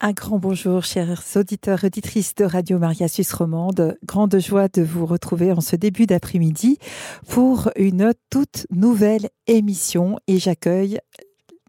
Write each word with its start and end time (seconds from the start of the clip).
Un 0.00 0.12
grand 0.12 0.38
bonjour, 0.38 0.84
chers 0.84 1.24
auditeurs 1.34 1.82
et 1.82 1.88
auditrices 1.88 2.36
de 2.36 2.44
Radio 2.44 2.78
Maria 2.78 3.08
Suisse 3.08 3.32
Romande. 3.32 3.98
Grande 4.04 4.38
joie 4.38 4.68
de 4.68 4.80
vous 4.80 5.04
retrouver 5.06 5.50
en 5.50 5.60
ce 5.60 5.74
début 5.74 6.06
d'après-midi 6.06 6.78
pour 7.26 7.70
une 7.74 8.12
toute 8.30 8.68
nouvelle 8.70 9.28
émission 9.48 10.16
et 10.28 10.38
j'accueille 10.38 11.00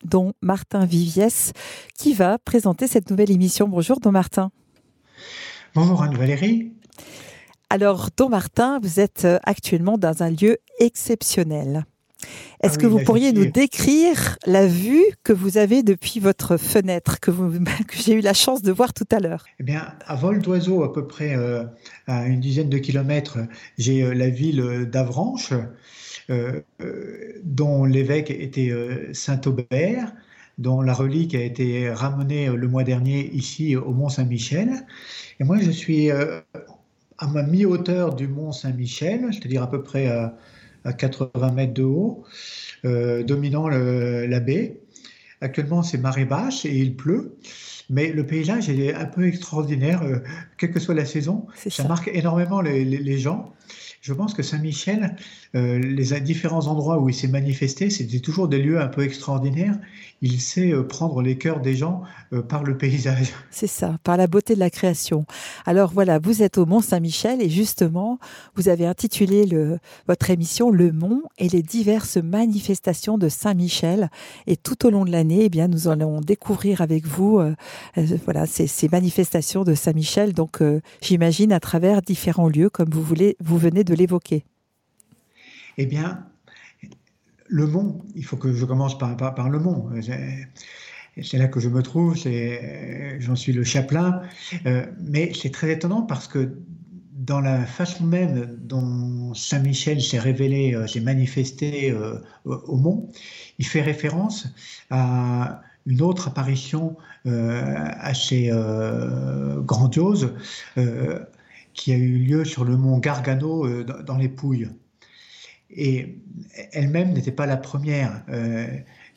Don 0.04 0.34
Martin 0.44 0.86
Viviès 0.86 1.54
qui 1.97 2.13
va 2.13 2.38
présenter 2.38 2.86
cette 2.86 3.10
nouvelle 3.10 3.31
émission. 3.31 3.68
Bonjour, 3.68 4.00
Don 4.00 4.12
Martin. 4.12 4.52
Bonjour, 5.74 6.04
Anne-Valérie. 6.04 6.72
Alors, 7.72 8.10
Don 8.16 8.30
Martin, 8.30 8.78
vous 8.80 9.00
êtes 9.00 9.26
actuellement 9.42 9.98
dans 9.98 10.22
un 10.22 10.30
lieu 10.30 10.60
exceptionnel. 10.80 11.88
Est-ce 12.62 12.76
ah 12.76 12.81
que 12.81 12.88
vous 12.88 12.99
pourriez 12.99 13.31
nous 13.31 13.46
décrire 13.46 14.38
la 14.46 14.68
vue 14.68 15.06
que 15.24 15.31
vous 15.31 15.58
avez 15.58 15.81
depuis 15.81 16.20
votre 16.20 16.58
fenêtre, 16.58 17.20
que, 17.20 17.31
j'ai 17.94 18.13
eu 18.13 18.22
la 18.22 18.34
chance 18.34 18.62
de 18.62 18.72
voir 18.72 18.94
tout 18.94 19.08
à 19.12 19.20
l'heure? 19.20 19.45
Eh 19.59 19.63
bien, 19.63 19.94
à 20.05 20.16
vol 20.16 20.42
d'oiseau, 20.42 20.84
à 20.84 20.92
peu 20.92 21.08
près 21.08 21.36
euh, 21.36 21.64
à 22.08 22.26
une 22.26 22.40
dizaine 22.40 22.70
de 22.70 22.78
kilomètres, 22.78 23.38
j'ai 23.78 24.04
euh, 24.04 24.14
la 24.14 24.30
ville 24.30 24.90
d'Avranches, 24.92 25.54
euh, 26.30 26.62
dont 27.44 27.86
l'évêque 27.86 28.30
était 28.30 28.72
Saint-Aubert, 29.14 30.14
dont 30.58 30.81
la 30.81 30.94
relique 30.94 31.34
a 31.34 31.42
été 31.42 31.90
ramenée 31.90 32.50
le 32.50 32.67
mois 32.67 32.84
dernier 32.84 33.31
ici 33.34 33.76
au 33.76 33.94
Mont 33.94 34.09
Saint-Michel. 34.09 34.86
Et 35.40 35.44
moi, 35.44 35.58
je 35.59 35.72
suis 35.72 36.12
à 36.12 37.28
ma 37.28 37.42
mi-hauteur 37.42 38.14
du 38.14 38.28
Mont 38.28 38.52
Saint-Michel, 38.52 39.28
c'est-à-dire 39.31 39.64
à 39.64 39.72
peu 39.72 39.81
près 39.81 40.08
à 40.08 40.36
à 40.86 40.94
80 40.94 41.52
mètres 41.52 41.74
de 41.74 41.84
haut, 41.84 42.24
euh, 42.86 43.24
dominant 43.24 43.68
la 43.68 44.40
baie. 44.40 44.80
Actuellement, 45.42 45.84
c'est 45.84 45.98
marée 45.98 46.26
basse 46.26 46.66
et 46.66 46.76
il 46.76 46.96
pleut. 46.96 47.38
Mais 47.90 48.12
le 48.12 48.26
paysage 48.26 48.70
est 48.70 48.94
un 48.94 49.06
peu 49.06 49.28
extraordinaire, 49.28 50.04
euh, 50.04 50.20
quelle 50.58 50.72
que 50.72 50.80
soit 50.80 50.94
la 50.94 51.06
saison. 51.06 51.48
Ça, 51.56 51.88
marque 51.88 52.10
énormément 52.14 52.62
les 52.62 53.18
gens. 53.18 53.53
Je 54.02 54.14
pense 54.14 54.34
que 54.34 54.44
Saint-Michel, 54.44 55.16
euh, 55.55 55.80
les 55.80 56.19
différents 56.22 56.67
endroits 56.67 57.00
où 57.00 57.09
il 57.09 57.16
s'est 57.16 57.28
manifesté, 57.28 57.89
c'était 57.89 58.19
toujours 58.19 58.47
des 58.47 58.59
lieux 58.59 58.80
un 58.80 58.88
peu 58.88 59.03
extraordinaires. 59.03 59.75
Il 60.22 60.39
sait 60.39 60.72
euh, 60.72 60.83
prendre 60.83 61.23
les 61.23 61.39
cœurs 61.39 61.59
des 61.59 61.75
gens 61.75 62.03
euh, 62.33 62.44
par 62.44 62.64
le 62.64 62.78
paysage. 62.78 63.33
C'est 63.50 63.67
ça, 63.67 63.97
par 64.03 64.16
la 64.16 64.28
beauté 64.28 64.53
de 64.53 64.59
la 64.59 64.69
création. 64.69 65.25
Alors 65.66 65.91
voilà, 65.91 66.19
vous 66.19 66.44
êtes 66.44 66.59
au 66.59 66.67
Mont 66.67 66.81
Saint-Michel 66.81 67.41
et 67.41 67.50
justement, 67.50 68.19
vous 68.56 68.69
avez 68.69 68.86
intitulé 68.86 69.47
votre 70.08 70.30
émission 70.30 70.69
Le 70.69 70.91
Mont 70.91 71.23
et 71.39 71.50
les 71.50 71.63
diverses 71.63 72.17
manifestations 72.17 73.17
de 73.17 73.28
Saint-Michel. 73.28 74.11
Et 74.45 74.56
tout 74.56 74.86
au 74.86 74.91
long 74.91 75.03
de 75.03 75.11
l'année, 75.11 75.45
eh 75.45 75.50
bien, 75.50 75.67
nous 75.67 75.88
allons 75.88 76.22
découvrir 76.22 76.81
avec 76.81 77.08
vous 77.08 77.41
voilà, 78.25 78.45
ces, 78.45 78.67
ces, 78.67 78.89
manifestations 78.89 79.63
de 79.63 79.73
Saint-Michel. 79.73 80.34
Donc, 80.34 80.61
j'imagine 81.02 81.52
à 81.52 81.59
travers 81.59 82.02
différents 82.02 82.50
lieux, 82.50 82.69
comme 82.69 82.89
vous, 82.89 83.03
voulez, 83.03 83.36
vous 83.39 83.58
venez 83.58 83.84
de 83.84 83.95
l'évoquer 83.95 84.44
Eh 85.81 85.85
bien, 85.85 86.25
le 87.47 87.66
mont, 87.66 88.03
il 88.13 88.25
faut 88.25 88.35
que 88.35 88.52
je 88.52 88.66
commence 88.66 88.97
par, 88.97 89.49
le 89.49 89.59
mont. 89.59 89.89
C'est 91.22 91.38
là 91.38 91.47
que 91.47 91.61
je 91.61 91.69
me 91.69 91.81
trouve, 91.81 92.17
j'en 93.19 93.35
suis 93.38 93.53
le 93.53 93.63
chaplain. 93.63 94.22
Euh, 94.66 94.85
mais 95.00 95.31
c'est 95.33 95.52
très 95.52 95.72
étonnant 95.72 96.02
parce 96.02 96.27
que 96.27 96.57
dans 97.13 97.39
la 97.39 97.66
façon 97.66 98.03
même 98.03 98.57
dont 98.59 99.33
Saint 99.33 99.59
Michel 99.59 100.02
s'est 100.02 100.19
révélé, 100.19 100.75
euh, 100.75 100.85
s'est 100.85 101.00
manifesté 101.00 101.91
euh, 101.91 102.19
au 102.44 102.75
mont, 102.75 103.09
il 103.57 103.66
fait 103.66 103.81
référence 103.81 104.50
à 104.89 105.61
une 105.85 106.02
autre 106.02 106.27
apparition 106.27 106.97
assez 107.25 108.52
grandiose 109.66 110.33
qui 111.80 111.94
a 111.94 111.95
eu 111.95 112.17
lieu 112.17 112.44
sur 112.44 112.66
le 112.66 112.75
mont 112.75 112.97
Gargano 112.97 113.66
euh, 113.66 113.85
dans 114.05 114.17
les 114.17 114.27
Pouilles. 114.27 114.69
Et 115.72 116.17
elle-même 116.72 117.13
n'était 117.13 117.31
pas 117.31 117.46
la 117.46 117.57
première. 117.57 118.24
Euh, 118.30 118.68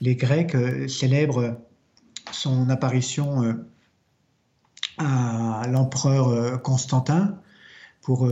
les 0.00 0.16
Grecs 0.16 0.54
euh, 0.54 0.88
célèbrent 0.88 1.56
son 2.30 2.68
apparition 2.70 3.56
à 4.98 5.66
l'empereur 5.68 6.62
Constantin 6.62 7.38
pour 8.00 8.26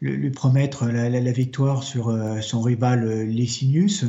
lui 0.00 0.30
promettre 0.30 0.86
la, 0.86 1.32
victoire 1.32 1.82
sur 1.82 2.16
son 2.42 2.60
rival 2.60 3.22
Licinius. 3.22 4.04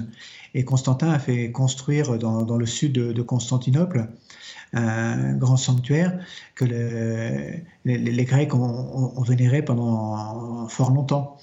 Et 0.53 0.65
Constantin 0.65 1.11
a 1.11 1.19
fait 1.19 1.51
construire 1.51 2.17
dans, 2.17 2.57
le 2.57 2.65
sud 2.65 2.93
de 2.93 3.21
Constantinople 3.21 4.09
un 4.73 5.33
grand 5.33 5.57
sanctuaire 5.57 6.19
que 6.55 6.65
les, 7.85 8.25
Grecs 8.25 8.53
ont, 8.53 9.21
vénéré 9.21 9.63
pendant 9.63 10.67
fort 10.67 10.91
longtemps. 10.91 11.37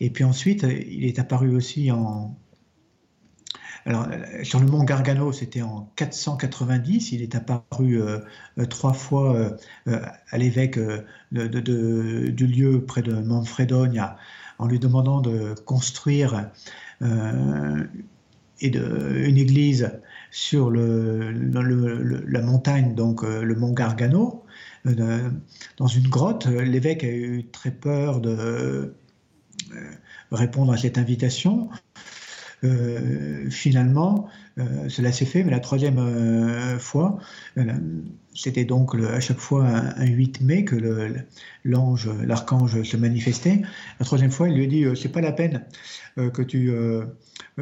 Et 0.00 0.10
puis 0.10 0.24
ensuite, 0.24 0.62
il 0.64 1.04
est 1.04 1.18
apparu 1.18 1.54
aussi 1.54 1.90
en... 1.90 2.36
Alors, 3.86 4.08
sur 4.42 4.58
le 4.58 4.66
mont 4.66 4.82
Gargano, 4.82 5.30
c'était 5.30 5.62
en 5.62 5.92
490. 5.94 7.12
Il 7.12 7.22
est 7.22 7.36
apparu 7.36 8.02
euh, 8.02 8.18
euh, 8.58 8.64
trois 8.66 8.92
fois 8.92 9.36
euh, 9.86 10.00
à 10.30 10.38
l'évêque 10.38 10.78
du 11.30 12.46
lieu 12.46 12.84
près 12.84 13.02
de 13.02 13.14
Manfredogne 13.14 14.04
en 14.58 14.66
lui 14.66 14.80
demandant 14.80 15.20
de 15.20 15.54
construire 15.64 16.50
et 18.60 18.70
de, 18.70 19.22
une 19.24 19.36
église 19.36 19.92
sur 20.32 20.70
le, 20.70 21.30
la 21.30 22.40
montagne, 22.40 22.94
donc 22.94 23.22
le 23.22 23.54
mont 23.54 23.72
Gargano, 23.72 24.44
dans 24.84 25.86
une 25.86 26.08
grotte. 26.08 26.46
L'évêque 26.46 27.04
a 27.04 27.08
eu 27.08 27.46
très 27.52 27.70
peur 27.70 28.20
de 28.20 28.94
répondre 30.30 30.72
à 30.72 30.76
cette 30.76 30.98
invitation. 30.98 31.68
finalement, 33.50 34.28
cela 34.88 35.12
s'est 35.12 35.26
fait, 35.26 35.44
mais 35.44 35.50
la 35.50 35.60
troisième 35.60 36.78
fois, 36.78 37.18
c'était 38.34 38.64
donc 38.64 38.94
à 38.94 39.20
chaque 39.20 39.38
fois 39.38 39.66
un, 39.66 40.06
8 40.06 40.40
mai 40.40 40.64
que 40.64 40.76
l'ange, 41.64 42.10
l'archange 42.24 42.82
se 42.82 42.96
manifestait. 42.96 43.62
La 44.00 44.06
troisième 44.06 44.30
fois, 44.30 44.48
il 44.48 44.56
lui 44.56 44.64
a 44.64 44.66
dit 44.66 45.00
c'est 45.00 45.12
pas 45.12 45.20
la 45.20 45.32
peine 45.32 45.64
que 46.16 46.42
tu 46.42 46.72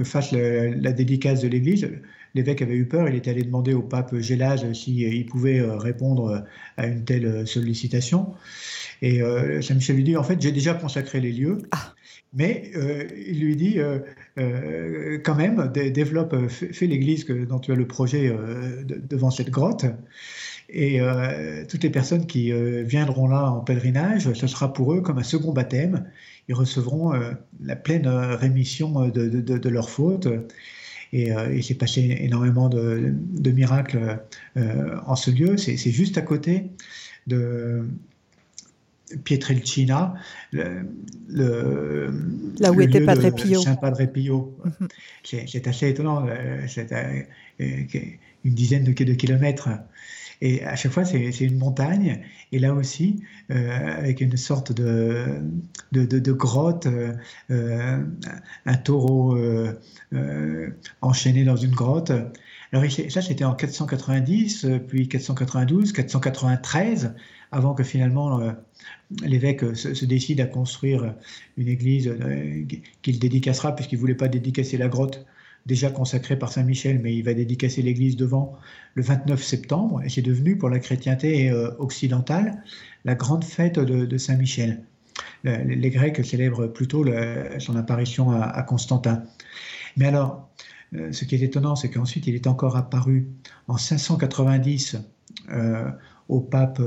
fasses 0.05 0.33
la 0.33 0.93
dédicace 0.93 1.41
de 1.43 1.49
l'Église 1.49 1.91
l'évêque 2.35 2.63
avait 2.63 2.75
eu 2.75 2.87
peur, 2.87 3.09
il 3.09 3.15
était 3.15 3.31
allé 3.31 3.43
demander 3.43 3.75
au 3.75 3.83
pape 3.83 4.17
Gélase 4.17 4.71
s'il 4.73 5.05
euh, 5.05 5.25
pouvait 5.27 5.61
euh, 5.61 5.77
répondre 5.77 6.29
euh, 6.29 6.41
à 6.77 6.87
une 6.87 7.05
telle 7.05 7.47
sollicitation. 7.47 8.35
Et 9.07 9.21
Saint 9.61 9.75
Michel 9.75 9.97
lui 9.97 10.05
dit, 10.05 10.17
en 10.17 10.23
fait, 10.23 10.41
j'ai 10.41 10.53
déjà 10.53 10.73
consacré 10.73 11.21
les 11.21 11.33
lieux. 11.33 11.59
Ah. 11.73 11.93
Mais 12.33 12.73
il 13.29 13.41
lui 13.41 13.55
dit 13.55 13.79
quand 14.37 15.35
même, 15.35 15.71
développe, 15.73 16.35
fais 16.49 16.87
l'église 16.87 17.27
dont 17.27 17.59
tu 17.59 17.71
as 17.71 17.75
le 17.75 17.87
projet 17.87 18.35
devant 19.09 19.31
cette 19.31 19.51
grotte. 19.51 19.85
Et 20.71 21.01
toutes 21.69 21.83
les 21.83 21.91
personnes 21.91 22.27
qui 22.27 22.51
viendront 22.83 23.29
là 23.29 23.51
en 23.51 23.61
pèlerinage, 23.61 24.33
ce 24.33 24.47
sera 24.47 24.73
pour 24.73 24.95
eux 24.95 25.03
comme 25.03 25.19
un 25.19 25.23
second 25.23 25.53
baptême. 25.53 26.07
Ils 26.49 26.55
recevront 26.55 27.13
la 27.63 27.77
pleine 27.77 28.09
rémission 28.09 29.09
de, 29.09 29.29
de 29.29 29.69
leurs 29.69 29.91
fautes 29.91 30.29
et 31.15 31.31
euh, 31.31 31.55
il 31.55 31.63
s'est 31.63 31.77
passé 31.77 32.17
énormément 32.21 32.69
de, 32.69 33.15
miracles 33.53 34.19
euh, 34.57 34.99
en 35.07 35.15
ce 35.15 35.31
lieu. 35.31 35.57
C'est 35.57 35.77
juste 35.77 36.19
à 36.19 36.23
côté 36.23 36.65
de 37.29 37.87
Pietrelcina, 39.25 40.15
le, 40.53 42.11
là 42.59 42.73
où 42.73 42.81
était 42.81 43.01
Padre 43.01 43.31
Pio. 43.31 43.61
Saint 43.61 43.77
Padre 43.77 44.05
Pio. 44.07 44.57
Mhm. 44.65 44.89
C'est 45.25 45.69
assez 45.69 45.89
étonnant, 45.89 46.27
euh, 46.27 46.67
c'est 46.67 46.93
une 47.59 48.55
dizaine 48.55 48.85
de, 48.85 48.93
de 48.93 49.15
kilomètres 49.15 49.69
et 50.41 50.63
à 50.65 50.77
chaque 50.77 50.93
fois, 50.93 51.05
c'est 51.05 51.41
une 51.41 51.57
montagne. 51.57 52.23
Et 52.53 52.59
là 52.59 52.75
aussi, 52.75 53.23
euh, 53.51 53.99
avec 53.99 54.21
une 54.21 54.37
sorte 54.37 54.73
de, 54.73 55.41
de, 55.93 56.33
grotte, 56.33 56.87
euh, 56.87 57.13
euh, 57.51 58.05
un 58.67 58.75
taureau 58.77 59.39
enchaîné 61.01 61.45
dans 61.45 61.57
une 61.57 61.75
grotte. 61.75 62.13
Alors 62.73 62.85
ça, 63.09 63.23
c'était 63.23 63.45
en 63.45 63.55
490, 63.55 64.67
puis 64.89 65.09
492, 65.09 65.93
493, 65.93 67.15
avant 67.53 67.75
que 67.75 67.83
finalement 67.83 68.41
l'évêque 69.23 69.77
se, 69.77 70.05
décide 70.05 70.41
à 70.41 70.47
construire 70.47 71.15
une 71.57 71.69
église 71.69 72.15
qu'il 73.03 73.19
dédicacera, 73.19 73.75
puisqu'il 73.75 73.97
ne 73.97 74.01
voulait 74.01 74.15
pas 74.15 74.29
dédicacer 74.29 74.77
la 74.77 74.89
grotte 74.89 75.25
déjà 75.67 75.91
consacré 75.91 76.39
par 76.39 76.53
Saint 76.53 76.63
Michel, 76.63 77.01
mais 77.01 77.15
il 77.15 77.23
va 77.23 77.35
dédicacer 77.35 77.83
l'église 77.83 78.17
devant 78.17 78.59
le 78.95 79.03
29 79.03 79.43
septembre, 79.43 80.03
et 80.05 80.09
c'est 80.09 80.23
devenu 80.23 80.59
pour 80.59 80.69
la 80.69 80.79
chrétienté 80.79 81.51
euh, 81.51 81.71
occidentale 81.79 82.63
la 83.05 83.15
grande 83.15 83.45
fête 83.45 83.79
de, 83.79 84.19
Saint 84.19 84.37
Michel. 84.37 84.83
les 85.45 85.91
Grecs 85.91 86.25
célèbrent 86.25 86.69
plutôt 86.69 87.05
son 87.59 87.77
apparition 87.77 88.31
à, 88.31 88.63
Constantin. 88.63 89.25
Mais 89.97 90.07
alors, 90.07 90.49
euh, 90.95 91.13
ce 91.13 91.27
qui 91.27 91.35
est 91.35 91.43
étonnant, 91.43 91.77
c'est 91.77 91.91
qu'ensuite 91.91 92.27
il 92.27 92.35
est 92.35 92.47
encore 92.47 92.77
apparu 92.77 93.29
en 93.69 93.77
590 93.77 94.97
au 96.29 96.41
pape 96.41 96.81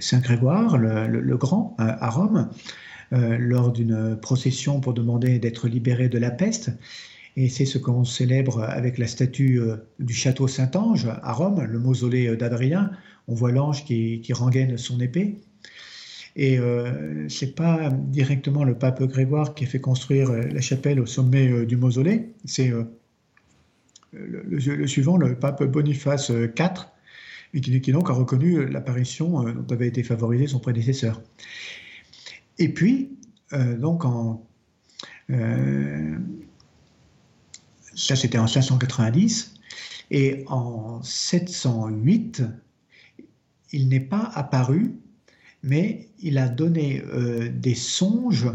Saint 0.00 0.20
Grégoire 0.20 0.78
le, 0.78 1.36
Grand 1.36 1.74
à, 1.78 2.08
Rome 2.10 2.48
lors 3.10 3.72
d'une 3.72 4.16
procession 4.20 4.80
pour 4.80 4.94
demander 4.94 5.38
d'être 5.38 5.68
libéré 5.68 6.08
de 6.08 6.18
la 6.18 6.30
peste. 6.30 6.70
Et 7.36 7.48
c'est 7.50 7.66
ce 7.66 7.76
qu'on 7.76 8.04
célèbre 8.04 8.62
avec 8.62 8.96
la 8.96 9.06
statue 9.06 9.60
du 9.98 10.14
château 10.14 10.48
Saint-Ange 10.48 11.06
à 11.22 11.32
Rome, 11.32 11.62
le 11.62 11.78
mausolée 11.78 12.34
d'Adrien. 12.36 12.90
On 13.28 13.34
voit 13.34 13.52
l'ange 13.52 13.84
qui, 13.84 14.20
qui 14.22 14.32
rengaine 14.32 14.78
son 14.78 14.98
épée. 15.00 15.36
Et 16.36 16.58
euh, 16.58 17.26
c'est 17.30 17.54
pas 17.54 17.90
directement 17.90 18.62
le 18.62 18.74
pape 18.74 19.02
Grégoire 19.04 19.54
qui 19.54 19.64
a 19.64 19.66
fait 19.66 19.80
construire 19.80 20.28
euh, 20.30 20.42
la 20.42 20.60
chapelle 20.60 21.00
au 21.00 21.06
sommet 21.06 21.50
euh, 21.50 21.64
du 21.64 21.78
mausolée, 21.78 22.28
c'est 22.44 22.70
euh, 22.70 22.84
le, 24.12 24.86
suivant, 24.86 25.16
le 25.16 25.34
pape 25.34 25.64
Boniface 25.64 26.28
IV, 26.28 26.88
et 27.54 27.60
qui, 27.60 27.92
donc 27.92 28.10
a 28.10 28.12
reconnu 28.12 28.66
l'apparition 28.66 29.42
dont 29.42 29.74
avait 29.74 29.88
été 29.88 30.02
favorisé 30.02 30.46
son 30.46 30.58
prédécesseur. 30.58 31.22
Et 32.58 32.72
puis, 32.72 33.16
donc 33.52 34.04
en 34.04 34.46
ça 37.94 38.14
c'était 38.14 38.38
en 38.38 38.46
590, 38.46 39.54
et 40.10 40.44
en 40.48 41.02
708, 41.02 42.42
il 43.72 43.88
n'est 43.88 44.00
pas 44.00 44.30
apparu 44.34 45.00
mais 45.66 46.08
il 46.20 46.38
a 46.38 46.48
donné 46.48 47.02
euh, 47.02 47.50
des 47.50 47.74
songes 47.74 48.48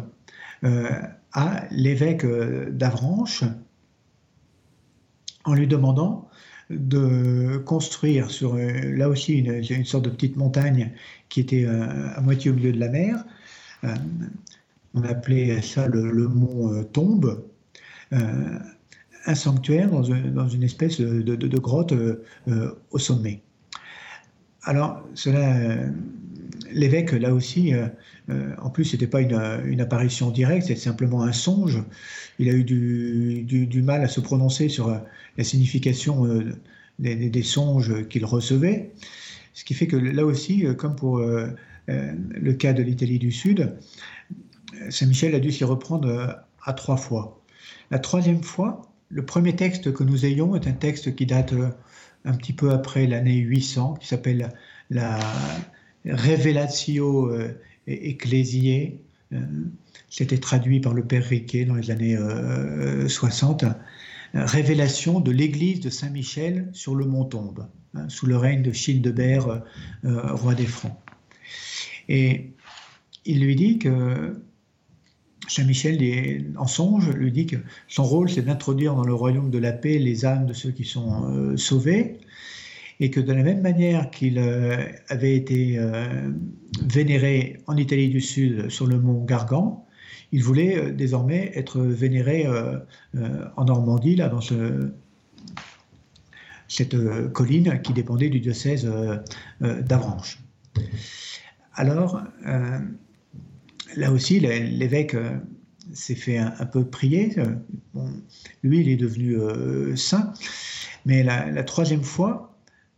euh, 0.63 0.89
à 1.33 1.65
l'évêque 1.69 2.23
euh, 2.23 2.71
d'Avranches 2.71 3.43
en 5.43 5.53
lui 5.53 5.67
demandant 5.67 6.29
de 6.71 7.57
construire 7.65 8.31
sur, 8.31 8.55
là 8.55 9.09
aussi, 9.09 9.39
une, 9.39 9.85
sorte 9.85 10.05
de 10.05 10.09
petite 10.09 10.37
montagne 10.37 10.91
qui 11.29 11.39
était 11.39 11.65
à 11.65 12.19
moitié 12.21 12.51
au 12.51 12.53
milieu 12.53 12.71
de 12.71 12.79
la 12.79 12.89
mer. 12.89 13.23
on 14.93 15.03
appelait 15.03 15.61
ça 15.61 15.87
le, 15.87 16.27
mont 16.27 16.83
Tombe, 16.85 17.43
un 18.11 19.35
sanctuaire 19.35 19.89
dans, 19.89 20.47
une 20.47 20.63
espèce 20.63 20.99
de 20.99 21.57
grotte 21.57 21.93
au 22.91 22.97
sommet. 22.97 23.41
Alors, 24.63 25.03
cela 25.15 25.89
l'évêque, 26.73 27.11
là 27.11 27.33
aussi, 27.33 27.73
euh, 27.73 27.87
euh, 28.29 28.53
en 28.61 28.69
plus, 28.69 28.85
ce 28.85 28.95
n'était 28.95 29.07
pas 29.07 29.21
une, 29.21 29.81
apparition 29.81 30.31
directe, 30.31 30.67
c'est 30.67 30.75
simplement 30.75 31.23
un 31.23 31.31
songe. 31.31 31.83
Il 32.39 32.49
a 32.49 32.53
eu 32.53 32.63
du, 32.63 33.81
mal 33.83 34.03
à 34.03 34.07
se 34.07 34.19
prononcer 34.19 34.69
sur 34.69 34.89
euh, 34.89 34.97
la 35.37 35.43
signification 35.43 36.27
des, 36.99 37.43
songes 37.43 38.07
qu'il 38.07 38.25
recevait. 38.25 38.91
Ce 39.53 39.63
qui 39.63 39.73
fait 39.73 39.87
que 39.87 39.97
là 39.97 40.25
aussi, 40.25 40.65
comme 40.77 40.95
pour 40.95 41.19
le 41.87 42.53
cas 42.53 42.73
de 42.73 42.83
l'Italie 42.83 43.19
du 43.19 43.31
Sud, 43.31 43.75
Saint-Michel 44.89 45.35
a 45.35 45.39
dû 45.39 45.51
s'y 45.51 45.63
reprendre 45.63 46.43
à 46.63 46.73
trois 46.73 46.97
fois. 46.97 47.41
La 47.89 47.99
troisième 47.99 48.43
fois, 48.43 48.81
le 49.09 49.25
premier 49.25 49.55
texte 49.55 49.91
que 49.93 50.03
nous 50.03 50.25
ayons 50.25 50.55
est 50.55 50.67
un 50.67 50.73
texte 50.73 51.15
qui 51.15 51.25
date 51.25 51.53
un 52.23 52.33
petit 52.33 52.53
peu 52.53 52.71
après 52.71 53.07
l'année 53.07 53.37
800, 53.37 53.95
qui 53.95 54.07
s'appelle 54.07 54.53
la, 54.89 55.19
Révélatio 56.05 57.31
euh, 57.31 57.53
Ecclesiae, 57.87 58.93
euh, 59.33 59.39
c'était 60.09 60.37
traduit 60.37 60.79
par 60.79 60.93
le 60.93 61.05
père 61.05 61.23
Riquet 61.23 61.65
dans 61.65 61.75
les 61.75 61.91
années 61.91 62.17
60, 63.07 63.63
euh, 63.63 63.67
révélation 64.33 65.19
de 65.19 65.31
l'église 65.31 65.79
de 65.79 65.89
Saint-Michel 65.89 66.69
sur 66.73 66.95
le 66.95 67.05
mont 67.05 67.25
Tombe, 67.25 67.67
hein, 67.93 68.09
sous 68.09 68.25
le 68.25 68.37
règne 68.37 68.61
de 68.61 68.71
Childebert, 68.71 69.63
roi 70.03 70.55
des 70.55 70.65
Francs. 70.65 70.97
Et 72.09 72.51
il 73.25 73.43
lui 73.43 73.55
dit 73.55 73.77
que 73.77 74.41
Saint-Michel, 75.47 76.53
en 76.57 76.67
songe, 76.67 77.09
lui 77.11 77.31
dit 77.31 77.45
que 77.45 77.57
son 77.87 78.03
rôle, 78.03 78.29
c'est 78.29 78.41
d'introduire 78.41 78.95
dans 78.95 79.03
le 79.03 79.13
royaume 79.13 79.49
de 79.49 79.57
la 79.57 79.71
paix 79.71 79.97
les 79.99 80.25
âmes 80.25 80.45
de 80.45 80.53
ceux 80.53 80.71
qui 80.71 80.85
sont 80.85 81.55
sauvés, 81.57 82.19
et 83.01 83.09
que 83.09 83.19
de 83.19 83.33
la 83.33 83.41
même 83.41 83.61
manière 83.61 84.11
qu'il 84.11 84.37
euh, 84.37 84.85
avait 85.09 85.35
été 85.35 85.77
euh, 85.77 86.29
vénéré 86.85 87.57
en 87.65 87.75
Italie 87.75 88.09
du 88.09 88.21
Sud 88.21 88.69
sur 88.69 88.85
le 88.85 88.99
mont 88.99 89.25
Gargan, 89.25 89.87
il 90.31 90.43
voulait 90.43 90.77
euh, 90.77 90.91
désormais 90.91 91.51
être 91.55 91.81
vénéré 91.81 92.45
en 93.57 93.65
Normandie, 93.65 94.15
là, 94.15 94.29
dans 94.29 94.39
cette 96.67 96.95
colline 97.33 97.81
qui 97.81 97.91
dépendait 97.91 98.29
du 98.29 98.39
diocèse 98.39 98.89
d'Avranches. 99.59 100.39
Alors, 101.73 102.21
là 103.95 104.11
aussi, 104.11 104.39
l'évêque 104.39 105.17
s'est 105.91 106.15
fait 106.15 106.37
un, 106.37 106.65
peu 106.65 106.85
prier. 106.85 107.35
lui, 108.63 108.81
il 108.81 108.89
est 108.89 108.95
devenu 108.95 109.37
saint. 109.97 110.33
Mais 111.05 111.23
la, 111.23 111.63
troisième 111.63 112.03
fois, 112.03 112.50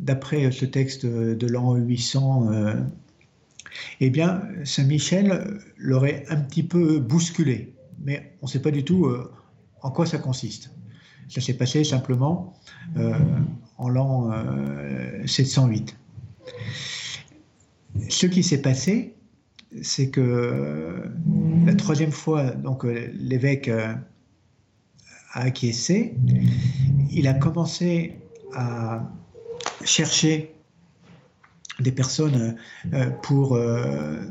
d'après 0.04 0.52
ce 0.52 0.66
texte 0.66 1.06
de 1.06 1.48
l'an 1.48 1.76
800, 1.76 2.52
euh, 2.52 2.74
eh 4.02 4.10
bien, 4.10 4.42
Saint-Michel 4.66 5.60
l'aurait 5.78 6.26
un 6.30 6.38
petit 6.42 6.64
peu 6.64 7.00
bousculé. 7.00 7.74
Mais 8.04 8.36
on 8.42 8.48
ne 8.48 8.52
sait 8.52 8.62
pas 8.62 8.72
du 8.72 8.84
tout 8.84 9.06
euh, 9.06 9.32
en 9.82 9.92
quoi 9.92 10.06
ça 10.06 10.18
consiste. 10.18 10.72
Ça 11.30 11.40
s'est 11.40 11.54
passé 11.54 11.86
simplement 11.86 12.54
euh, 12.98 13.18
en 13.78 13.88
l'an 13.88 14.32
708. 15.26 15.98
Ce 18.10 18.26
qui 18.28 18.44
s'est 18.44 18.62
passé, 18.62 19.16
c'est 19.82 20.10
que 20.10 21.10
la 21.66 21.76
troisième 21.76 22.12
fois, 22.12 22.52
donc 22.52 22.84
l'évêque 22.84 23.70
a 23.70 24.04
acquiescé, 25.34 26.16
il 27.10 27.28
a 27.28 27.34
commencé 27.34 28.20
à 28.54 29.10
chercher 29.86 30.54
des 31.80 31.92
personnes 31.92 32.56
euh, 32.94 33.10
pour 33.22 33.56
euh, 33.56 34.22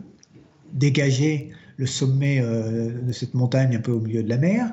dégager 0.73 1.51
le 1.77 1.87
sommet 1.87 2.41
euh, 2.41 3.01
de 3.01 3.13
cette 3.13 3.35
montagne 3.35 3.77
un 3.77 3.81
peu 3.81 3.93
au 3.93 4.01
milieu 4.01 4.23
de 4.23 4.29
la 4.29 4.39
mer. 4.39 4.73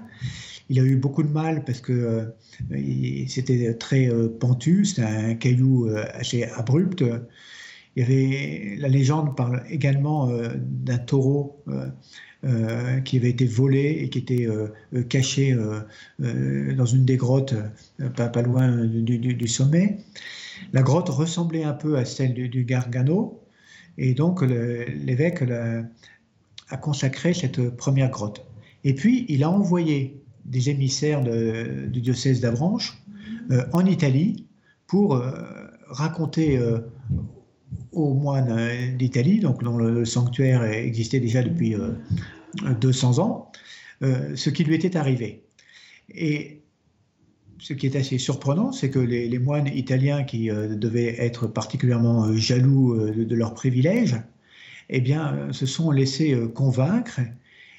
Il 0.70 0.80
a 0.80 0.84
eu 0.84 0.96
beaucoup 0.96 1.24
de 1.24 1.30
mal 1.30 1.64
parce 1.64 1.82
que 1.82 2.32
c'était 3.28 3.74
très 3.74 4.08
pentu, 4.40 4.86
c'était 4.86 5.02
un 5.02 5.34
caillou 5.34 5.90
assez 6.14 6.44
abrupt. 6.44 7.04
Il 7.96 8.04
y 8.04 8.06
avait, 8.06 8.76
la 8.78 8.88
légende 8.88 9.36
parle 9.36 9.64
également 9.68 10.32
d'un 10.56 11.00
taureau 11.00 11.64
qui 13.04 13.18
avait 13.18 13.32
été 13.32 13.46
volé 13.46 14.02
et 14.04 14.10
qui 14.10 14.20
était 14.20 14.48
caché 15.10 15.58
dans 16.20 16.86
une 16.86 17.04
des 17.04 17.18
grottes 17.18 17.56
pas, 18.16 18.42
loin 18.44 18.86
du 18.86 19.48
sommet. 19.48 19.98
La 20.74 20.82
grotte 20.82 21.10
ressemblait 21.10 21.64
un 21.64 21.74
peu 21.74 21.98
à 21.98 22.06
celle 22.06 22.34
du, 22.34 22.64
Gargano, 22.64 23.42
et 23.98 24.14
donc 24.14 24.42
l'évêque 24.42 25.44
a 26.70 26.78
consacré 26.78 27.34
cette 27.34 27.70
première 27.76 28.10
grotte. 28.10 28.46
Et 28.84 28.94
puis, 28.94 29.26
il 29.28 29.44
a 29.44 29.50
envoyé 29.50 30.22
des 30.46 30.70
émissaires 30.70 31.22
du 31.24 32.02
diocèse 32.02 32.42
d'Avranches 32.42 33.02
euh, 33.52 33.66
en 33.74 33.86
Italie 33.86 34.46
pour 34.88 35.16
euh, 35.16 35.32
raconter 35.88 36.58
euh, 36.58 36.80
aux 37.92 38.14
moines 38.14 38.96
d'Italie, 38.98 39.40
dont 39.40 39.58
le, 39.78 40.06
sanctuaire 40.06 40.64
existait 40.64 41.20
déjà 41.20 41.44
depuis 41.44 41.76
200 42.82 43.20
ans, 43.20 43.52
ce 44.02 44.50
qui 44.50 44.64
lui 44.64 44.74
était 44.74 44.98
arrivé. 44.98 45.44
Et 46.10 46.62
ce 47.60 47.74
qui 47.74 47.86
est 47.86 47.96
assez 47.96 48.18
surprenant, 48.18 48.72
c'est 48.72 48.90
que 48.90 49.00
les, 49.00 49.40
moines 49.40 49.68
italiens 49.68 50.24
qui 50.24 50.50
euh, 50.50 50.76
devaient 50.76 51.16
être 51.20 51.48
particulièrement 51.48 52.26
euh, 52.26 52.36
jaloux 52.36 52.94
euh, 52.94 53.26
de, 53.26 53.36
leurs 53.36 53.54
privilèges, 53.54 54.16
eh 54.90 55.02
bien, 55.02 55.52
se 55.52 55.66
sont 55.66 55.92
laissés 55.92 56.36
convaincre 56.56 57.20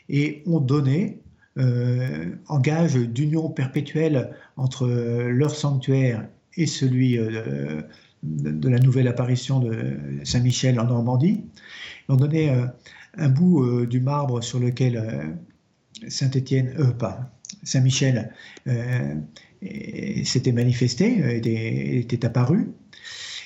et 0.08 0.44
ont 0.46 0.60
donné 0.60 1.18
en 1.56 2.60
gage 2.60 2.94
d'union 2.94 3.50
perpétuelle 3.50 4.30
entre 4.56 4.86
leur 4.86 5.52
sanctuaire 5.56 6.28
et 6.56 6.66
celui 6.66 7.18
de, 7.18 8.68
la 8.68 8.78
nouvelle 8.78 9.08
apparition 9.08 9.58
de 9.58 9.98
Saint-Michel 10.22 10.78
en 10.78 10.84
Normandie. 10.84 11.42
Ils 12.08 12.12
ont 12.12 12.16
donné 12.16 12.54
un 13.18 13.28
bout 13.28 13.86
du 13.86 14.00
marbre 14.00 14.40
sur 14.40 14.60
lequel 14.60 15.34
Saint-Étienne, 16.06 16.94
pas 16.96 17.32
Saint-Michel 17.64 18.32
s'était 19.62 20.52
manifesté, 20.52 21.22
euh, 21.22 21.36
était, 21.36 21.98
était 21.98 22.24
apparu. 22.24 22.72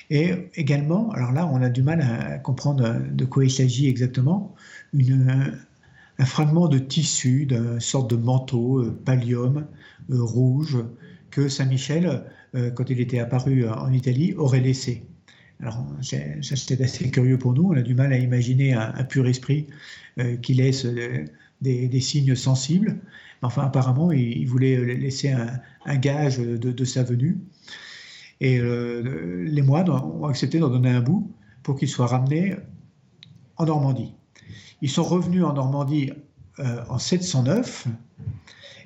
Et 0.09 0.33
également, 0.55 1.09
alors 1.11 1.31
là, 1.31 1.49
on 1.51 1.61
a 1.61 1.69
du 1.69 1.81
mal 1.81 2.01
à 2.01 2.37
comprendre 2.37 3.01
de 3.11 3.25
quoi 3.25 3.43
il 3.43 3.51
s'agit 3.51 3.89
exactement, 3.89 4.53
un 4.93 6.25
fragment 6.25 6.67
de 6.67 6.77
tissu, 6.77 7.45
d'une 7.47 7.79
sorte 7.79 8.09
de 8.11 8.15
manteau, 8.15 8.79
euh, 8.79 9.01
pallium, 9.03 9.65
euh, 10.11 10.23
rouge, 10.23 10.77
que 11.31 11.49
Saint-Michel, 11.49 12.23
quand 12.75 12.89
il 12.89 13.01
était 13.01 13.19
apparu 13.19 13.67
en 13.67 13.91
Italie, 13.91 14.33
aurait 14.37 14.61
laissé. 14.61 15.03
Alors, 15.61 15.85
ça, 16.01 16.17
c'était 16.55 16.83
assez 16.83 17.09
curieux 17.09 17.37
pour 17.37 17.53
nous. 17.53 17.69
On 17.71 17.77
a 17.77 17.81
du 17.81 17.95
mal 17.95 18.11
à 18.11 18.17
imaginer 18.17 18.73
un, 18.73 19.03
pur 19.03 19.25
esprit 19.27 19.67
qui 20.41 20.53
laisse 20.53 20.85
des, 21.61 21.99
signes 22.01 22.35
sensibles. 22.35 22.97
Enfin, 23.41 23.63
apparemment, 23.63 24.11
il, 24.11 24.45
voulait 24.47 24.95
laisser 24.95 25.31
un, 25.85 25.95
gage 25.95 26.39
de, 26.39 26.85
sa 26.85 27.03
venue. 27.03 27.37
Et 28.41 28.59
les 28.59 29.61
moines 29.61 29.89
ont 29.89 30.25
accepté 30.25 30.59
d'en 30.59 30.69
donner 30.69 30.89
un 30.89 31.01
bout 31.01 31.31
pour 31.63 31.77
qu'il 31.77 31.87
soit 31.87 32.07
ramené 32.07 32.57
en 33.57 33.65
Normandie. 33.65 34.13
Ils 34.81 34.89
sont 34.89 35.03
revenus 35.03 35.43
en 35.43 35.53
Normandie 35.53 36.11
euh, 36.59 36.83
en 36.89 36.99
709, 36.99 37.87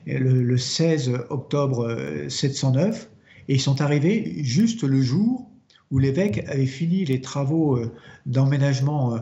le, 0.08 0.58
16 0.58 1.12
octobre 1.30 2.26
709, 2.30 3.04
euh, 3.04 3.16
et 3.48 3.56
ils 3.56 3.62
sont 3.62 3.82
arrivés 3.82 4.44
juste 4.44 4.84
le 4.84 5.02
jour 5.02 5.49
où 5.92 6.00
l'évêque 6.00 6.46
avait 6.48 6.66
fini 6.66 7.06
les 7.06 7.22
travaux 7.22 7.78
euh, 7.78 7.92
d'emménagement 8.26 9.18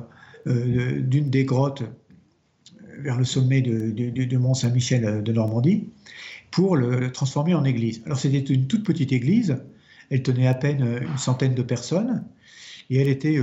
d'une 0.46 1.30
des 1.30 1.44
grottes 1.44 1.84
vers 3.00 3.18
le 3.18 3.26
sommet 3.26 3.60
du 3.60 4.38
Mont 4.38 4.54
Saint-Michel 4.54 5.22
de 5.22 5.34
Normandie 5.34 5.90
pour 6.52 6.78
le 6.78 7.12
transformer 7.12 7.54
en 7.54 7.66
église. 7.66 8.02
Alors 8.06 8.18
c'était 8.18 8.40
une 8.40 8.66
toute 8.68 8.86
petite 8.86 9.12
église, 9.12 9.58
elle 10.10 10.24
tenait 10.24 10.48
à 10.48 10.54
peine 10.54 11.02
une 11.02 11.18
centaine 11.18 11.54
de 11.54 11.64
personnes, 11.64 12.24
et 12.90 13.02
elle 13.02 13.10
était 13.10 13.38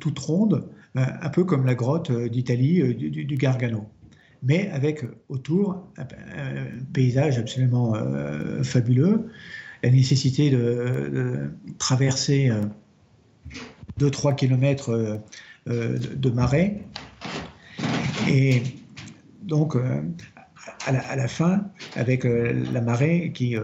toute 0.00 0.18
ronde, 0.18 0.68
euh, 0.96 1.04
un 1.20 1.28
peu 1.28 1.44
comme 1.44 1.66
la 1.66 1.74
grotte 1.74 2.10
euh, 2.10 2.28
d'Italie 2.28 2.80
euh, 2.80 2.94
du, 2.94 3.36
Gargano, 3.36 3.86
mais 4.42 4.70
avec 4.70 5.04
autour 5.28 5.84
un, 5.98 6.06
paysage 6.92 7.38
absolument 7.38 7.94
fabuleux, 8.62 9.28
la 9.82 9.90
nécessité 9.90 10.50
de, 10.50 11.50
traverser 11.78 12.50
2-3 13.98 14.34
km 14.34 15.20
de, 15.66 16.30
marais. 16.30 16.82
Et 18.28 18.62
donc, 19.42 19.76
à 20.86 21.16
la, 21.16 21.28
fin, 21.28 21.64
avec 21.96 22.24
la 22.24 22.80
marée 22.80 23.32
qui, 23.34 23.56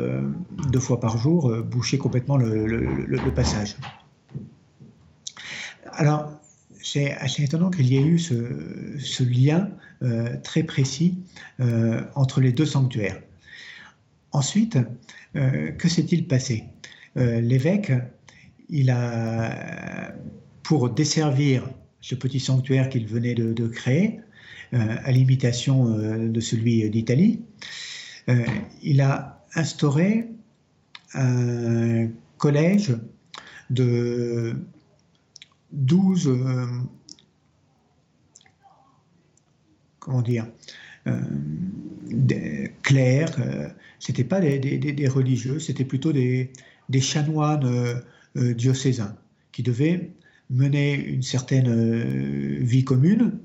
deux 0.71 0.81
fois 0.81 1.01
par 1.01 1.19
jour, 1.19 1.55
bouchait 1.63 1.99
complètement 1.99 2.37
le, 2.37 3.35
passage. 3.35 3.77
Alors, 5.93 6.31
c'est 6.85 7.13
assez 7.15 7.43
étonnant 7.43 7.71
qu'il 7.71 7.87
y 7.87 7.97
ait 7.97 8.03
eu 8.03 8.19
ce, 8.19 9.23
lien 9.23 9.71
euh, 10.03 10.37
très 10.43 10.63
précis 10.63 11.19
euh, 11.61 12.03
entre 12.15 12.41
les 12.41 12.53
deux 12.53 12.67
sanctuaires. 12.67 13.21
Ensuite, 14.35 14.79
euh, 15.37 15.71
que 15.73 15.89
s'est-il 15.89 16.27
passé? 16.27 16.65
L'évêque, 17.17 17.93
il 18.69 18.91
a, 18.91 20.13
pour 20.65 20.91
desservir 20.91 21.71
ce 22.01 22.17
petit 22.17 22.41
sanctuaire 22.41 22.89
qu'il 22.89 23.07
venait 23.07 23.37
de, 23.37 23.69
créer, 23.69 24.19
à 24.73 25.13
l'imitation 25.13 25.85
de 25.87 26.41
celui 26.41 26.91
d'Italie, 26.91 27.41
il 28.83 29.01
a 29.01 29.47
instauré 29.55 30.27
un 31.15 32.09
collège 32.39 32.97
de 33.71 34.57
12 35.73 36.29
euh, 36.29 36.67
comment 39.99 40.23
dire 40.23 40.47
euh, 41.07 41.21
des 42.11 42.73
clercs, 42.83 43.39
euh, 43.41 43.69
c'était 43.99 44.25
pas 44.25 44.41
des, 44.41 45.09
religieux, 45.09 45.59
c'était 45.59 45.85
plutôt 45.85 46.13
des, 46.13 46.51
chanoines 47.01 48.03
diocésains 48.35 49.17
qui 49.53 49.63
devaient 49.63 50.11
mener 50.51 50.95
une 50.95 51.23
certaine 51.23 52.63
vie 52.63 52.85
commune 52.85 53.39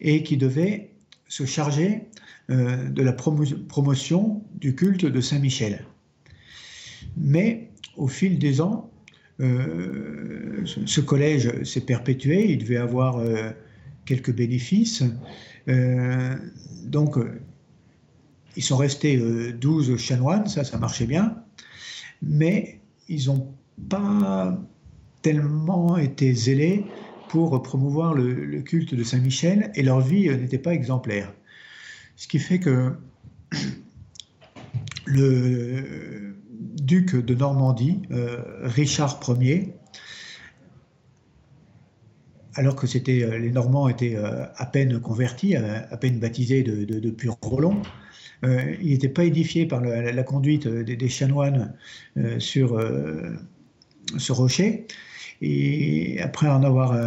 et 0.00 0.22
qui 0.22 0.36
devaient 0.36 0.90
se 1.28 1.46
charger 1.46 2.02
de 2.48 3.02
la 3.02 3.12
promotion 3.12 4.42
du 4.56 4.74
culte 4.74 5.06
de 5.06 5.20
Saint-Michel. 5.20 5.84
Mais 7.16 7.70
au 7.96 8.08
fil 8.08 8.38
des 8.38 8.60
ans, 8.60 8.90
euh, 9.40 10.64
ce 10.64 11.00
collège 11.00 11.62
s'est 11.64 11.80
perpétué, 11.80 12.52
il 12.52 12.58
devait 12.58 12.76
avoir 12.76 13.18
euh, 13.18 13.50
quelques 14.04 14.32
bénéfices. 14.32 15.02
Euh, 15.68 16.34
donc, 16.84 17.16
ils 18.56 18.62
sont 18.62 18.76
restés 18.76 19.16
12 19.52 19.96
chanoines, 19.96 20.46
ça, 20.46 20.64
ça 20.64 20.78
marchait 20.78 21.06
bien, 21.06 21.36
mais 22.22 22.80
ils 23.08 23.26
n'ont 23.26 23.52
pas 23.88 24.58
tellement 25.22 25.96
été 25.98 26.32
zélés 26.34 26.84
pour 27.28 27.60
promouvoir 27.62 28.14
le, 28.14 28.60
culte 28.62 28.94
de 28.94 29.02
Saint-Michel 29.02 29.72
et 29.74 29.82
leur 29.82 30.00
vie 30.00 30.28
n'était 30.28 30.58
pas 30.58 30.72
exemplaire. 30.72 31.32
Ce 32.16 32.28
qui 32.28 32.38
fait 32.38 32.60
que 32.60 32.92
le, 35.06 36.34
duc 36.84 37.16
de 37.16 37.34
Normandie, 37.34 38.02
euh, 38.10 38.42
Richard 38.62 39.20
Ier, 39.40 39.74
alors 42.56 42.76
que 42.76 42.86
euh, 42.86 43.38
les 43.38 43.50
Normands 43.50 43.88
étaient 43.88 44.16
euh, 44.16 44.44
à 44.56 44.66
peine 44.66 45.00
convertis, 45.00 45.56
à, 45.56 45.96
peine 45.96 46.20
baptisés 46.20 46.62
de, 46.62 46.84
de, 46.84 47.10
pur 47.10 47.36
Roland, 47.42 47.82
il 48.82 48.90
n'était 48.90 49.08
pas 49.08 49.24
édifié 49.24 49.66
par 49.66 49.80
la, 49.80 50.22
conduite 50.22 50.68
des, 50.68 51.08
chanoines 51.08 51.74
sur 52.38 52.80
ce 54.18 54.32
rocher. 54.32 54.86
Et 55.40 56.20
après 56.20 56.48
en 56.48 56.62
avoir 56.62 56.98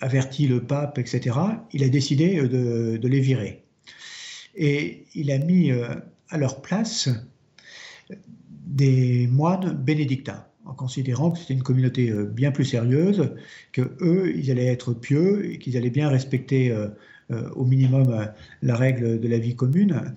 averti 0.00 0.46
le 0.48 0.62
pape, 0.62 0.98
etc., 0.98 1.36
il 1.72 1.84
a 1.84 1.88
décidé 1.88 2.40
de, 2.42 2.96
de, 2.96 3.08
les 3.08 3.20
virer. 3.20 3.62
Et 4.56 5.04
il 5.14 5.30
a 5.30 5.38
mis 5.38 5.70
à 6.30 6.38
leur 6.38 6.62
place 6.62 7.08
des 8.70 9.26
moines 9.26 9.72
bénédictins, 9.72 10.44
en 10.64 10.74
considérant 10.74 11.32
que 11.32 11.38
c'était 11.38 11.54
une 11.54 11.62
communauté 11.62 12.10
euh, 12.10 12.24
bien 12.24 12.52
plus 12.52 12.64
sérieuse, 12.64 13.34
que 13.72 13.96
eux, 14.00 14.32
ils 14.36 14.50
allaient 14.50 14.66
être 14.66 14.94
pieux 14.94 15.50
et 15.50 15.58
qu'ils 15.58 15.76
allaient 15.76 15.90
bien 15.90 16.08
respecter 16.08 16.70
euh, 16.70 16.86
euh, 16.86 16.88
au 17.54 17.64
minimum 17.64 18.28
la 18.62 18.76
règle 18.76 19.20
de 19.20 19.28
la 19.28 19.38
vie 19.38 19.54
commune. 19.54 20.14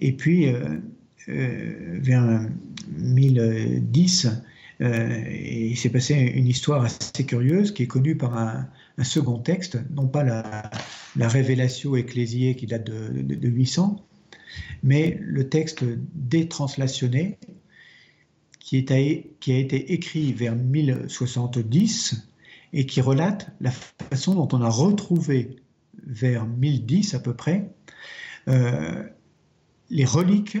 et 0.00 0.12
puis 0.12 0.46
vers 1.26 2.46
1010, 2.96 4.28
euh, 4.80 5.24
il 5.30 5.76
s'est 5.76 5.90
passé 5.90 6.14
une 6.14 6.46
histoire 6.46 6.84
assez 6.84 7.26
curieuse 7.26 7.72
qui 7.72 7.82
est 7.84 7.88
connue 7.88 8.16
par 8.16 8.36
un, 8.36 8.68
second 9.02 9.38
texte, 9.38 9.78
non 9.94 10.08
pas 10.08 10.24
la, 10.24 10.70
la 11.16 11.28
révélation 11.28 11.96
ecclésiée 11.96 12.54
qui 12.54 12.66
date 12.66 12.84
de, 12.84 13.48
800, 13.48 14.04
mais 14.82 15.18
le 15.20 15.48
texte 15.48 15.84
détranslationné 16.14 17.38
qui, 18.60 18.84
a 18.90 18.98
été 18.98 19.92
écrit 19.92 20.32
vers 20.32 20.54
1070 20.54 22.28
et 22.72 22.86
qui 22.86 23.00
relate 23.00 23.50
la 23.60 23.70
façon 23.70 24.34
dont 24.34 24.48
on 24.52 24.60
a 24.60 24.68
retrouvé 24.68 25.56
vers 26.06 26.46
1010 26.46 27.14
à 27.14 27.20
peu 27.20 27.34
près 27.34 27.70
euh, 28.48 29.04
les 29.90 30.04
reliques 30.04 30.58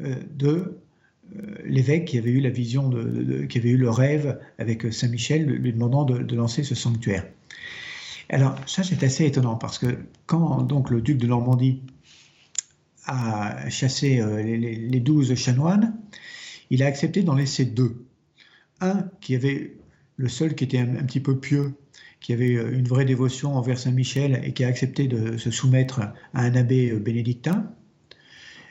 euh, 0.00 0.16
de 0.34 0.78
euh, 1.36 1.54
l'évêque 1.64 2.06
qui 2.06 2.18
avait 2.18 2.30
eu 2.30 2.40
la 2.40 2.50
vision, 2.50 2.90
qui 3.48 3.58
avait 3.58 3.70
eu 3.70 3.76
le 3.76 3.90
rêve 3.90 4.40
avec 4.58 4.92
Saint 4.92 5.08
Michel 5.08 5.44
lui 5.46 5.72
demandant 5.72 6.04
de, 6.04 6.34
lancer 6.34 6.64
ce 6.64 6.74
sanctuaire. 6.74 7.26
Alors 8.28 8.56
ça 8.66 8.82
c'est 8.82 9.02
assez 9.02 9.24
étonnant 9.24 9.56
parce 9.56 9.78
que 9.78 9.98
quand 10.26 10.62
donc 10.62 10.90
le 10.90 11.00
duc 11.00 11.18
de 11.18 11.26
Normandie 11.26 11.82
a 13.06 13.68
chassé 13.70 14.20
euh, 14.20 14.42
les 14.42 15.00
douze 15.00 15.34
chanoines, 15.34 15.96
il 16.70 16.82
a 16.82 16.86
accepté 16.86 17.22
d'en 17.22 17.34
laisser 17.34 17.64
deux. 17.64 18.04
Un 18.80 19.08
qui 19.20 19.34
avait 19.34 19.78
le 20.16 20.28
seul 20.28 20.54
qui 20.54 20.64
était 20.64 20.78
un, 20.78 21.04
petit 21.04 21.20
peu 21.20 21.38
pieux, 21.38 21.74
qui 22.20 22.32
avait 22.32 22.56
euh, 22.56 22.70
une 22.72 22.86
vraie 22.86 23.06
dévotion 23.06 23.56
envers 23.56 23.78
Saint 23.78 23.92
Michel 23.92 24.42
et 24.44 24.52
qui 24.52 24.62
a 24.62 24.68
accepté 24.68 25.08
de 25.08 25.38
se 25.38 25.50
soumettre 25.50 26.00
à 26.00 26.42
un 26.42 26.54
abbé 26.54 26.92
bénédictin, 26.92 27.72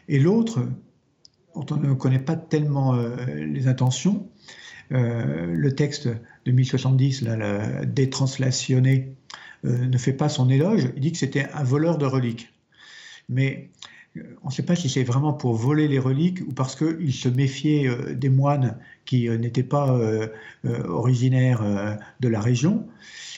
et 0.08 0.20
l'autre 0.20 0.68
dont 1.56 1.66
on 1.72 1.78
ne 1.78 1.94
connaît 1.94 2.20
pas 2.20 2.36
tellement 2.36 2.96
euh, 2.96 3.16
les 3.26 3.68
intentions. 3.68 4.30
Euh, 4.92 5.48
le 5.48 5.76
texte 5.76 6.08
de 6.46 6.52
1070, 6.52 7.24
là, 7.24 7.36
la 7.36 7.86
détranslationné, 7.86 9.10
euh, 9.10 9.47
ne 9.64 9.98
fait 9.98 10.14
pas 10.14 10.30
son 10.30 10.50
éloge. 10.50 10.90
Il 10.96 11.02
dit 11.02 11.12
que 11.12 11.18
c'était 11.18 11.48
un 11.54 11.64
voleur 11.64 11.98
de 11.98 12.06
reliques. 12.06 12.52
Mais 13.30 13.70
on 14.44 14.48
ne 14.48 14.52
sait 14.52 14.64
pas 14.64 14.76
si 14.76 14.90
c'est 14.90 15.04
vraiment 15.04 15.34
pour 15.34 15.56
voler 15.56 15.88
les 15.88 16.00
reliques 16.00 16.42
ou 16.48 16.54
parce 16.54 16.76
qu'il 16.76 17.14
se 17.14 17.30
méfiait 17.30 17.88
euh, 17.88 18.14
des 18.14 18.30
moines 18.30 18.78
qui 19.06 19.28
euh, 19.28 19.38
n'étaient 19.38 19.64
pas 19.64 19.92
euh, 19.92 20.28
originaires 20.88 21.98
de 22.20 22.28
la 22.28 22.40
région. 22.40 22.88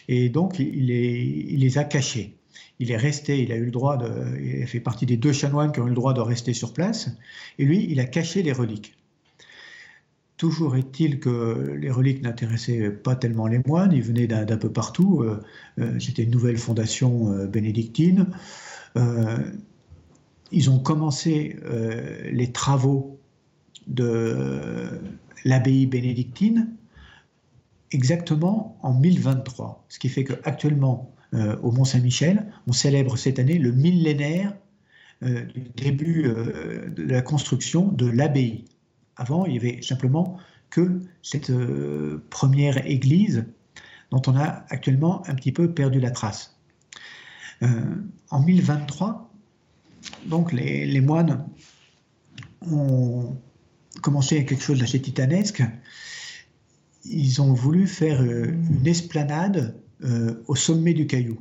Et 0.07 0.29
donc, 0.29 0.59
il 0.59 0.87
les, 0.87 1.77
a 1.77 1.83
cachés. 1.83 2.35
Il 2.79 2.91
est 2.91 2.97
resté, 2.97 3.41
il 3.41 3.51
a 3.51 3.55
eu 3.55 3.65
le 3.65 3.71
droit 3.71 3.97
de, 3.97 4.39
il 4.39 4.65
fait 4.65 4.79
partie 4.79 5.05
des 5.05 5.17
deux 5.17 5.33
chanoines 5.33 5.71
qui 5.71 5.79
ont 5.81 5.85
eu 5.85 5.89
le 5.89 5.95
droit 5.95 6.13
de 6.13 6.21
rester 6.21 6.53
sur 6.53 6.73
place. 6.73 7.09
Et 7.59 7.65
lui, 7.65 7.85
il 7.89 7.99
a 7.99 8.05
caché 8.05 8.41
les 8.41 8.53
reliques. 8.53 8.95
Toujours 10.39 10.75
est-il 10.75 11.19
que 11.19 11.75
les 11.79 11.91
reliques 11.91 12.23
n'intéressaient 12.23 12.89
pas 12.89 13.15
tellement 13.15 13.45
les 13.45 13.61
moines, 13.67 13.91
ils 13.91 14.01
venaient 14.01 14.25
d'un 14.25 14.57
peu 14.57 14.71
partout. 14.71 15.23
C'était 15.99 16.23
une 16.23 16.31
nouvelle 16.31 16.57
fondation 16.57 17.45
bénédictine 17.45 18.27
ils 20.51 20.69
ont 20.69 20.79
commencé 20.79 21.57
euh, 21.63 22.29
les 22.31 22.51
travaux 22.51 23.19
de 23.87 25.01
l'abbaye 25.45 25.85
bénédictine 25.85 26.75
exactement 27.91 28.77
en 28.81 28.93
1023. 28.93 29.85
Ce 29.89 29.99
qui 29.99 30.09
fait 30.09 30.23
qu'actuellement, 30.23 31.13
euh, 31.33 31.57
au 31.61 31.71
Mont-Saint-Michel, 31.71 32.51
on 32.67 32.71
célèbre 32.71 33.17
cette 33.17 33.39
année 33.39 33.57
le 33.57 33.71
millénaire 33.71 34.55
euh, 35.23 35.45
du 35.45 35.61
début 35.75 36.23
de 36.23 37.03
la 37.03 37.21
construction 37.21 37.91
de 37.91 38.07
l'abbaye. 38.07 38.65
Avant, 39.19 39.45
il 39.45 39.53
y 39.53 39.57
avait 39.57 39.81
simplement 39.81 40.37
que 40.69 41.01
cette 41.21 41.51
première 42.29 42.85
église 42.87 43.45
dont 44.11 44.21
on 44.27 44.35
a 44.35 44.65
actuellement 44.69 45.27
un 45.27 45.35
petit 45.35 45.51
peu 45.51 45.71
perdu 45.71 45.99
la 45.99 46.11
trace. 46.11 46.55
en 47.61 48.39
1023, 48.39 49.29
donc 50.25 50.51
les, 50.53 51.01
moines 51.01 51.45
ont 52.61 53.37
commencé 54.01 54.45
quelque 54.45 54.63
chose 54.63 54.79
d'assez 54.79 55.01
titanesque. 55.01 55.63
Ils 57.05 57.41
ont 57.41 57.53
voulu 57.53 57.87
faire 57.87 58.21
euh, 58.21 58.51
une 58.69 58.87
esplanade 58.87 59.81
euh, 60.03 60.43
au 60.47 60.55
sommet 60.55 60.93
du 60.93 61.07
caillou, 61.07 61.39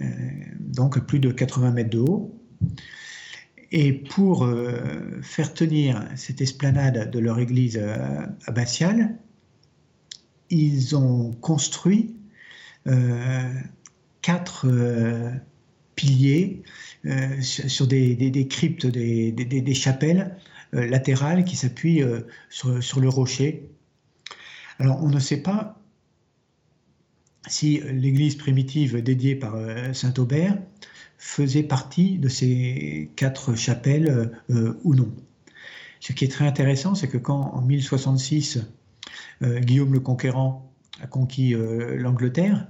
euh, 0.00 0.04
donc 0.60 0.98
plus 1.00 1.18
de 1.18 1.30
80 1.30 1.72
mètres 1.72 1.90
de 1.90 1.98
haut. 1.98 2.34
Et 3.70 3.92
pour 3.92 4.48
faire 5.22 5.52
tenir 5.52 6.02
cette 6.16 6.40
esplanade 6.40 7.10
de 7.10 7.18
leur 7.18 7.38
église 7.38 7.78
abbatiale, 8.46 9.18
ils 10.48 10.96
ont 10.96 11.32
construit 11.32 12.16
quatre 14.22 14.66
piliers 15.98 16.62
euh, 17.06 17.40
sur 17.40 17.88
des, 17.88 18.46
cryptes, 18.48 18.86
des, 18.86 19.74
chapelles 19.74 20.36
euh, 20.74 20.86
latérales 20.86 21.44
qui 21.44 21.56
s'appuient 21.56 22.02
euh, 22.02 22.20
sur, 22.50 23.00
le 23.00 23.08
rocher. 23.08 23.68
Alors 24.78 25.02
on 25.02 25.08
ne 25.08 25.18
sait 25.18 25.42
pas 25.42 25.80
si 27.48 27.80
l'église 27.80 28.36
primitive 28.36 29.02
dédiée 29.02 29.34
par 29.34 29.56
saint 29.92 30.14
Aubert 30.18 30.58
faisait 31.18 31.62
partie 31.62 32.18
de 32.18 32.28
ces 32.28 33.10
quatre 33.16 33.54
chapelles 33.54 34.30
ou 34.84 34.94
non. 34.94 35.12
Ce 36.00 36.12
qui 36.12 36.24
est 36.24 36.28
très 36.28 36.46
intéressant, 36.46 36.94
c'est 36.94 37.08
que 37.08 37.18
quand 37.18 37.52
en 37.54 37.60
1066, 37.60 38.64
Guillaume 39.42 39.92
le 39.92 40.00
Conquérant 40.00 40.72
a 41.02 41.06
conquis 41.08 41.54
l'Angleterre, 41.96 42.68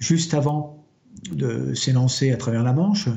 juste 0.00 0.34
avant 0.34 0.84
de 1.30 1.74
s'élancer 1.74 2.30
à 2.32 2.36
travers 2.36 2.62
la 2.62 2.72
Manche. 2.72 3.08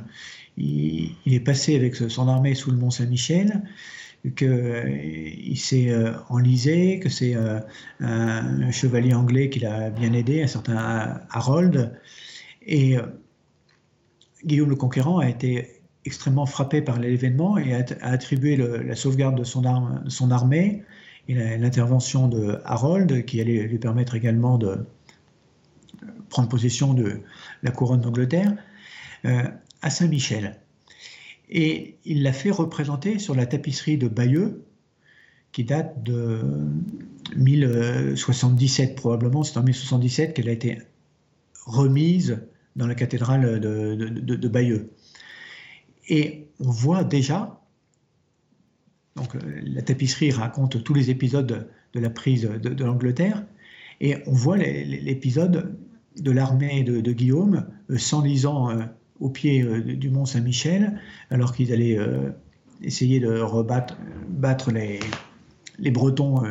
Il, 0.58 1.16
est 1.26 1.40
passé 1.40 1.76
avec 1.76 1.96
son 1.96 2.28
armée 2.28 2.56
sous 2.56 2.72
le 2.72 2.78
Mont 2.78 2.92
Saint-Michel, 2.92 3.64
qu'il 4.36 5.58
s'est 5.58 5.90
euh, 5.90 6.12
enlisé, 6.28 7.00
que 7.00 7.08
c'est 7.08 7.36
euh, 7.36 7.60
un 8.02 8.70
chevalier 8.72 9.14
anglais 9.14 9.50
qui 9.50 9.60
l'a 9.60 9.90
bien 9.90 10.12
aidé, 10.12 10.44
un 10.44 10.48
certain 10.48 11.22
Harold. 11.30 11.98
Et 12.64 12.98
euh, 12.98 13.04
Guillaume 14.46 14.70
le 14.70 14.76
Conquérant 14.76 15.20
a 15.20 15.30
été 15.30 15.82
extrêmement 16.06 16.46
frappé 16.46 16.82
par 16.82 17.00
l'événement 17.00 17.58
et 17.58 17.74
a, 17.74 17.86
attribué 18.02 18.56
la 18.58 18.96
sauvegarde 18.96 19.38
de 19.38 19.44
son, 19.44 19.66
armée 20.32 20.84
et 21.28 21.58
l'intervention 21.58 22.28
de 22.28 22.60
Harold, 22.66 23.26
qui 23.26 23.42
allait 23.42 23.64
lui 23.64 23.78
permettre 23.78 24.16
également 24.16 24.58
de, 24.58 24.86
prendre 26.30 26.48
possession 26.48 26.94
de 26.94 27.22
la 27.64 27.72
couronne 27.72 28.02
d'Angleterre, 28.02 28.56
euh, 29.26 29.44
à 29.82 29.90
Saint-Michel. 29.90 30.60
Et 31.50 31.98
il 32.06 32.24
l'a 32.24 32.34
fait 32.34 32.52
représenter 32.52 33.20
sur 33.20 33.36
la 33.36 33.46
tapisserie 33.46 33.98
de 33.98 34.08
Bayeux, 34.08 34.64
qui 35.52 35.64
date 35.64 36.04
de 36.04 36.42
1077 37.36 38.96
probablement, 38.96 39.44
c'est 39.44 39.58
en 39.58 39.64
1077 39.64 40.36
qu'elle 40.36 40.48
a 40.48 40.52
été 40.52 40.80
remise 41.66 42.40
dans 42.80 42.88
la 42.88 42.96
cathédrale 42.96 43.60
de, 43.60 44.48
Bayeux. 44.48 44.90
Et 46.08 46.48
on 46.60 46.72
voit 46.72 47.04
déjà, 47.04 47.60
donc 49.16 49.36
la 49.44 49.82
tapisserie 49.82 50.32
raconte 50.32 50.82
tous 50.84 50.94
les 50.94 51.10
épisodes 51.10 51.70
de, 51.94 52.00
la 52.00 52.10
prise 52.10 52.44
de, 52.44 52.84
l'Angleterre, 52.84 53.46
et 54.00 54.16
on 54.28 54.32
voit 54.32 54.56
l'épisode 54.58 55.78
de 56.18 56.32
l'armée 56.32 56.84
de, 56.84 57.12
Guillaume 57.12 57.68
euh, 57.90 57.98
s'enlisant 57.98 58.72
euh, 58.72 58.86
au 59.20 59.30
pied 59.30 59.62
euh, 59.62 59.82
du 59.82 60.10
mont 60.10 60.26
Saint-Michel, 60.26 61.00
alors 61.30 61.54
qu'ils 61.54 61.74
allaient 61.74 62.00
essayer 62.82 63.20
de 63.20 63.40
rebattre 63.40 63.98
battre 64.30 64.72
les, 64.72 65.02
les 65.80 65.92
Bretons 65.92 66.44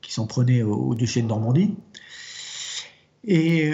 qui 0.00 0.12
s'en 0.12 0.26
prenaient 0.26 0.64
au, 0.64 0.96
duché 0.96 1.22
de 1.22 1.28
Normandie. 1.28 1.76
Et 3.24 3.72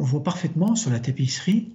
on 0.00 0.04
voit 0.04 0.22
parfaitement 0.22 0.74
sur 0.76 0.90
la 0.90 0.98
tapisserie 0.98 1.74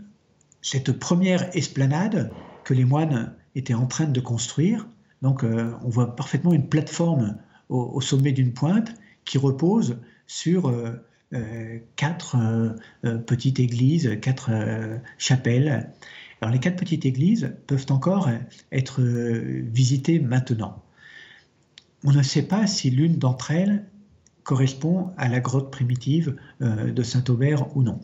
cette 0.63 0.91
première 0.93 1.55
esplanade 1.55 2.31
que 2.63 2.73
les 2.73 2.83
moines 2.83 3.33
étaient 3.53 3.75
en 3.75 3.85
train 3.85 4.05
de 4.05 4.19
construire. 4.19 4.87
Donc 5.21 5.43
on 5.43 5.89
voit 5.89 6.15
parfaitement 6.15 6.51
une 6.51 6.67
plateforme 6.67 7.37
au, 7.69 8.01
sommet 8.01 8.31
d'une 8.31 8.51
pointe 8.51 8.95
qui 9.25 9.37
repose 9.37 9.99
sur 10.25 10.71
euh, 11.33 11.79
quatre 11.95 12.35
euh, 12.35 12.69
euh, 13.05 13.17
petites 13.19 13.59
églises, 13.59 14.17
quatre 14.21 14.49
chapelles. 15.19 15.91
Alors 16.41 16.51
les 16.51 16.59
quatre 16.59 16.77
petites 16.77 17.05
églises 17.05 17.53
peuvent 17.67 17.85
encore 17.89 18.29
être 18.71 19.01
visitées 19.03 20.19
maintenant. 20.19 20.83
On 22.03 22.11
ne 22.11 22.23
sait 22.23 22.43
pas 22.47 22.65
si 22.65 22.89
l'une 22.89 23.17
d'entre 23.17 23.51
elles 23.51 23.85
correspond 24.43 25.11
à 25.17 25.27
la 25.29 25.39
grotte 25.39 25.71
primitive 25.71 26.35
de 26.59 27.03
Saint-Aubert 27.03 27.75
ou 27.75 27.81
non. 27.81 27.99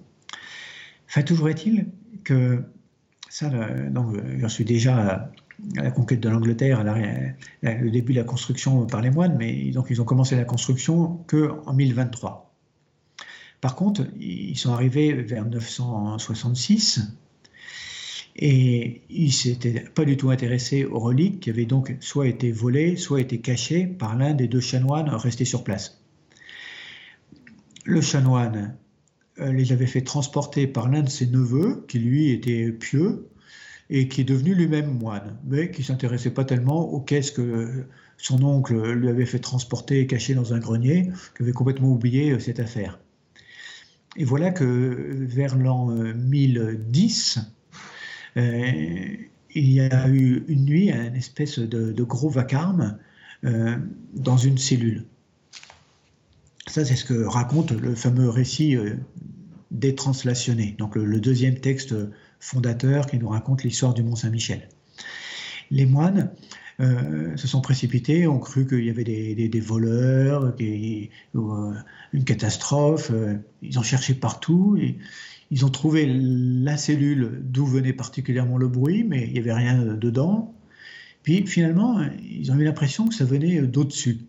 Enfin, 1.12 1.24
toujours 1.24 1.50
est-il 1.50 1.88
que 2.24 2.64
ça, 3.28 3.50
donc, 3.90 4.16
j'en 4.40 4.48
suis 4.48 4.64
déjà 4.64 5.30
à 5.78 5.84
la 5.84 5.92
conquête 5.92 6.22
de 6.22 6.30
l'Angleterre, 6.30 6.86
le 6.86 7.90
début 7.90 8.14
de 8.14 8.20
la 8.20 8.24
construction 8.24 8.86
par 8.88 9.02
les 9.02 9.10
moines, 9.10 9.36
mais 9.38 9.72
donc 9.72 9.88
ils 9.90 10.02
ont 10.02 10.06
commencé 10.06 10.38
la 10.38 10.46
construction 10.46 11.18
que 11.28 11.52
en 11.66 11.74
1023. 11.74 12.56
Par 13.60 13.76
contre, 13.76 14.08
ils 14.22 14.58
sont 14.58 14.72
arrivés 14.72 15.12
vers 15.12 15.46
966 15.46 17.02
et 18.38 19.02
ils 19.10 19.34
s'étaient 19.34 19.82
pas 19.94 20.06
du 20.06 20.16
tout 20.16 20.30
intéressés 20.30 20.86
aux 20.86 21.00
reliques 21.00 21.42
qui 21.42 21.50
avaient 21.50 21.66
donc 21.66 21.94
soit 22.00 22.30
été 22.30 22.54
volées, 22.54 22.96
soit 22.96 23.20
été 23.20 23.42
cachées 23.42 23.86
par 23.86 24.16
l'un 24.16 24.34
des 24.34 24.48
deux 24.48 24.62
chanoines 24.62 25.10
restés 25.10 25.44
sur 25.44 25.66
place. 25.66 26.02
Le 27.84 28.00
chanoine 28.00 28.78
les 29.42 29.72
avait 29.72 29.88
fait 29.88 30.02
transporter 30.02 30.68
par 30.68 30.90
l'un 30.90 31.02
de 31.02 31.10
ses 31.10 31.28
neveux, 31.28 31.86
qui 31.88 32.00
lui 32.00 32.32
était 32.32 32.72
pieux, 32.72 33.28
et 33.90 34.08
qui 34.08 34.22
est 34.22 34.26
devenu 34.26 34.56
lui-même 34.56 34.98
moine, 34.98 35.38
mais 35.46 35.72
qui 35.72 35.84
s'intéressait 35.84 36.32
pas 36.32 36.46
tellement 36.46 36.90
aux 36.90 37.02
caisses 37.02 37.32
que 37.32 37.86
son 38.18 38.44
oncle 38.44 38.94
lui 38.94 39.10
avait 39.10 39.26
fait 39.26 39.40
transporter 39.40 40.00
et 40.00 40.08
cacher 40.08 40.34
dans 40.34 40.54
un 40.54 40.60
grenier, 40.60 41.10
qui 41.36 41.44
avait 41.44 41.52
complètement 41.52 41.92
oublié 41.92 42.32
euh, 42.32 42.40
cette 42.40 42.60
affaire. 42.60 43.00
Et 44.18 44.26
voilà 44.26 44.52
que 44.52 45.26
vers 45.26 45.58
l'an 45.58 45.88
1010, 45.88 47.40
euh, 48.38 48.42
euh, 48.42 49.16
il 49.54 49.72
y 49.72 49.82
a 49.82 50.08
eu 50.10 50.46
une 50.48 50.66
nuit 50.66 50.92
un 50.92 51.14
espèce 51.14 51.60
de, 51.60 52.04
gros 52.04 52.30
vacarme 52.30 52.98
euh, 53.46 53.78
dans 54.14 54.38
une 54.38 54.58
cellule. 54.58 55.06
Ça, 56.72 56.86
c'est 56.86 56.96
ce 56.96 57.04
que 57.04 57.26
raconte 57.26 57.72
le 57.72 57.96
fameux 57.96 58.30
récit 58.30 58.78
détranslationné, 59.72 60.74
donc 60.80 60.96
le, 60.96 61.20
deuxième 61.20 61.56
texte 61.60 61.94
fondateur 62.40 63.08
qui 63.08 63.20
nous 63.20 63.28
raconte 63.28 63.66
l'histoire 63.66 63.94
du 63.94 64.04
Mont 64.04 64.16
Saint-Michel. 64.16 64.70
Les 65.70 65.86
moines 65.86 66.32
se 66.80 67.46
sont 67.46 67.60
précipités, 67.60 68.26
ont 68.26 68.40
cru 68.40 68.66
qu'il 68.66 68.86
y 68.86 68.90
avait 68.90 69.04
des, 69.04 69.60
voleurs, 69.60 70.56
une 70.62 72.24
catastrophe. 72.24 73.12
ils 73.62 73.78
ont 73.78 73.84
cherché 73.84 74.14
partout. 74.14 74.80
Ils 75.52 75.66
ont 75.66 75.70
trouvé 75.70 76.06
la 76.08 76.78
cellule 76.78 77.42
d'où 77.44 77.66
venait 77.66 77.92
particulièrement 77.92 78.58
le 78.58 78.70
bruit, 78.70 79.04
mais 79.04 79.28
il 79.28 79.34
n'y 79.34 79.40
avait 79.40 79.54
rien 79.54 79.84
dedans. 79.84 80.56
Puis 81.24 81.46
finalement, 81.48 82.00
ils 82.24 82.50
ont 82.50 82.56
eu 82.58 82.64
l'impression 82.64 83.10
que 83.10 83.14
ça 83.14 83.26
venait 83.26 83.62
d'au-dessus. 83.62 84.20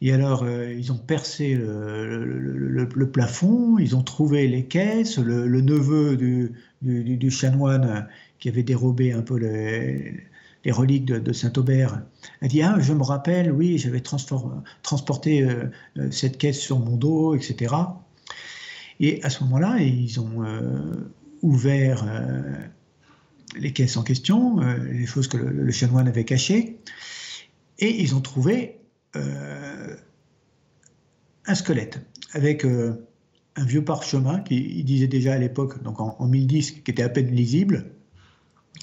Et 0.00 0.12
alors, 0.12 0.44
euh, 0.44 0.72
ils 0.72 0.92
ont 0.92 0.98
percé 0.98 1.54
le, 1.54 3.10
plafond, 3.12 3.78
ils 3.78 3.96
ont 3.96 4.02
trouvé 4.02 4.46
les 4.46 4.64
caisses, 4.64 5.18
le, 5.18 5.60
neveu 5.60 6.16
du, 6.16 7.30
chanoine 7.30 8.06
qui 8.38 8.48
avait 8.48 8.62
dérobé 8.62 9.12
un 9.12 9.22
peu 9.22 9.36
les, 9.36 10.24
reliques 10.70 11.06
de, 11.06 11.32
Saint-Aubert 11.32 12.02
a 12.42 12.46
dit 12.46 12.62
Ah, 12.62 12.76
je 12.78 12.92
me 12.92 13.02
rappelle, 13.02 13.50
oui, 13.50 13.78
j'avais 13.78 14.00
transporté 14.00 15.42
euh, 15.42 15.64
euh, 15.96 16.10
cette 16.10 16.38
caisse 16.38 16.60
sur 16.60 16.78
mon 16.78 16.96
dos, 16.96 17.34
etc. 17.34 17.74
Et 19.00 19.22
à 19.24 19.30
ce 19.30 19.42
moment-là, 19.44 19.78
ils 19.78 20.20
ont 20.20 20.44
ouvert 21.42 22.04
les 23.56 23.72
caisses 23.72 23.96
en 23.96 24.02
question, 24.02 24.58
les 24.90 25.06
choses 25.06 25.28
que 25.28 25.36
le, 25.36 25.70
chanoine 25.70 26.08
avait 26.08 26.24
cachées, 26.24 26.78
et 27.78 28.02
ils 28.02 28.16
ont 28.16 28.20
trouvé 28.20 28.77
un 29.14 29.94
squelette 31.54 32.00
avec 32.32 32.64
un 32.64 33.64
vieux 33.64 33.84
parchemin 33.84 34.40
qui 34.40 34.84
disait 34.84 35.06
déjà 35.08 35.32
à 35.34 35.38
l'époque, 35.38 35.82
donc 35.82 36.00
en, 36.00 36.26
1010, 36.26 36.82
qui 36.82 36.90
était 36.90 37.02
à 37.02 37.08
peine 37.08 37.30
lisible, 37.30 37.92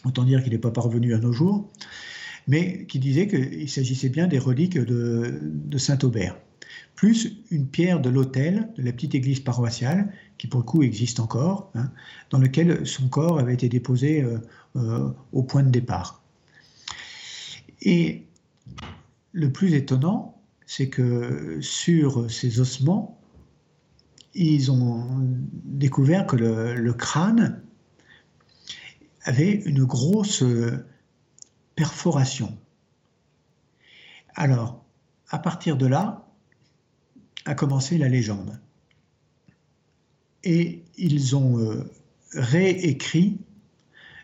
autant 0.04 0.24
dire 0.24 0.44
qu'il 0.44 0.52
n'est 0.54 0.60
pas 0.60 0.72
parvenu 0.72 1.14
à 1.14 1.20
nos 1.20 1.32
jours, 1.32 1.70
mais 2.48 2.86
qui 2.86 3.00
disait 3.00 3.28
qu'il 3.28 3.70
s'agissait 3.70 4.10
bien 4.10 4.28
des 4.28 4.40
reliques 4.40 4.78
de 4.78 5.78
Saint-Aubert 5.78 6.36
plus 6.96 7.38
une 7.52 7.68
pierre 7.68 8.00
de 8.00 8.10
l'autel 8.10 8.70
de 8.78 8.84
la 8.84 8.92
petite 8.92 9.16
église 9.16 9.42
paroissiale, 9.42 10.12
qui 10.38 10.48
pour 10.48 10.62
le 10.62 10.66
coup 10.66 10.82
existe 10.82 11.20
encore, 11.20 11.72
hein, 11.76 11.92
dans 12.30 12.40
lequel 12.40 12.88
son 12.88 13.10
corps 13.10 13.38
avait 13.38 13.54
été 13.54 13.70
déposé 13.70 14.22
euh, 14.22 14.40
euh, 14.78 15.10
au 15.34 15.44
point 15.44 15.64
de 15.64 15.70
départ. 15.70 16.24
Et 17.82 18.24
le 19.36 19.52
plus 19.52 19.74
étonnant, 19.74 20.41
c'est 20.65 20.88
que 20.88 21.60
sur 21.60 22.32
ces 22.32 22.62
ossements, 22.62 23.19
ils 24.34 24.71
ont 24.71 25.06
découvert 25.65 26.26
que 26.26 26.38
le 26.38 26.93
crâne 26.93 27.62
avait 29.24 29.52
une 29.52 29.84
grosse 29.84 30.41
perforation. 31.76 32.58
Alors, 34.36 34.86
à 35.30 35.39
partir 35.39 35.76
de 35.76 35.86
là, 35.86 36.30
a 37.43 37.56
commencé 37.56 37.98
la 37.98 38.08
légende. 38.08 38.58
Et 40.45 40.82
ils 40.98 41.36
ont 41.36 41.60
euh, 41.60 41.91
réécrit 42.34 43.38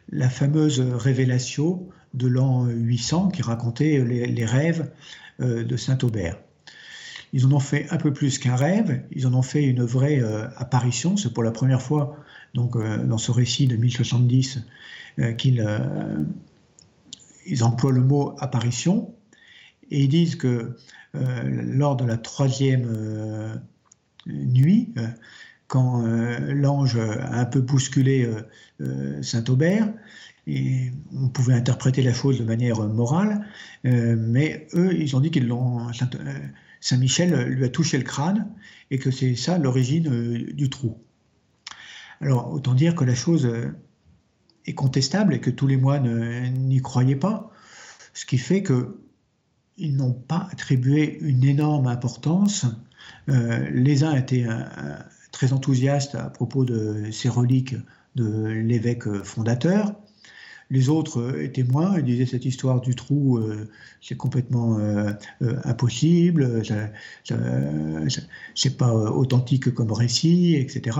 la 0.09 0.29
fameuse 0.29 0.79
révélation 0.79 1.89
de 2.13 2.27
l'an 2.27 2.65
800 2.65 3.29
qui 3.29 3.41
racontait 3.41 4.03
les, 4.03 4.45
rêves 4.45 4.91
euh, 5.39 5.63
de 5.63 5.77
Saint-Aubert. 5.77 6.37
Ils 7.33 7.45
en 7.45 7.51
ont 7.53 7.59
fait 7.59 7.87
un 7.91 7.97
peu 7.97 8.11
plus 8.11 8.37
qu'un 8.37 8.55
rêve, 8.55 9.03
ils 9.11 9.25
en 9.25 9.33
ont 9.33 9.41
fait 9.41 9.63
une 9.63 9.83
vraie 9.83 10.19
euh, 10.19 10.47
apparition. 10.57 11.15
C'est 11.15 11.33
pour 11.33 11.43
la 11.43 11.51
première 11.51 11.81
fois 11.81 12.17
donc, 12.53 12.77
dans 13.05 13.17
ce 13.17 13.31
récit 13.31 13.67
de 13.67 13.77
1070 13.77 14.65
qu'ils 15.37 15.65
ils 17.45 17.63
emploient 17.63 17.91
le 17.91 18.01
mot 18.01 18.35
apparition. 18.39 19.13
Et 19.89 20.03
ils 20.03 20.09
disent 20.09 20.35
que 20.35 20.75
euh, 21.15 21.41
lors 21.43 21.95
de 21.97 22.05
la 22.05 22.17
troisième 22.17 22.87
euh, 22.87 23.55
nuit, 24.25 24.93
euh, 24.97 25.07
quand 25.67 26.01
l'ange 26.49 26.97
a 26.97 27.39
un 27.39 27.45
peu 27.45 27.61
bousculé 27.61 28.29
Saint-Aubert, 29.21 29.87
on 30.47 31.29
pouvait 31.29 31.53
interpréter 31.53 32.01
la 32.01 32.13
chose 32.13 32.39
de 32.39 32.43
manière 32.43 32.81
morale, 32.87 33.45
mais 33.83 34.67
eux, 34.73 34.93
ils 34.93 35.15
ont 35.15 35.19
dit 35.19 35.31
qu'ils 35.31 35.47
l'ont. 35.47 35.91
Saint-Michel 36.79 37.47
lui 37.47 37.63
a 37.63 37.69
touché 37.69 37.97
le 37.97 38.03
crâne 38.03 38.47
et 38.89 38.97
que 38.97 39.11
c'est 39.11 39.35
ça 39.35 39.59
l'origine 39.59 40.09
du 40.53 40.69
trou. 40.69 40.97
Alors, 42.21 42.51
autant 42.51 42.73
dire 42.73 42.95
que 42.95 43.03
la 43.03 43.13
chose 43.13 43.47
est 44.65 44.73
contestable 44.73 45.33
et 45.35 45.39
que 45.39 45.51
tous 45.51 45.67
les 45.67 45.77
moines 45.77 46.51
n'y 46.53 46.81
croyaient 46.81 47.15
pas, 47.15 47.51
ce 48.13 48.25
qui 48.25 48.37
fait 48.37 48.63
que 48.63 48.97
ils 49.77 49.95
n'ont 49.95 50.13
pas 50.13 50.47
attribué 50.51 51.17
une 51.21 51.43
énorme 51.43 51.87
importance. 51.87 52.65
Euh, 53.29 53.67
les 53.71 54.03
uns 54.03 54.13
étaient 54.13 54.45
euh, 54.47 54.63
très 55.31 55.53
enthousiastes 55.53 56.15
à 56.15 56.29
propos 56.29 56.65
de 56.65 57.09
ces 57.11 57.29
reliques 57.29 57.75
de 58.15 58.45
l'évêque 58.47 59.11
fondateur. 59.23 59.95
Les 60.71 60.89
autres 60.89 61.39
étaient 61.39 61.63
moins, 61.63 61.99
ils 61.99 62.05
disaient 62.05 62.25
cette 62.25 62.45
histoire 62.45 62.81
du 62.81 62.95
trou, 62.95 63.37
euh, 63.37 63.69
c'est 64.01 64.17
complètement 64.17 64.79
impossible, 65.63 66.63
c'est 68.55 68.77
pas 68.77 68.93
authentique 68.93 69.71
comme 69.73 69.91
récit, 69.91 70.55
etc. 70.55 70.97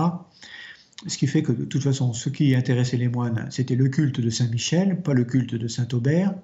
Ce 1.06 1.18
qui 1.18 1.26
fait 1.26 1.42
que 1.42 1.52
de 1.52 1.64
toute 1.64 1.82
façon, 1.82 2.12
ce 2.12 2.28
qui 2.28 2.54
intéressait 2.54 2.96
les 2.96 3.08
moines, 3.08 3.48
c'était 3.50 3.74
le 3.74 3.88
culte 3.88 4.20
de 4.20 4.30
Saint 4.30 4.48
Michel, 4.48 5.02
pas 5.02 5.14
le 5.14 5.24
culte 5.24 5.54
de 5.54 5.66
Saint 5.66 5.88
Aubert. 5.92 6.34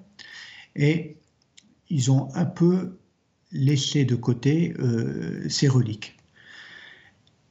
Et 0.75 1.15
ils 1.89 2.11
ont 2.11 2.33
un 2.35 2.45
peu 2.45 2.97
laissé 3.51 4.05
de 4.05 4.15
côté 4.15 4.73
euh, 4.79 5.47
ces 5.49 5.67
reliques. 5.67 6.17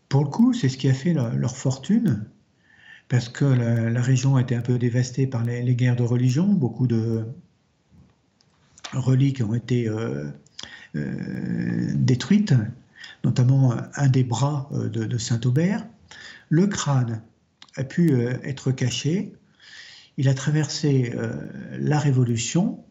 Pour 0.09 0.25
le 0.25 0.31
coup, 0.31 0.53
c'est 0.53 0.69
ce 0.69 0.77
qui 0.77 0.89
a 0.89 0.95
fait 0.95 1.13
leur 1.13 1.57
fortune, 1.57 2.25
parce 3.09 3.29
que 3.29 3.45
la, 3.45 4.03
région 4.03 4.39
était 4.39 4.55
un 4.55 4.61
peu 4.61 4.79
dévastée 4.79 5.27
par 5.27 5.45
les, 5.45 5.75
guerres 5.75 5.97
de 5.97 6.03
religion. 6.03 6.47
Beaucoup 6.47 6.87
de 6.87 7.25
reliques 8.93 9.43
ont 9.47 9.55
été 9.55 9.89
euh, 9.89 10.27
euh, 10.95 11.93
détruites, 11.95 12.55
notamment 13.25 13.75
un 13.95 14.09
des 14.09 14.25
bras 14.25 14.69
de, 14.73 15.19
Saint-Aubert. 15.19 15.87
Le 16.49 16.67
crâne 16.67 17.23
a 17.77 17.85
pu 17.85 18.13
être 18.45 18.73
caché. 18.73 19.33
Il 20.17 20.29
a 20.29 20.35
traversé 20.35 21.15
la 21.79 21.99
Révolution 21.99 22.85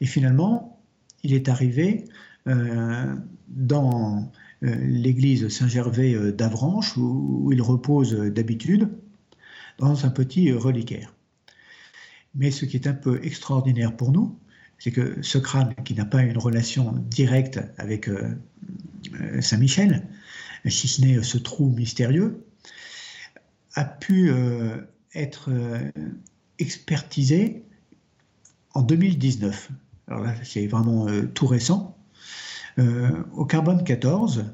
et 0.00 0.06
finalement, 0.06 0.80
il 1.22 1.32
est 1.32 1.48
arrivé 1.48 2.04
euh, 2.48 3.14
dans 3.48 4.30
euh, 4.62 4.74
l'église 4.86 5.48
Saint-Gervais 5.48 6.14
euh, 6.14 6.32
d'Avranches, 6.32 6.96
où, 6.96 7.50
il 7.52 7.60
repose 7.60 8.14
d'habitude, 8.14 8.88
dans 9.78 10.06
un 10.06 10.10
petit 10.10 10.52
reliquaire. 10.52 11.14
Mais 12.34 12.50
ce 12.50 12.64
qui 12.64 12.76
est 12.76 12.86
un 12.86 12.94
peu 12.94 13.20
extraordinaire 13.24 13.96
pour 13.96 14.12
nous, 14.12 14.38
c'est 14.78 14.90
que 14.90 15.22
ce 15.22 15.38
crâne, 15.38 15.74
qui 15.84 15.94
n'a 15.94 16.04
pas 16.04 16.22
une 16.22 16.36
relation 16.36 16.92
directe 16.92 17.60
avec 17.78 18.10
Saint-Michel, 19.40 20.06
si 20.66 20.86
ce 20.86 21.00
n'est 21.00 21.22
ce 21.22 21.38
trou 21.38 21.70
mystérieux, 21.70 22.44
a 23.74 23.84
pu 23.84 24.30
être 25.14 25.50
expertisé 26.58 27.64
en 28.74 28.82
2019 28.82 29.70
alors 30.08 30.22
là 30.22 30.34
c'est 30.42 30.66
vraiment 30.66 31.08
euh, 31.08 31.26
tout 31.26 31.46
récent, 31.46 31.96
euh, 32.78 33.24
au 33.32 33.44
carbone 33.44 33.82
14, 33.82 34.44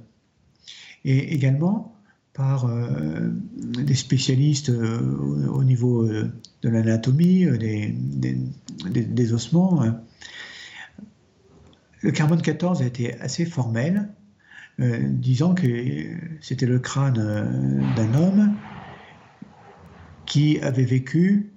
et 1.05 1.35
également 1.35 1.92
par 2.35 2.67
euh, 2.67 3.31
des 3.57 3.95
spécialistes 3.95 4.71
au 4.71 5.65
niveau 5.65 6.09
de 6.09 6.69
l'anatomie, 6.69 7.47
des, 7.59 9.33
ossements. 9.33 9.83
Le 12.01 12.11
carbone 12.11 12.41
14 12.41 12.83
a 12.83 12.87
été 12.87 13.19
assez 13.21 13.45
formel, 13.45 14.09
disant 14.79 15.55
que 15.55 15.67
c'était 16.41 16.67
le 16.67 16.79
crâne 16.79 17.95
d'un 17.97 18.15
homme 18.15 18.57
qui 20.25 20.59
avait 20.61 20.85
vécu 20.85 21.53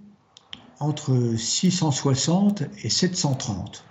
entre 0.79 1.35
660 1.37 2.63
et 2.83 2.89
730. 2.89 3.85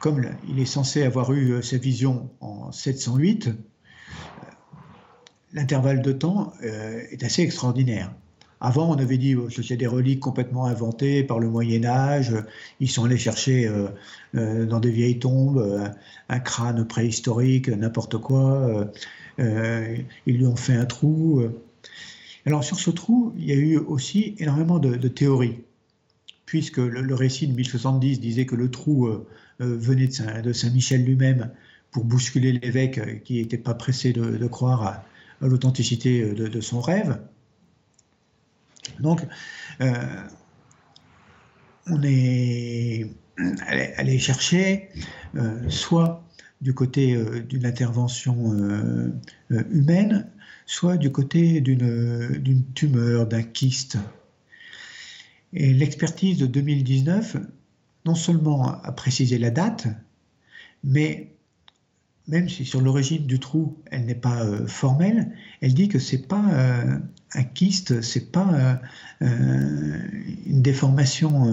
Comme 0.00 0.24
il 0.48 0.58
est 0.58 0.66
censé 0.66 1.02
avoir 1.04 1.32
eu 1.32 1.52
euh, 1.52 1.62
sa 1.62 1.76
vision 1.76 2.30
en 2.40 2.72
708, 2.72 3.48
euh, 3.48 3.52
l'intervalle 5.52 6.02
de 6.02 6.12
temps 6.12 6.52
euh, 6.62 7.00
est 7.10 7.22
assez 7.22 7.42
extraordinaire. 7.42 8.12
Avant, 8.60 8.90
on 8.90 8.98
avait 8.98 9.18
dit 9.18 9.34
que 9.34 9.62
c'était 9.62 9.76
des 9.76 9.88
reliques 9.88 10.20
complètement 10.20 10.66
inventées 10.66 11.24
par 11.24 11.40
le 11.40 11.48
Moyen 11.48 11.84
Âge. 11.84 12.32
Ils 12.78 12.88
sont 12.88 13.04
allés 13.04 13.18
chercher 13.18 13.68
dans 14.34 14.78
des 14.78 14.90
vieilles 14.92 15.18
tombes 15.18 15.92
un 16.28 16.38
crâne 16.38 16.86
préhistorique, 16.86 17.68
n'importe 17.68 18.18
quoi. 18.18 18.88
ils 19.38 20.04
lui 20.26 20.46
ont 20.46 20.54
fait 20.54 20.74
un 20.74 20.84
trou. 20.84 21.42
Alors 22.46 22.62
sur 22.62 22.78
ce 22.78 22.90
trou, 22.90 23.32
il 23.36 23.46
y 23.46 23.52
a 23.52 23.56
eu 23.56 23.78
aussi 23.78 24.36
énormément 24.38 24.78
de, 24.78 25.08
théories, 25.08 25.58
puisque 26.46 26.78
le, 26.78 27.14
récit 27.16 27.48
de 27.48 27.54
1070 27.54 28.20
disait 28.20 28.46
que 28.46 28.54
le 28.54 28.70
trou 28.70 29.10
venait 29.58 30.08
de 30.40 30.52
Saint-Michel 30.52 31.04
lui-même 31.04 31.50
pour 31.90 32.04
bousculer 32.04 32.52
l'évêque 32.52 33.24
qui 33.24 33.38
n'était 33.38 33.58
pas 33.58 33.74
pressé 33.74 34.12
de, 34.12 34.46
croire 34.46 34.82
à, 34.82 35.04
l'authenticité 35.48 36.32
de, 36.32 36.60
son 36.60 36.80
rêve. 36.80 37.20
Donc, 39.00 39.26
on 41.86 42.02
est 42.02 43.10
allé 43.96 44.18
chercher 44.18 44.88
soit 45.68 46.24
du 46.60 46.74
côté 46.74 47.16
d'une 47.48 47.66
intervention 47.66 48.54
humaine, 49.50 50.30
soit 50.66 50.96
du 50.96 51.10
côté 51.10 51.60
d'une 51.60 52.64
tumeur, 52.74 53.26
d'un 53.26 53.42
kyste. 53.42 53.98
Et 55.52 55.74
l'expertise 55.74 56.38
de 56.38 56.46
2019, 56.46 57.36
non 58.06 58.14
seulement 58.14 58.80
a 58.82 58.92
précisé 58.92 59.38
la 59.38 59.50
date, 59.50 59.86
mais 60.82 61.34
même 62.28 62.48
si 62.48 62.64
sur 62.64 62.80
l'origine 62.80 63.26
du 63.26 63.40
trou, 63.40 63.78
elle 63.90 64.04
n'est 64.04 64.14
pas 64.14 64.44
euh, 64.44 64.66
formelle, 64.66 65.32
elle 65.60 65.74
dit 65.74 65.88
que 65.88 65.98
c'est 65.98 66.26
pas 66.28 66.44
euh, 66.52 66.98
un 67.34 67.42
kyste, 67.42 68.00
c'est 68.00 68.30
pas 68.30 68.78
euh, 69.22 69.98
une 70.46 70.62
déformation 70.62 71.46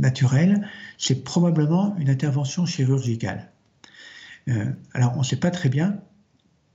naturelle, 0.00 0.66
c'est 0.96 1.22
probablement 1.22 1.96
une 1.98 2.10
intervention 2.10 2.66
chirurgicale. 2.66 3.50
alors 4.94 5.12
on 5.16 5.18
ne 5.18 5.24
sait 5.24 5.36
pas 5.36 5.50
très 5.50 5.68
bien 5.68 6.00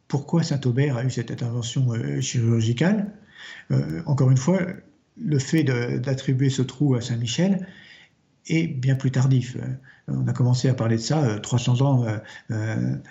pourquoi 0.08 0.44
Saint-Aubert 0.44 0.98
a 0.98 1.04
eu 1.04 1.10
cette 1.10 1.32
intervention 1.32 1.90
chirurgicale. 2.22 3.12
Encore 4.06 4.30
une 4.30 4.38
fois, 4.38 4.60
le 5.18 5.40
fait 5.40 5.64
d'attribuer 5.64 6.52
ce 6.52 6.62
trou 6.62 6.94
à 6.94 7.02
Saint-Michel 7.02 7.66
est 8.48 8.68
bien 8.68 8.96
plus 8.96 9.12
tardif. 9.12 9.56
Euh, 9.56 9.62
on 10.08 10.28
a 10.28 10.34
commencé 10.34 10.70
à 10.70 10.74
parler 10.74 10.98
de 10.98 11.02
ça 11.02 11.40
300 11.40 11.82
ans 11.82 12.06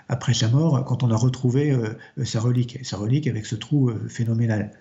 après 0.09 0.35
sa 0.35 0.49
mort, 0.49 0.85
quand 0.85 1.03
on 1.03 1.11
a 1.11 1.17
retrouvé 1.17 1.75
sa 2.23 2.39
relique, 2.39 2.81
sa 2.83 2.99
relique 2.99 3.27
avec 3.27 3.47
ce 3.47 3.55
trou 3.55 3.91
phénoménal. 4.09 4.73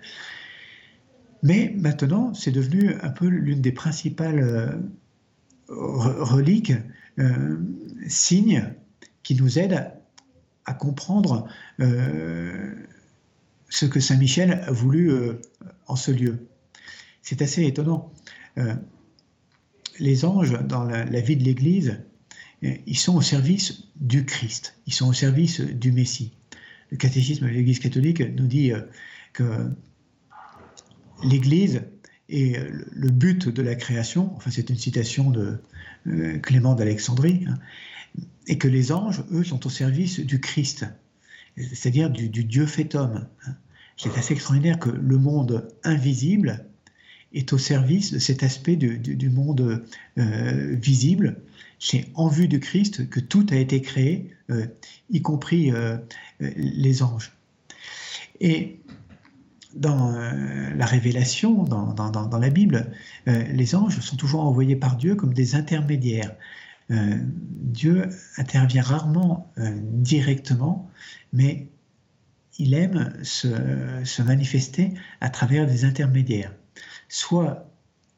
Mais 1.42 1.74
maintenant, 1.78 2.34
c'est 2.34 2.52
devenu 2.52 2.96
un 3.02 3.12
peu 3.12 3.28
l'une 3.28 3.62
des 3.62 3.72
principales 3.72 4.78
reliques, 5.70 6.74
signes 8.10 8.74
qui 9.24 9.36
nous 9.36 9.58
aident 9.58 9.94
à 10.66 10.74
comprendre 10.74 11.48
euh, 11.80 12.74
ce 13.70 13.86
que 13.86 14.00
Saint 14.00 14.18
Michel 14.18 14.64
a 14.66 14.72
voulu 14.72 15.12
euh, 15.12 15.42
en 15.88 15.96
ce 15.96 16.12
lieu. 16.12 16.48
C'est 17.22 17.42
assez 17.42 17.66
étonnant. 17.66 18.12
Euh, 19.92 19.98
les 20.00 20.26
anges, 20.26 20.58
dans 20.68 20.84
la, 20.84 21.22
vie 21.22 21.36
de 21.36 21.44
l'Église, 21.44 22.00
ils 22.62 22.98
sont 22.98 23.16
au 23.16 23.22
service 23.22 23.86
du 23.96 24.26
Christ, 24.26 24.76
ils 24.86 24.94
sont 24.94 25.10
au 25.10 25.14
service 25.14 25.62
du 25.62 25.92
Messie. 25.92 26.34
Le 26.92 26.98
catéchisme 26.98 27.46
de 27.46 27.52
l'Église 27.52 27.80
catholique 27.80 28.22
nous 28.22 28.48
dit 28.48 28.72
que 29.34 29.72
l'Église 31.24 31.82
est 32.30 32.60
le 32.92 33.10
but 33.10 33.50
de 33.50 33.62
la 33.62 33.76
création, 33.76 34.36
enfin 34.36 34.52
c'est 34.52 34.70
une 34.70 34.78
citation 34.78 35.32
de 35.32 35.60
Clément 36.44 36.76
d'Alexandrie, 36.76 37.46
hein, 37.48 37.58
et 38.48 38.58
que 38.58 38.68
les 38.68 38.92
anges, 38.92 39.24
eux, 39.32 39.44
sont 39.44 39.66
au 39.66 39.70
service 39.70 40.20
du 40.20 40.40
Christ, 40.40 40.86
c'est-à-dire 41.58 42.10
du, 42.10 42.30
Dieu 42.30 42.66
fait 42.66 42.96
homme. 42.96 43.28
C'est 43.98 44.18
assez 44.18 44.34
extraordinaire 44.34 44.80
que 44.80 44.90
le 44.90 45.18
monde 45.18 45.68
invisible 45.84 46.66
est 47.34 47.54
au 47.54 47.58
service 47.58 48.12
de 48.14 48.20
cet 48.20 48.44
aspect 48.44 48.76
du, 48.76 49.30
monde 49.30 49.84
euh, 50.18 50.76
visible. 50.76 51.38
C'est 51.80 52.08
en 52.14 52.28
vue 52.28 52.48
du 52.48 52.60
Christ 52.60 53.10
que 53.10 53.20
tout 53.20 53.46
a 53.50 53.56
été 53.56 53.82
créé, 53.82 54.32
euh, 54.50 54.68
y 55.10 55.22
compris 55.22 55.72
euh, 55.72 55.98
les 56.40 57.04
anges. 57.04 57.32
Et 58.40 58.80
dans 59.74 60.12
la 60.12 60.86
révélation, 60.86 61.64
dans, 61.64 62.38
la 62.40 62.50
Bible, 62.50 62.92
les 63.26 63.74
anges 63.76 64.02
sont 64.02 64.18
toujours 64.18 64.42
envoyés 64.42 64.76
par 64.76 64.98
Dieu 64.98 65.16
comme 65.16 65.34
des 65.34 65.56
intermédiaires. 65.56 66.36
Dieu 66.90 68.10
intervient 68.36 68.82
rarement 68.82 69.50
directement, 69.94 70.90
mais 71.32 71.70
il 72.58 72.74
aime 72.74 73.14
se, 73.24 74.22
manifester 74.22 74.94
à 75.22 75.30
travers 75.30 75.66
des 75.66 75.86
intermédiaires. 75.86 76.54
Soit 77.14 77.70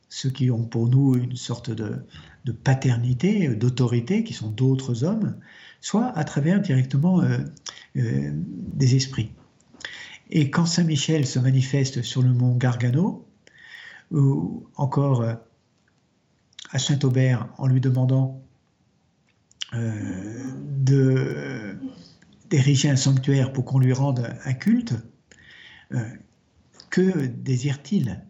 ceux 0.07 0.29
qui 0.29 0.51
ont 0.51 0.63
pour 0.63 0.87
nous 0.87 1.15
une 1.15 1.35
sorte 1.35 1.71
de, 1.71 2.05
paternité, 2.51 3.47
d'autorité, 3.55 4.23
qui 4.23 4.33
sont 4.33 4.51
d'autres 4.51 5.03
hommes, 5.03 5.35
soit 5.81 6.15
à 6.15 6.23
travers 6.23 6.61
directement 6.61 7.23
euh, 7.23 7.39
des 7.95 8.95
esprits. 8.95 9.31
Et 10.29 10.51
quand 10.51 10.67
Saint 10.67 10.83
Michel 10.83 11.25
se 11.25 11.39
manifeste 11.39 12.03
sur 12.03 12.21
le 12.21 12.33
mont 12.33 12.55
Gargano, 12.55 13.27
ou 14.11 14.67
encore 14.75 15.23
à 16.69 16.77
Saint-Aubert 16.77 17.49
en 17.57 17.65
lui 17.65 17.81
demandant 17.81 18.43
euh, 19.73 20.43
de, 20.69 21.75
d'ériger 22.51 22.91
un 22.91 22.95
sanctuaire 22.95 23.53
pour 23.53 23.65
qu'on 23.65 23.79
lui 23.79 23.93
rende 23.93 24.37
un 24.45 24.53
culte, 24.53 24.93
euh, 25.93 26.07
que 26.91 27.25
désire-t-il? 27.25 28.21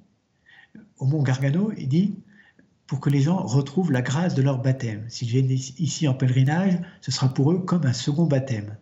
Au 1.03 1.05
mont 1.05 1.21
Gargano, 1.21 1.73
il 1.77 1.89
dit 1.89 2.15
pour 2.87 3.01
que 3.01 3.09
les 3.09 3.21
gens 3.21 3.43
retrouvent 3.43 3.91
la 3.91 4.01
grâce 4.01 4.35
de 4.35 4.41
leur 4.41 4.61
baptême. 4.61 5.03
S'ils 5.09 5.27
viennent 5.27 5.51
ici 5.51 6.07
en 6.07 6.13
pèlerinage, 6.13 6.79
ce 7.01 7.11
sera 7.11 7.33
pour 7.33 7.51
eux 7.51 7.59
comme 7.59 7.85
un 7.85 7.93
second 7.93 8.25
baptême. 8.25 8.77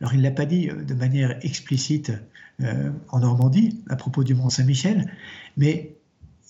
Alors 0.00 0.14
il 0.14 0.18
ne 0.18 0.22
l'a 0.22 0.30
pas 0.30 0.46
dit 0.46 0.68
euh, 0.70 0.84
de 0.84 0.94
manière 0.94 1.38
explicite 1.44 2.12
en 3.10 3.20
Normandie 3.20 3.82
à 3.90 3.96
propos 3.96 4.24
du 4.24 4.34
mont 4.34 4.48
Saint-Michel, 4.48 5.12
mais 5.58 5.94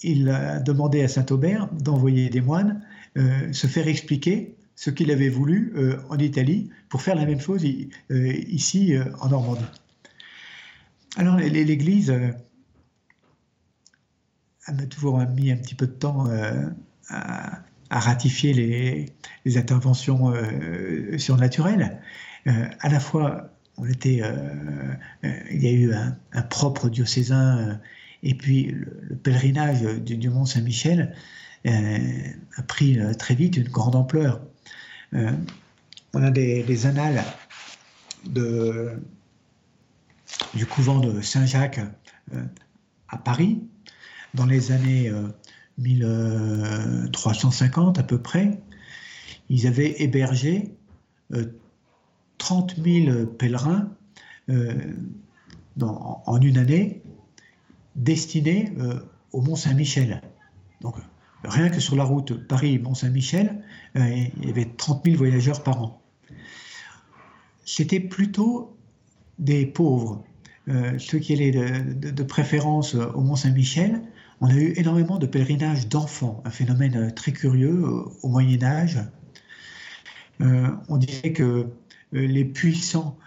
il 0.04 0.28
a 0.28 0.60
demandé 0.60 1.02
à 1.02 1.08
Saint-Aubert 1.08 1.68
d'envoyer 1.72 2.28
des 2.30 2.40
moines 2.40 2.80
se 3.16 3.66
faire 3.66 3.88
expliquer 3.88 4.54
ce 4.76 4.90
qu'il 4.90 5.10
avait 5.10 5.30
voulu 5.30 5.72
euh, 5.74 5.96
en 6.10 6.18
Italie 6.18 6.68
pour 6.90 7.02
faire 7.02 7.16
la 7.16 7.24
même 7.24 7.40
chose 7.40 7.64
euh, 7.64 8.32
ici 8.46 8.94
euh, 8.94 9.04
en 9.20 9.30
Normandie. 9.30 9.64
Alors 11.16 11.38
l'Église 11.38 12.12
a 14.66 14.86
toujours 14.86 15.18
mis 15.18 15.50
un 15.50 15.56
petit 15.56 15.74
peu 15.74 15.86
de 15.86 15.92
temps 15.92 16.28
à, 17.08 17.62
ratifier 17.90 18.52
les, 19.44 19.58
interventions 19.58 20.32
surnaturelles. 21.18 22.00
à 22.46 22.88
la 22.88 23.00
fois, 23.00 23.50
on 23.76 23.86
était, 23.86 24.22
il 25.22 25.62
y 25.62 25.68
a 25.68 25.72
eu 25.72 25.92
un, 25.92 26.42
propre 26.42 26.88
diocésain 26.88 27.78
et 28.22 28.34
puis 28.34 28.64
le, 28.64 29.16
pèlerinage 29.16 29.82
du 29.82 30.30
Mont 30.30 30.46
Saint-Michel 30.46 31.14
a 31.64 32.62
pris 32.66 32.98
très 33.18 33.34
vite 33.34 33.56
une 33.56 33.68
grande 33.68 33.94
ampleur. 33.94 34.40
Euh, 35.14 35.32
on 36.12 36.22
a 36.22 36.30
des, 36.30 36.86
annales 36.86 37.22
du 40.54 40.66
couvent 40.66 41.00
de 41.00 41.20
Saint-Jacques 41.20 41.80
euh, 42.34 42.44
à 43.08 43.18
Paris 43.18 43.62
dans 44.36 44.46
les 44.46 44.72
années 44.72 45.12
1350 45.78 47.98
euh, 47.98 48.00
à 48.00 48.04
peu 48.04 48.22
près. 48.22 48.62
Ils 49.48 49.66
avaient 49.66 50.02
hébergé 50.02 50.74
30 52.38 52.76
000 52.82 53.26
pèlerins 53.26 53.90
en 55.80 56.40
une 56.40 56.58
année 56.58 57.02
destinés 57.96 58.72
au 59.32 59.40
Mont 59.40 59.56
Saint-Michel. 59.56 60.20
Donc 60.80 60.96
rien 61.44 61.68
que 61.68 61.80
sur 61.80 61.96
la 61.96 62.04
route 62.04 62.46
Paris-Mont-Saint-Michel, 62.46 63.62
euh, 63.96 64.26
il 64.36 64.46
y 64.46 64.50
avait 64.50 64.64
30 64.64 65.04
000 65.04 65.16
voyageurs 65.16 65.62
par 65.62 65.82
an. 65.82 66.02
C'était 67.64 68.00
plutôt 68.00 68.76
des 69.38 69.66
pauvres, 69.66 70.24
euh, 70.68 70.98
ceux 70.98 71.18
qui 71.18 71.34
allaient 71.34 71.52
de, 71.52 72.22
préférence 72.22 72.94
au 72.94 73.20
Mont-Saint-Michel. 73.20 74.02
On 74.40 74.48
a 74.48 74.54
eu 74.54 74.74
énormément 74.76 75.18
de 75.18 75.26
pèlerinages 75.26 75.88
d'enfants, 75.88 76.42
un 76.44 76.50
phénomène 76.50 77.12
très 77.14 77.32
curieux 77.32 77.82
euh, 77.84 78.04
au 78.22 78.28
Moyen 78.28 78.62
Âge. 78.62 79.00
on 80.40 80.96
disait 80.98 81.32
que 81.32 81.68
les 82.12 82.44
puissants 82.44 83.18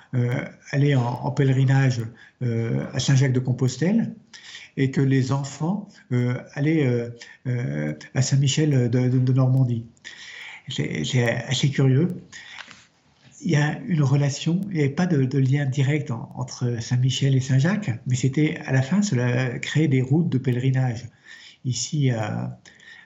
allaient 0.71 0.95
en 0.95 1.31
pèlerinage 1.31 2.01
à 2.41 2.99
Saint-Jacques-de-Compostelle 2.99 4.13
et 4.79 4.91
que 4.91 5.01
les 5.01 5.31
enfants 5.31 5.87
euh, 6.11 6.35
allaient 6.53 6.87
euh, 6.87 7.09
euh, 7.47 7.93
à 8.15 8.21
Saint-Michel 8.21 8.89
de, 8.89 9.33
Normandie. 9.33 9.85
C'est 10.69 11.23
assez 11.47 11.69
curieux. 11.69 12.07
Il 13.41 13.51
y 13.51 13.55
a 13.55 13.79
une 13.87 14.03
relation, 14.03 14.61
il 14.69 14.75
n'y 14.75 14.79
avait 14.81 14.89
pas 14.89 15.05
de, 15.05 15.37
lien 15.37 15.65
direct 15.65 16.11
entre 16.11 16.81
Saint-Michel 16.81 17.35
et 17.35 17.39
Saint-Jacques, 17.39 17.91
mais 18.05 18.15
c'était 18.15 18.57
à 18.65 18.73
la 18.73 18.81
fin, 18.81 19.01
cela 19.01 19.59
créait 19.59 19.87
des 19.87 20.01
routes 20.01 20.29
de 20.29 20.37
pèlerinage. 20.37 21.05
Ici, 21.63 22.11
à, 22.11 22.59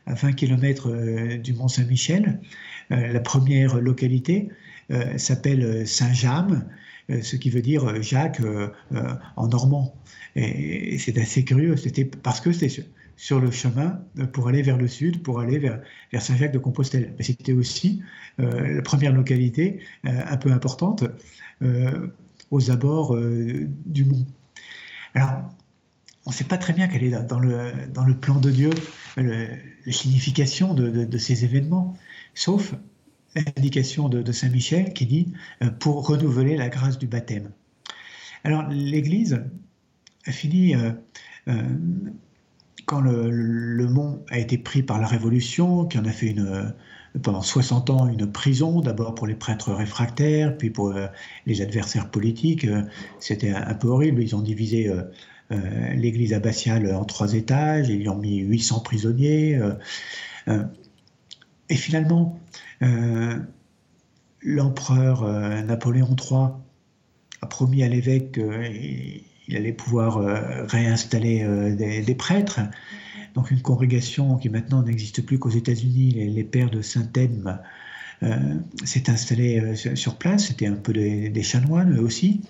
à 0.05 0.13
20 0.13 0.33
km 0.33 1.37
du 1.37 1.53
Mont 1.53 1.67
Saint-Michel. 1.67 2.39
la 2.89 3.19
première 3.19 3.79
localité 3.79 4.49
s'appelle 5.17 5.87
Saint-James, 5.87 6.67
ce 7.09 7.35
qui 7.35 7.49
veut 7.49 7.61
dire 7.61 8.01
Jacques 8.01 8.41
en 9.35 9.47
normand. 9.47 9.95
Et, 10.35 10.97
c'est 10.97 11.17
assez 11.17 11.43
curieux, 11.43 11.77
c'était 11.77 12.05
parce 12.05 12.41
que 12.41 12.51
c'était 12.51 12.83
sur 13.15 13.39
le 13.39 13.51
chemin 13.51 14.01
pour 14.33 14.47
aller 14.47 14.61
vers 14.61 14.77
le 14.77 14.87
sud, 14.87 15.23
pour 15.23 15.39
aller 15.39 15.59
vers, 15.59 15.81
Saint-Jacques-de-Compostelle. 16.19 17.13
C'était 17.19 17.53
aussi 17.53 18.01
la 18.37 18.81
première 18.81 19.13
localité 19.13 19.79
un 20.03 20.37
peu 20.37 20.51
importante 20.51 21.03
aux 22.51 22.71
abords 22.71 23.17
du 23.85 24.05
mont. 24.05 24.25
Alors, 25.13 25.43
on 26.25 26.31
ne 26.31 26.35
sait 26.35 26.43
pas 26.43 26.57
très 26.57 26.73
bien 26.73 26.87
quelle 26.87 27.03
est 27.03 27.11
dans 27.11 27.39
le, 27.39 27.71
dans 27.93 28.05
le 28.05 28.15
plan 28.15 28.39
de 28.39 28.49
Dieu 28.49 28.71
la 29.17 29.91
signification 29.91 30.73
de, 30.73 31.17
ces 31.17 31.45
événements, 31.45 31.95
sauf 32.33 32.73
l'indication 33.35 34.09
de, 34.09 34.31
Saint 34.31 34.49
Michel 34.49 34.93
qui 34.93 35.05
dit 35.05 35.33
euh, 35.61 35.69
pour 35.69 36.07
renouveler 36.07 36.55
la 36.55 36.69
grâce 36.69 36.97
du 36.97 37.07
baptême. 37.07 37.51
Alors 38.43 38.67
l'Église 38.69 39.43
a 40.25 40.31
fini, 40.31 40.75
euh, 40.75 40.91
euh, 41.47 41.63
quand 42.85 43.01
le, 43.01 43.87
mont 43.87 44.23
a 44.29 44.39
été 44.39 44.57
pris 44.57 44.83
par 44.83 44.99
la 44.99 45.07
Révolution, 45.07 45.85
qui 45.85 45.97
en 45.97 46.05
a 46.05 46.11
fait 46.11 46.35
pendant 47.21 47.41
60 47.41 47.89
ans 47.89 48.07
une 48.07 48.31
prison, 48.31 48.81
d'abord 48.81 49.15
pour 49.15 49.27
les 49.27 49.35
prêtres 49.35 49.71
réfractaires, 49.71 50.57
puis 50.57 50.69
pour 50.69 50.93
les 51.45 51.61
adversaires 51.61 52.09
politiques, 52.09 52.67
c'était 53.19 53.51
un, 53.51 53.73
peu 53.73 53.87
horrible, 53.87 54.21
ils 54.21 54.35
ont 54.35 54.41
divisé 54.41 54.91
euh, 55.51 55.93
l'église 55.93 56.33
abbatiale 56.33 56.93
en 56.95 57.03
trois 57.05 57.33
étages, 57.33 57.89
ils 57.89 58.01
y 58.03 58.09
ont 58.09 58.17
mis 58.17 58.37
800 58.37 58.79
prisonniers. 58.79 59.55
Euh, 59.55 59.73
euh, 60.47 60.63
et 61.69 61.75
finalement, 61.75 62.39
l'empereur 64.41 65.23
Napoléon 65.63 66.15
III 66.19 66.49
a 67.41 67.47
promis 67.47 67.83
à 67.83 67.87
l'évêque 67.87 68.39
allait 69.51 69.73
pouvoir 69.73 70.17
réinstaller 70.67 71.45
des, 71.75 72.15
prêtres. 72.15 72.59
Donc 73.35 73.51
une 73.51 73.61
congrégation 73.61 74.37
qui 74.37 74.49
maintenant 74.49 74.83
n'existe 74.83 75.25
plus 75.25 75.39
qu'aux 75.39 75.49
États-Unis, 75.49 76.11
les, 76.29 76.43
pères 76.43 76.69
de 76.69 76.81
Saint-Edme, 76.81 77.59
s'est 78.83 79.09
installée 79.09 79.75
sur 79.75 80.17
place. 80.17 80.47
C'était 80.47 80.67
un 80.67 80.75
peu 80.75 80.93
des, 80.93 81.43
chanoines 81.43 81.97
eux 81.97 82.01
aussi. 82.01 82.41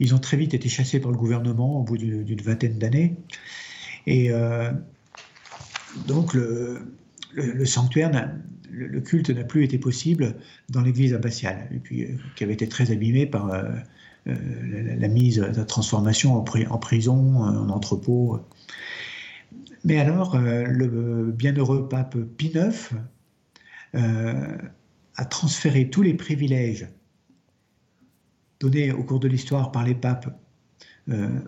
Ils 0.00 0.14
ont 0.14 0.18
très 0.18 0.36
vite 0.36 0.54
été 0.54 0.68
chassés 0.68 1.00
par 1.00 1.10
le 1.10 1.16
gouvernement 1.16 1.80
au 1.80 1.82
bout 1.82 1.96
d'une 1.96 2.42
vingtaine 2.42 2.78
d'années. 2.78 3.16
Et 4.06 4.30
euh, 4.30 4.72
donc 6.06 6.34
le, 6.34 6.84
sanctuaire, 7.64 8.10
le, 8.70 9.00
culte 9.00 9.30
n'a 9.30 9.44
plus 9.44 9.64
été 9.64 9.78
possible 9.78 10.36
dans 10.68 10.82
l'église 10.82 11.14
abbatiale, 11.14 11.68
euh, 11.72 12.06
qui 12.36 12.44
avait 12.44 12.54
été 12.54 12.68
très 12.68 12.90
abîmée 12.90 13.26
par 13.26 13.52
euh, 13.52 13.70
la, 14.26 15.08
mise, 15.08 15.40
la 15.40 15.64
transformation 15.64 16.34
en, 16.34 16.44
en, 16.70 16.78
prison, 16.78 17.42
en 17.42 17.68
entrepôt. 17.68 18.40
Mais 19.84 19.98
alors, 19.98 20.38
le 20.38 21.32
bienheureux 21.32 21.88
pape 21.88 22.16
Pie 22.36 22.52
IX 22.54 22.94
a 23.94 25.24
transféré 25.24 25.90
tous 25.90 26.02
les 26.02 26.14
privilèges 26.14 26.88
donné 28.62 28.92
au 28.92 29.02
cours 29.02 29.18
de 29.18 29.28
l'histoire 29.28 29.72
par 29.72 29.84
les 29.84 29.94
papes 29.94 30.32
euh, 31.08 31.40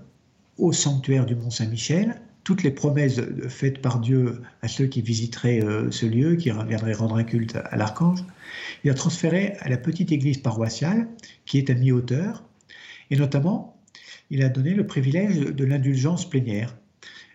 au 0.58 0.72
sanctuaire 0.72 1.26
du 1.26 1.36
Mont 1.36 1.50
Saint-Michel, 1.50 2.20
toutes 2.42 2.62
les 2.62 2.72
promesses 2.72 3.20
faites 3.48 3.80
par 3.80 4.00
Dieu 4.00 4.42
à 4.62 4.68
ceux 4.68 4.86
qui 4.86 5.00
visiteraient 5.00 5.62
euh, 5.62 5.90
ce 5.90 6.06
lieu, 6.06 6.34
qui 6.34 6.50
viendraient 6.50 6.92
rendre 6.92 7.16
un 7.16 7.24
culte 7.24 7.56
à 7.56 7.76
l'archange, 7.76 8.24
il 8.82 8.90
a 8.90 8.94
transféré 8.94 9.54
à 9.60 9.68
la 9.68 9.76
petite 9.76 10.10
église 10.10 10.38
paroissiale, 10.38 11.08
qui 11.46 11.58
est 11.58 11.70
à 11.70 11.74
mi-hauteur, 11.74 12.44
et 13.10 13.16
notamment, 13.16 13.80
il 14.30 14.42
a 14.42 14.48
donné 14.48 14.74
le 14.74 14.86
privilège 14.86 15.38
de 15.38 15.64
l'indulgence 15.64 16.28
plénière. 16.28 16.76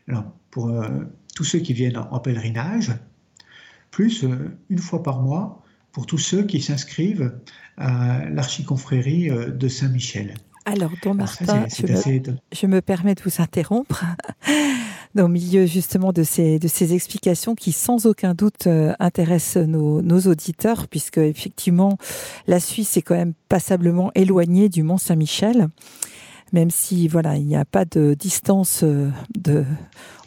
Alors, 0.08 0.25
pour 0.51 0.69
euh, 0.69 0.89
tous 1.36 1.43
ceux 1.43 1.60
qui 1.60 1.73
viennent 1.73 1.97
en 1.97 2.19
pèlerinage, 2.19 2.91
plus 3.91 4.25
une 4.69 4.79
fois 4.79 5.03
par 5.03 5.21
mois, 5.21 5.63
pour 5.91 6.05
tous 6.05 6.17
ceux 6.17 6.43
qui 6.43 6.62
s'inscrivent 6.62 7.34
à 7.77 8.29
l'archiconfrérie 8.29 9.29
euh, 9.29 9.51
de 9.51 9.67
Saint-Michel. 9.67 10.36
Alors, 10.65 10.91
Don 11.01 11.13
Martin, 11.13 11.65
je, 11.67 12.67
me, 12.67 12.79
permets 12.82 13.15
de 13.15 13.21
vous 13.23 13.41
interrompre 13.41 14.05
au 15.17 15.28
milieu 15.28 15.65
justement 15.65 16.13
de 16.13 16.24
ces, 16.24 16.60
de 16.60 16.67
ces 16.67 16.93
explications 16.93 17.56
qui, 17.56 17.72
sans 17.72 18.06
aucun 18.06 18.34
doute, 18.34 18.67
euh, 18.67 18.93
intéressent 19.00 19.67
nos, 19.67 20.02
nos, 20.02 20.22
auditeurs, 20.22 20.88
puisque 20.88 21.17
effectivement, 21.17 21.98
la 22.48 22.60
Suisse 22.60 22.98
est 22.98 23.02
quand 23.02 23.15
même 23.15 23.34
passablement 23.50 24.12
éloignée 24.15 24.69
du 24.69 24.84
Mont 24.84 24.98
Saint-Michel 24.98 25.69
même 26.52 26.72
si 26.72 27.08
voilà, 27.08 27.36
il 27.38 27.45
n'y 27.45 27.56
a 27.56 27.65
pas 27.65 27.86
de 27.86 28.15
distance 28.15 28.82
euh, 28.84 29.10
de, 29.38 29.63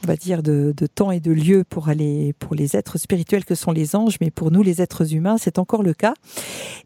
on 0.05 0.07
va 0.07 0.17
dire, 0.17 0.43
de, 0.43 0.73
temps 0.95 1.11
et 1.11 1.21
de 1.21 1.33
lieu 1.33 1.65
pour 1.65 1.89
aller 1.89 2.33
pour 2.39 2.55
les 2.55 2.77
êtres 2.77 2.99
spirituels 2.99 3.45
que 3.45 3.55
sont 3.55 3.73
les 3.73 3.97
anges, 3.97 4.17
mais 4.21 4.31
pour 4.31 4.51
nous 4.51 4.63
les 4.63 4.81
êtres 4.81 5.15
humains, 5.15 5.37
c'est 5.39 5.59
encore 5.59 5.83
le 5.83 5.95
cas. 5.95 6.15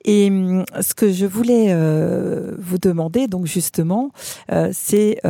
Et 0.04 0.28
hum, 0.28 0.64
ce 0.80 0.94
que 0.94 1.12
je 1.12 1.26
voulais 1.26 1.66
euh, 1.68 2.54
vous 2.58 2.78
demander, 2.78 3.26
donc 3.26 3.46
justement, 3.46 4.10
c'est 4.72 5.20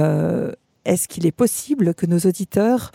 est-ce 0.86 1.08
qu'il 1.08 1.26
est 1.26 1.32
possible 1.32 1.94
que 1.94 2.06
nos 2.06 2.20
auditeurs 2.20 2.92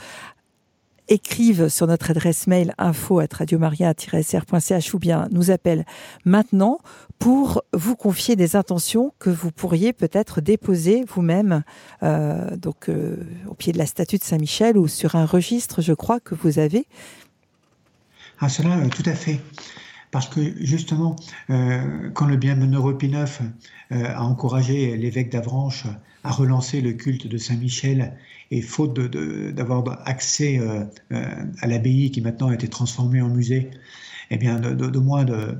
écrivent 1.11 1.67
sur 1.67 1.87
notre 1.87 2.11
adresse 2.11 2.47
mail 2.47 2.73
info 2.77 3.19
at 3.19 3.27
radiomaria-sr.ch 3.33 4.93
ou 4.93 4.99
bien 4.99 5.27
nous 5.31 5.51
appellent 5.51 5.85
maintenant 6.25 6.79
pour 7.19 7.63
vous 7.73 7.95
confier 7.95 8.35
des 8.35 8.55
intentions 8.55 9.13
que 9.19 9.29
vous 9.29 9.51
pourriez 9.51 9.93
peut-être 9.93 10.39
déposer 10.41 11.03
vous-même 11.07 11.63
euh, 12.01 12.55
euh, 12.87 13.15
au 13.47 13.53
pied 13.53 13.73
de 13.73 13.77
la 13.77 13.85
statue 13.85 14.17
de 14.17 14.23
Saint-Michel 14.23 14.77
ou 14.77 14.87
sur 14.87 15.15
un 15.15 15.25
registre, 15.25 15.81
je 15.81 15.93
crois, 15.93 16.19
que 16.19 16.33
vous 16.33 16.59
avez. 16.59 16.87
Ah, 18.39 18.49
cela, 18.49 18.77
euh, 18.77 18.87
tout 18.87 19.03
à 19.05 19.13
fait. 19.13 19.41
Parce 20.11 20.27
que 20.27 20.41
justement, 20.59 21.15
quand 21.47 22.25
le 22.25 22.35
bienheureux 22.35 22.97
Pie 22.97 23.07
IX 23.07 23.31
a 23.91 24.21
encouragé 24.21 24.97
l'évêque 24.97 25.31
d'Avranches 25.31 25.87
à 26.23 26.31
relancer 26.31 26.81
le 26.81 26.93
culte 26.93 27.27
de 27.27 27.37
Saint-Michel 27.37 28.17
et 28.51 28.61
faute 28.61 28.99
d'avoir 28.99 30.07
accès 30.07 30.59
euh, 30.59 30.83
euh, 31.11 31.25
à 31.61 31.67
l'abbaye 31.67 32.11
qui 32.11 32.21
maintenant 32.21 32.49
a 32.49 32.53
été 32.53 32.67
transformée 32.67 33.21
en 33.21 33.29
musée, 33.29 33.71
eh 34.29 34.37
bien 34.37 34.59
de, 34.59 34.99
moins 34.99 35.23
de, 35.23 35.57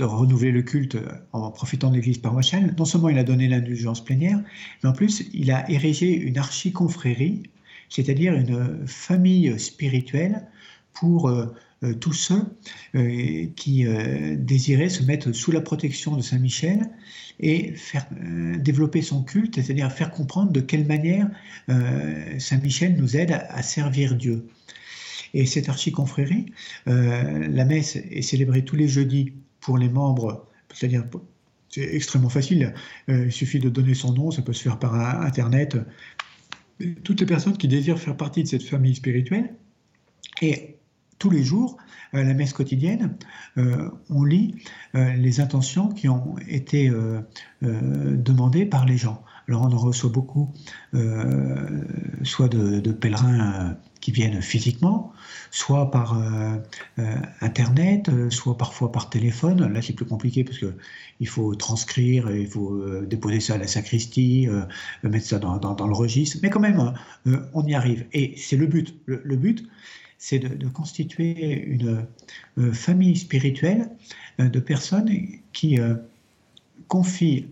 renouveler 0.00 0.52
le 0.52 0.62
culte 0.62 0.96
en 1.32 1.50
profitant 1.50 1.90
de 1.90 1.96
l'église 1.96 2.18
paroissiale, 2.18 2.74
non 2.78 2.84
seulement 2.84 3.08
il 3.08 3.18
a 3.18 3.24
donné 3.24 3.48
l'indulgence 3.48 4.04
plénière, 4.04 4.40
mais 4.82 4.88
en 4.88 4.92
plus 4.92 5.24
il 5.32 5.50
a 5.50 5.68
érigé 5.70 6.14
une 6.16 6.38
archiconfrérie, 6.38 7.42
c'est-à-dire 7.88 8.34
une 8.34 8.86
famille 8.86 9.58
spirituelle 9.58 10.46
pour 10.94 11.28
euh, 11.28 11.46
tous 12.00 12.12
ceux 12.12 12.42
qui 13.56 13.86
désiraient 14.36 14.88
se 14.88 15.02
mettre 15.02 15.32
sous 15.32 15.52
la 15.52 15.60
protection 15.60 16.16
de 16.16 16.22
Saint 16.22 16.38
Michel 16.38 16.90
et 17.40 17.72
faire 17.72 18.06
euh, 18.22 18.56
développer 18.58 19.02
son 19.02 19.22
culte, 19.22 19.56
c'est-à-dire 19.56 19.90
faire 19.90 20.10
comprendre 20.10 20.52
de 20.52 20.60
quelle 20.60 20.86
manière 20.86 21.28
euh, 21.68 22.38
Saint 22.38 22.58
Michel 22.58 22.96
nous 22.96 23.16
aide 23.16 23.32
à, 23.32 23.62
servir 23.62 24.14
Dieu. 24.14 24.46
Et 25.32 25.46
cette 25.46 25.68
archiconfrérie, 25.68 26.46
euh, 26.86 27.48
la 27.48 27.64
messe 27.64 27.96
est 27.96 28.22
célébrée 28.22 28.64
tous 28.64 28.76
les 28.76 28.86
jeudis 28.86 29.32
pour 29.60 29.78
les 29.78 29.88
membres, 29.88 30.46
c'est-à-dire 30.72 31.04
c'est 31.70 31.92
extrêmement 31.92 32.28
facile, 32.28 32.72
il 33.08 33.32
suffit 33.32 33.58
de 33.58 33.68
donner 33.68 33.94
son 33.94 34.12
nom, 34.12 34.30
ça 34.30 34.42
peut 34.42 34.52
se 34.52 34.62
faire 34.62 34.78
par 34.78 34.94
Internet. 34.94 35.76
Toutes 37.02 37.18
les 37.18 37.26
personnes 37.26 37.56
qui 37.56 37.66
désirent 37.66 37.98
faire 37.98 38.16
partie 38.16 38.44
de 38.44 38.48
cette 38.48 38.62
famille 38.62 38.94
spirituelle, 38.94 39.54
et 40.40 40.73
tous 41.18 41.30
les 41.30 41.42
jours, 41.42 41.76
à 42.12 42.22
la 42.22 42.34
messe 42.34 42.52
quotidienne, 42.52 43.16
euh, 43.58 43.90
on 44.10 44.24
lit 44.24 44.54
euh, 44.94 45.12
les 45.14 45.40
intentions 45.40 45.88
qui 45.88 46.08
ont 46.08 46.36
été 46.48 46.88
euh, 46.88 47.20
demandées 47.62 48.66
par 48.66 48.84
les 48.84 48.96
gens. 48.96 49.22
Alors 49.48 49.62
on 49.62 49.72
en 49.72 49.78
reçoit 49.78 50.10
beaucoup, 50.10 50.52
soit 52.22 52.48
de, 52.48 52.92
pèlerins 52.92 53.76
qui 54.04 54.12
viennent 54.12 54.42
physiquement, 54.42 55.14
soit 55.50 55.90
par 55.90 56.22
Internet, 57.40 58.10
soit 58.28 58.58
parfois 58.58 58.92
par 58.92 59.08
téléphone. 59.08 59.72
Là, 59.72 59.80
c'est 59.80 59.94
plus 59.94 60.04
compliqué 60.04 60.44
parce 60.44 60.58
qu'il 60.58 61.28
faut 61.28 61.54
transcrire, 61.54 62.30
il 62.30 62.46
faut 62.46 62.84
déposer 63.00 63.40
ça 63.40 63.54
à 63.54 63.56
la 63.56 63.66
sacristie, 63.66 64.46
mettre 65.02 65.24
ça 65.24 65.38
dans, 65.38 65.86
le 65.86 65.94
registre. 65.94 66.36
Mais 66.42 66.50
quand 66.50 66.60
même, 66.60 66.92
on 67.54 67.66
y 67.66 67.74
arrive. 67.74 68.04
Et 68.12 68.34
c'est 68.36 68.58
le 68.58 68.66
but. 68.66 68.94
le 69.06 69.36
but, 69.36 69.66
c'est 70.24 70.38
de, 70.38 70.68
constituer 70.68 71.64
une 71.66 72.06
euh, 72.56 72.72
famille 72.72 73.14
spirituelle 73.14 73.90
euh, 74.40 74.48
de 74.48 74.58
personnes 74.58 75.10
qui 75.52 75.78
euh, 75.78 75.96
confient 76.88 77.48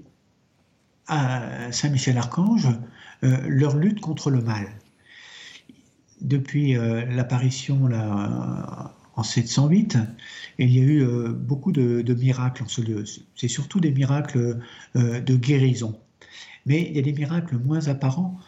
à 1.07 1.71
Saint 1.71 1.91
Michel 1.91 2.17
Archange 2.17 2.69
leur 3.23 3.77
lutte 3.77 4.01
contre 4.01 4.31
le 4.31 4.41
mal. 4.41 4.67
Depuis 6.23 6.75
l'apparition 6.75 7.89
en 9.17 9.23
708, 9.23 9.99
il 10.59 10.71
y 10.71 10.81
a 10.81 10.83
eu 10.83 11.07
beaucoup 11.35 11.73
de, 11.73 12.15
miracles 12.15 12.63
en 12.63 12.69
ce 12.69 12.81
lieu. 12.81 13.05
C'est 13.35 13.49
surtout 13.49 13.81
des 13.81 13.91
miracles 13.91 14.59
de 14.95 15.37
guérison. 15.37 15.99
Mais 16.65 16.87
il 16.89 16.97
y 16.97 16.99
a 16.99 17.03
des 17.03 17.13
miracles 17.13 17.59
moins 17.59 17.89
apparents 17.89 18.39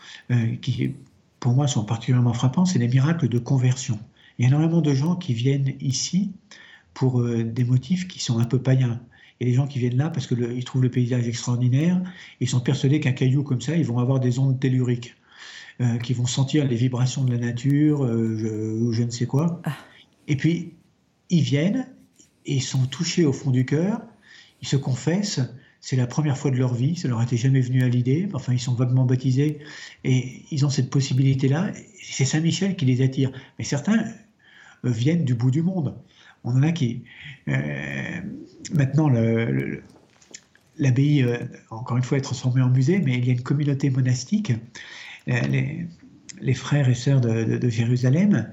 qui, 0.62 0.94
pour 1.40 1.52
moi, 1.52 1.66
sont 1.66 1.84
particulièrement 1.84 2.32
frappants. 2.32 2.64
C'est 2.64 2.78
des 2.78 2.88
miracles 2.88 3.28
de 3.28 3.38
conversion. 3.38 3.98
Il 4.38 4.42
y 4.42 4.44
a 4.46 4.48
énormément 4.48 4.80
de 4.80 4.94
gens 4.94 5.16
qui 5.16 5.34
viennent 5.34 5.74
ici 5.80 6.32
pour 6.94 7.22
des 7.24 7.64
motifs 7.64 8.08
qui 8.08 8.20
sont 8.20 8.38
un 8.38 8.44
peu 8.44 8.60
païens. 8.60 9.00
Il 9.40 9.46
y 9.46 9.50
a 9.50 9.52
des 9.52 9.56
gens 9.56 9.66
qui 9.66 9.78
viennent 9.80 9.96
là 9.96 10.10
parce 10.10 10.26
qu'ils 10.26 10.64
trouvent 10.64 10.82
le 10.82 10.90
paysage 10.90 11.26
extraordinaire. 11.26 12.00
Ils 12.40 12.48
sont 12.48 12.60
persuadés 12.60 13.00
qu'un 13.00 13.12
caillou 13.12 13.42
comme 13.42 13.60
ça, 13.60 13.76
ils 13.76 13.84
vont 13.84 13.98
avoir 13.98 14.20
des 14.20 14.38
ondes 14.38 14.60
telluriques, 14.60 15.16
euh, 15.80 15.98
qui 15.98 16.14
vont 16.14 16.26
sentir 16.26 16.66
les 16.66 16.76
vibrations 16.76 17.24
de 17.24 17.32
la 17.32 17.38
nature, 17.38 18.04
euh, 18.04 18.78
ou 18.80 18.92
je, 18.92 19.02
ne 19.02 19.10
sais 19.10 19.26
quoi. 19.26 19.60
Ah. 19.64 19.76
Et 20.28 20.36
puis, 20.36 20.74
ils 21.30 21.42
viennent 21.42 21.88
et 22.46 22.54
ils 22.54 22.62
sont 22.62 22.86
touchés 22.86 23.24
au 23.24 23.32
fond 23.32 23.50
du 23.50 23.64
cœur. 23.64 24.00
Ils 24.62 24.68
se 24.68 24.76
confessent. 24.76 25.40
C'est 25.80 25.96
la 25.96 26.06
première 26.06 26.38
fois 26.38 26.50
de 26.50 26.56
leur 26.56 26.72
vie. 26.72 26.96
Ça 26.96 27.08
leur 27.08 27.22
était 27.22 27.36
jamais 27.36 27.60
venu 27.60 27.82
à 27.82 27.88
l'idée. 27.88 28.28
Enfin, 28.32 28.54
ils 28.54 28.60
sont 28.60 28.74
vaguement 28.74 29.04
baptisés 29.04 29.58
et 30.04 30.42
ils 30.50 30.64
ont 30.64 30.70
cette 30.70 30.88
possibilité-là. 30.88 31.72
C'est 32.02 32.24
Saint-Michel 32.24 32.76
qui 32.76 32.86
les 32.86 33.02
attire. 33.02 33.30
Mais 33.58 33.64
certains 33.64 34.04
euh, 34.84 34.90
viennent 34.90 35.24
du 35.24 35.34
bout 35.34 35.50
du 35.50 35.62
monde 35.62 35.94
on 36.44 36.50
en 36.50 36.62
a 36.62 36.72
qui. 36.72 37.02
Euh, 37.48 38.20
maintenant, 38.72 39.08
l'abbaye, 40.78 41.22
euh, 41.22 41.38
encore 41.70 41.96
une 41.96 42.02
fois, 42.02 42.18
est 42.18 42.22
transformée 42.22 42.62
en 42.62 42.68
musée, 42.70 42.98
mais 42.98 43.16
il 43.16 43.24
y 43.24 43.30
a 43.30 43.32
une 43.32 43.42
communauté 43.42 43.90
monastique, 43.90 44.52
euh, 45.28 45.40
les, 46.40 46.54
frères 46.54 46.88
et 46.88 46.94
sœurs 46.94 47.20
de, 47.20 47.68
Jérusalem, 47.68 48.50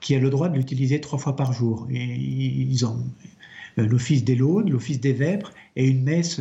qui 0.00 0.14
a 0.14 0.18
le 0.18 0.30
droit 0.30 0.48
de 0.48 0.56
l'utiliser 0.56 1.00
trois 1.00 1.18
fois 1.18 1.36
par 1.36 1.52
jour. 1.52 1.86
Et 1.90 2.04
ils 2.04 2.84
ont 2.86 3.04
l'office 3.76 4.24
des 4.24 4.36
laudes, 4.36 4.70
l'office 4.70 5.00
des 5.00 5.12
vêpres 5.12 5.52
et 5.74 5.86
une 5.86 6.02
messe 6.02 6.40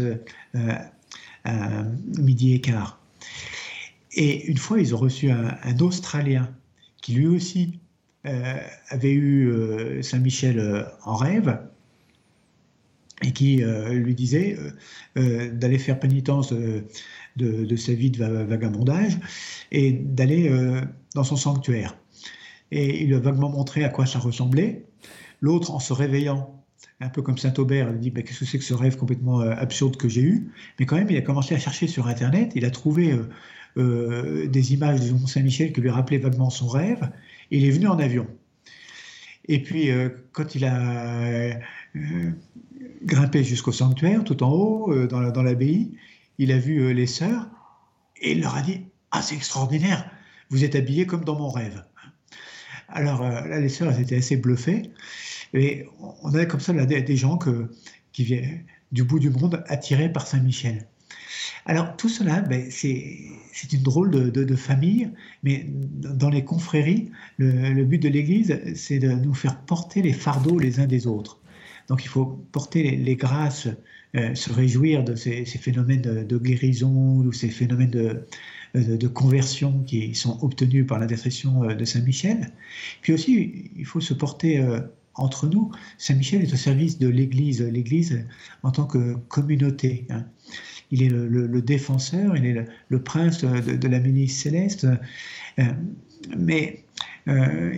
à 1.43 1.83
midi 2.17 2.53
et 2.53 2.61
quart. 2.61 3.01
Et 4.13 4.45
une 4.45 4.57
fois, 4.57 4.79
ils 4.79 4.95
ont 4.95 4.97
reçu 4.97 5.29
un 5.29 5.79
Australien 5.79 6.49
qui 7.01 7.13
lui 7.13 7.27
aussi 7.27 7.79
euh, 8.25 8.57
avait 8.89 9.11
eu 9.11 9.51
euh, 9.51 10.01
Saint-Michel 10.01 10.57
euh, 10.57 10.83
en 11.03 11.15
rêve 11.15 11.59
et 13.21 13.31
qui 13.31 13.63
lui 13.91 14.13
disait 14.15 14.57
d'aller 15.15 15.77
faire 15.77 15.99
pénitence 15.99 16.51
de, 16.51 17.75
sa 17.75 17.93
vie 17.93 18.11
de 18.11 18.23
vagabondage 18.25 19.17
et 19.71 19.93
d'aller 19.93 20.51
dans 21.13 21.23
son 21.23 21.35
sanctuaire. 21.35 21.97
Et 22.71 23.03
il 23.03 23.07
lui 23.07 23.15
a 23.15 23.19
vaguement 23.19 23.49
montré 23.49 23.83
à 23.83 23.89
quoi 23.89 24.05
ça 24.05 24.19
ressemblait. 24.19 24.85
L'autre, 25.39 25.71
en 25.71 25.79
se 25.79 25.93
réveillant, 25.93 26.61
un 26.99 27.09
peu 27.09 27.21
comme 27.21 27.37
Saint-Aubert, 27.37 27.89
il 27.91 27.99
dit 27.99 28.11
bah, 28.11 28.21
Qu'est-ce 28.21 28.39
que 28.39 28.45
c'est 28.45 28.57
que 28.57 28.63
ce 28.63 28.73
rêve 28.73 28.97
complètement 28.97 29.39
absurde 29.39 29.95
que 29.95 30.09
j'ai 30.09 30.21
eu? 30.21 30.51
Mais 30.79 30.85
quand 30.85 30.97
même, 30.97 31.09
il 31.09 31.17
a 31.17 31.21
commencé 31.21 31.55
à 31.55 31.59
chercher 31.59 31.87
sur 31.87 32.07
Internet, 32.07 32.51
il 32.55 32.65
a 32.65 32.71
trouvé 32.71 33.17
des 33.77 34.73
images 34.73 35.01
de 35.01 35.11
Mont-Saint-Michel 35.11 35.71
qui 35.71 35.79
lui 35.79 35.89
rappelaient 35.89 36.17
vaguement 36.17 36.49
son 36.49 36.67
rêve, 36.67 37.09
il 37.51 37.65
est 37.65 37.71
venu 37.71 37.87
en 37.87 37.97
avion. 37.97 38.27
Et 39.47 39.61
puis, 39.61 39.91
euh, 39.91 40.09
quand 40.31 40.55
il 40.55 40.65
a 40.65 41.53
euh, 41.95 42.31
grimpé 43.03 43.43
jusqu'au 43.43 43.71
sanctuaire, 43.71 44.23
tout 44.23 44.43
en 44.43 44.51
haut, 44.51 44.93
euh, 44.93 45.07
dans 45.07 45.43
l'abbaye, 45.43 45.91
il 46.37 46.51
a 46.51 46.57
vu 46.57 46.93
les 46.93 47.07
sœurs 47.07 47.47
et 48.21 48.33
il 48.33 48.41
leur 48.41 48.55
a 48.55 48.61
dit 48.61 48.81
Ah, 49.11 49.21
c'est 49.21 49.35
extraordinaire, 49.35 50.09
vous 50.49 50.63
êtes 50.63 50.75
habillés 50.75 51.05
comme 51.05 51.23
dans 51.23 51.37
mon 51.37 51.49
rêve. 51.49 51.83
Alors 52.87 53.23
là, 53.23 53.59
les 53.59 53.69
sœurs 53.69 53.91
elles 53.91 54.01
étaient 54.01 54.17
assez 54.17 54.37
bluffées. 54.37 54.91
Et 55.53 55.85
on 56.23 56.33
a 56.33 56.45
comme 56.45 56.59
ça 56.59 56.73
des, 56.73 57.15
gens 57.15 57.39
qui 58.11 58.23
viennent 58.23 58.63
du 58.91 59.03
bout 59.03 59.19
du 59.19 59.29
monde 59.29 59.63
attirés 59.67 60.11
par 60.11 60.27
Saint-Michel. 60.27 60.85
Alors 61.65 61.97
tout 61.97 62.09
cela, 62.09 62.41
ben, 62.41 62.67
c'est 62.69 63.73
une 63.73 63.81
drôle 63.81 64.11
de, 64.11 64.55
famille, 64.55 65.09
mais 65.43 65.65
dans 65.67 66.29
les 66.29 66.43
confréries, 66.43 67.11
le, 67.37 67.83
but 67.83 67.97
de 67.97 68.09
l'Église, 68.09 68.59
c'est 68.75 68.99
de 68.99 69.09
nous 69.09 69.33
faire 69.33 69.59
porter 69.61 70.01
les 70.01 70.13
fardeaux 70.13 70.59
les 70.59 70.79
uns 70.79 70.85
des 70.85 71.07
autres. 71.07 71.39
Donc 71.87 72.03
il 72.03 72.07
faut 72.07 72.25
porter 72.51 72.95
les, 72.95 73.15
grâces, 73.15 73.67
euh, 74.15 74.33
se 74.35 74.51
réjouir 74.51 75.03
de 75.03 75.15
ces, 75.15 75.45
phénomènes 75.45 76.01
de, 76.01 76.37
guérison 76.37 77.17
ou 77.17 77.31
ces 77.31 77.49
phénomènes 77.49 77.91
de, 78.73 79.07
conversion 79.07 79.83
qui 79.83 80.13
sont 80.15 80.37
obtenus 80.43 80.85
par 80.87 80.99
l'intercession 80.99 81.63
euh, 81.63 81.75
de 81.75 81.85
Saint 81.85 82.01
Michel. 82.01 82.51
Puis 83.01 83.13
aussi, 83.13 83.71
il 83.75 83.85
faut 83.85 84.01
se 84.01 84.13
porter 84.13 84.59
euh, 84.59 84.79
entre 85.13 85.47
nous. 85.47 85.71
Saint 85.97 86.15
Michel 86.15 86.41
est 86.41 86.53
au 86.53 86.57
service 86.57 86.99
de 86.99 87.07
l'Église, 87.07 87.61
l'Église 87.61 88.25
en 88.63 88.71
tant 88.71 88.85
que 88.85 89.15
communauté. 89.29 90.05
Hein 90.09 90.25
il 90.91 91.03
est 91.03 91.09
le, 91.09 91.61
défenseur, 91.61 92.37
il 92.37 92.45
est 92.45 92.65
le, 92.89 93.01
prince 93.01 93.43
de, 93.43 93.87
la 93.87 93.99
ministre 93.99 94.43
céleste. 94.43 94.87
Euh, 95.59 95.63
mais 96.37 96.83
euh, 97.27 97.73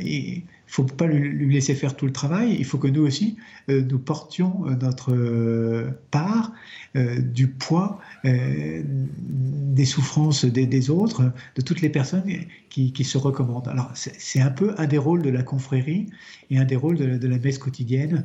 ne 0.67 0.71
faut 0.71 0.83
pas 0.83 1.07
lui, 1.07 1.53
laisser 1.53 1.75
faire 1.75 1.95
tout 1.95 2.05
le 2.05 2.11
travail, 2.11 2.55
il 2.57 2.65
faut 2.65 2.77
que 2.77 2.87
nous 2.87 3.05
aussi, 3.05 3.37
euh, 3.69 3.81
nous 3.81 3.99
portions 3.99 4.65
notre 4.81 5.93
part 6.11 6.51
du 6.95 7.47
poids 7.47 7.99
des 8.23 9.85
souffrances 9.85 10.45
des, 10.45 10.89
autres, 10.89 11.31
de 11.55 11.61
toutes 11.61 11.81
les 11.81 11.89
personnes 11.89 12.23
qui, 12.69 13.03
se 13.03 13.17
recommandent. 13.17 13.67
Alors 13.67 13.91
c'est 13.93 14.41
un 14.41 14.49
peu 14.49 14.73
un 14.77 14.87
des 14.87 14.97
rôles 14.97 15.21
de 15.21 15.29
la 15.29 15.43
confrérie 15.43 16.07
et 16.49 16.57
un 16.57 16.65
des 16.65 16.75
rôles 16.75 16.97
de 16.97 17.27
la 17.27 17.37
messe 17.37 17.59
quotidienne 17.59 18.23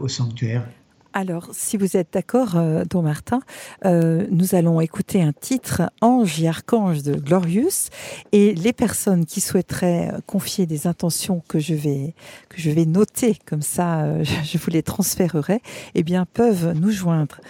au 0.00 0.08
sanctuaire. 0.08 0.68
Alors, 1.12 1.48
si 1.52 1.76
vous 1.76 1.96
êtes 1.96 2.12
d'accord, 2.12 2.56
euh, 2.56 2.84
Don 2.88 3.02
Martin, 3.02 3.40
euh, 3.84 4.26
nous 4.30 4.54
allons 4.54 4.80
écouter 4.80 5.20
un 5.20 5.32
titre 5.32 5.82
Ange 6.00 6.40
et 6.40 6.46
Archange 6.46 7.02
de 7.02 7.14
Glorious, 7.14 7.88
et 8.30 8.54
les 8.54 8.72
personnes 8.72 9.26
qui 9.26 9.40
souhaiteraient 9.40 10.12
confier 10.26 10.66
des 10.66 10.86
intentions 10.86 11.42
que 11.48 11.58
je 11.58 11.74
vais 11.74 12.14
que 12.48 12.60
je 12.60 12.70
vais 12.70 12.84
noter 12.84 13.36
comme 13.44 13.62
ça, 13.62 14.02
euh, 14.02 14.24
je 14.44 14.58
vous 14.58 14.70
les 14.70 14.84
transférerai, 14.84 15.62
eh 15.94 16.02
bien 16.04 16.26
peuvent 16.26 16.72
nous 16.78 16.92
joindre. 16.92 17.40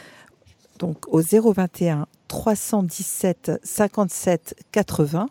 Donc 0.78 1.06
au 1.08 1.20
021 1.20 2.06
317 2.28 3.60
57 3.62 4.54
80 4.72 5.28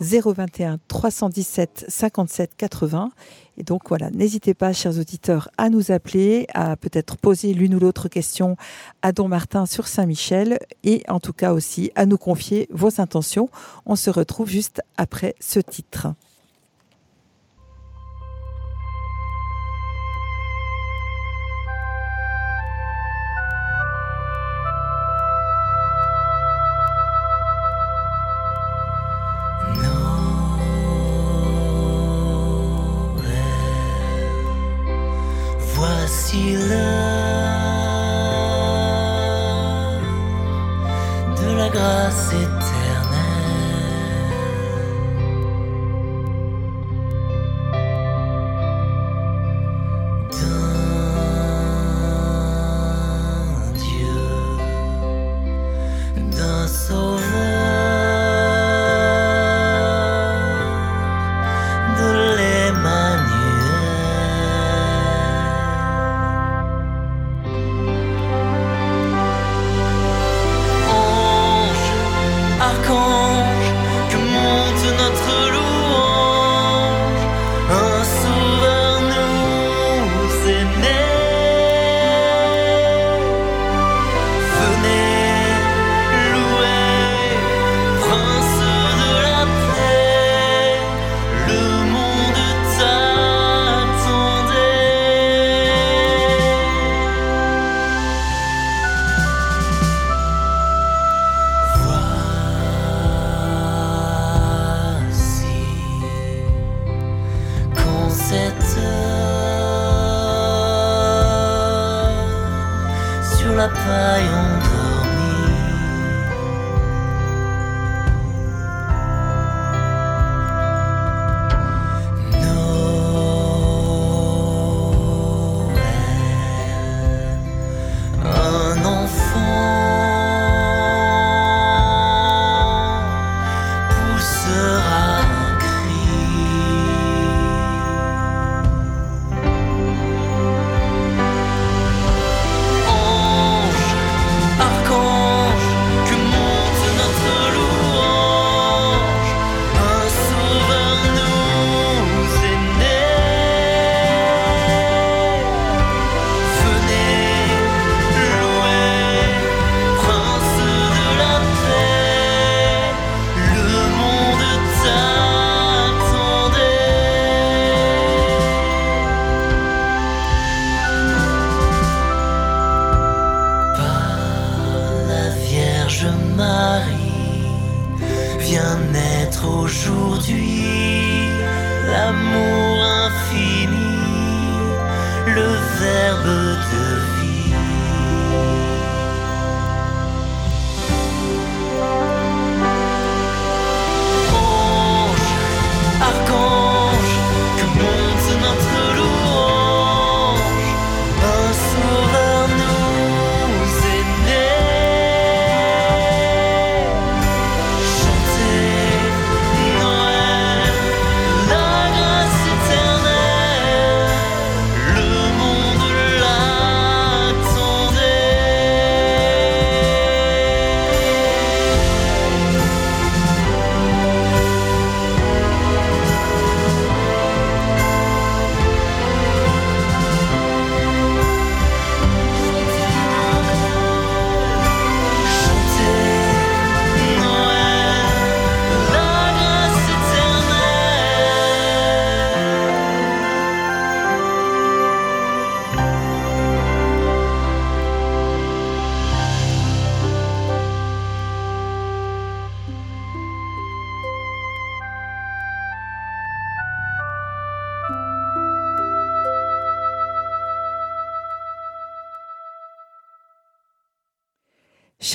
021 0.00 0.78
317 0.88 1.86
57 1.88 2.50
80. 2.56 3.10
Et 3.58 3.62
donc 3.62 3.88
voilà, 3.88 4.10
n'hésitez 4.10 4.54
pas, 4.54 4.72
chers 4.72 4.98
auditeurs, 4.98 5.48
à 5.56 5.70
nous 5.70 5.90
appeler, 5.90 6.46
à 6.52 6.76
peut-être 6.76 7.16
poser 7.16 7.54
l'une 7.54 7.74
ou 7.74 7.78
l'autre 7.78 8.08
question 8.08 8.56
à 9.02 9.12
Don 9.12 9.28
Martin 9.28 9.64
sur 9.64 9.88
Saint-Michel 9.88 10.58
et 10.84 11.02
en 11.08 11.20
tout 11.20 11.32
cas 11.32 11.52
aussi 11.52 11.90
à 11.94 12.04
nous 12.04 12.18
confier 12.18 12.68
vos 12.70 13.00
intentions. 13.00 13.48
On 13.86 13.96
se 13.96 14.10
retrouve 14.10 14.50
juste 14.50 14.82
après 14.96 15.34
ce 15.40 15.60
titre. 15.60 16.08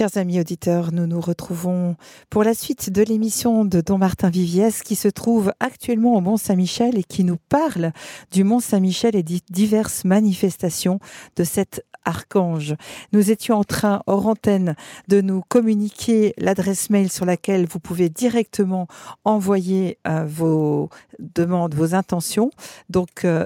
Chers 0.01 0.17
amis 0.17 0.39
auditeurs, 0.39 0.91
nous 0.91 1.05
nous 1.05 1.21
retrouvons 1.21 1.95
pour 2.31 2.43
la 2.43 2.55
suite 2.55 2.89
de 2.89 3.03
l'émission 3.03 3.65
de 3.65 3.81
Don 3.81 3.99
Martin 3.99 4.31
Viviès 4.31 4.81
qui 4.81 4.95
se 4.95 5.07
trouve 5.07 5.53
actuellement 5.59 6.15
au 6.15 6.21
Mont 6.21 6.37
Saint-Michel 6.37 6.97
et 6.97 7.03
qui 7.03 7.23
nous 7.23 7.37
parle 7.49 7.91
du 8.31 8.43
Mont 8.43 8.61
Saint-Michel 8.61 9.15
et 9.15 9.21
diverses 9.21 10.03
manifestations 10.03 10.99
de 11.35 11.43
cet 11.43 11.85
archange. 12.03 12.73
Nous 13.13 13.29
étions 13.29 13.57
en 13.57 13.63
train, 13.63 14.01
hors 14.07 14.25
antenne, 14.25 14.75
de 15.07 15.21
nous 15.21 15.43
communiquer 15.47 16.33
l'adresse 16.39 16.89
mail 16.89 17.11
sur 17.11 17.25
laquelle 17.25 17.67
vous 17.67 17.79
pouvez 17.79 18.09
directement 18.09 18.87
envoyer 19.23 19.99
euh, 20.07 20.25
vos 20.25 20.89
demandes, 21.19 21.75
vos 21.75 21.93
intentions. 21.93 22.49
Donc, 22.89 23.23
euh, 23.23 23.45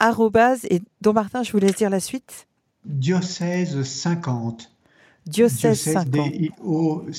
sanctuaire.st-michel 0.00 0.66
et 0.70 0.82
Don 1.00 1.12
Martin, 1.12 1.44
je 1.44 1.52
vous 1.52 1.58
laisse 1.58 1.76
dire 1.76 1.90
la 1.90 2.00
suite. 2.00 2.48
Diocèse 2.84 3.82
50. 3.82 4.72
Diocèse, 5.26 5.80
50. 5.80 6.10
D-I-O-C-E-S-E 6.10 7.10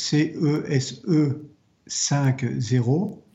50. 1.86 2.44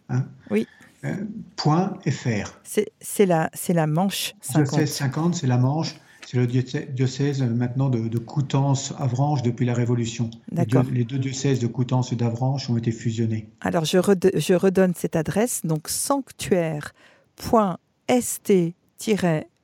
Hein, 0.09 0.25
oui. 0.51 0.67
Euh, 1.05 1.15
point 1.55 1.99
.fr. 2.11 2.59
C'est 3.01 3.27
la, 3.27 3.51
la 3.69 3.87
Manche 3.87 4.35
50. 4.41 4.69
Diocèse 4.69 4.93
50, 4.95 5.35
c'est 5.37 5.47
la 5.47 5.59
Manche. 5.59 5.95
C'est 6.27 6.39
le 6.39 6.49
diocèse 6.49 7.41
maintenant 7.43 7.89
de, 7.89 8.09
de 8.09 8.19
Coutances-Avranches 8.19 9.43
depuis 9.43 9.65
la 9.65 9.75
Révolution. 9.75 10.29
Les, 10.51 11.05
deux 11.05 11.19
diocèses 11.19 11.61
de 11.61 11.69
Coutances 11.69 12.11
et 12.11 12.17
d'Avranches 12.17 12.69
ont 12.69 12.77
été 12.77 12.91
fusionnés. 12.91 13.49
Alors 13.61 13.85
je, 13.85 13.99
je 14.35 14.55
redonne 14.55 14.93
cette 14.97 15.15
adresse, 15.15 15.61
donc 15.65 15.89
sanctuaire.st 15.89 16.93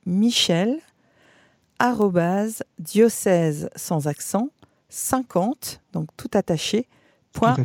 michel 0.06 0.78
diocèse 2.78 3.68
sans 3.76 4.06
accent 4.06 4.50
50 4.88 5.80
donc 5.92 6.08
tout 6.16 6.30
attaché 6.34 6.86
point 7.32 7.56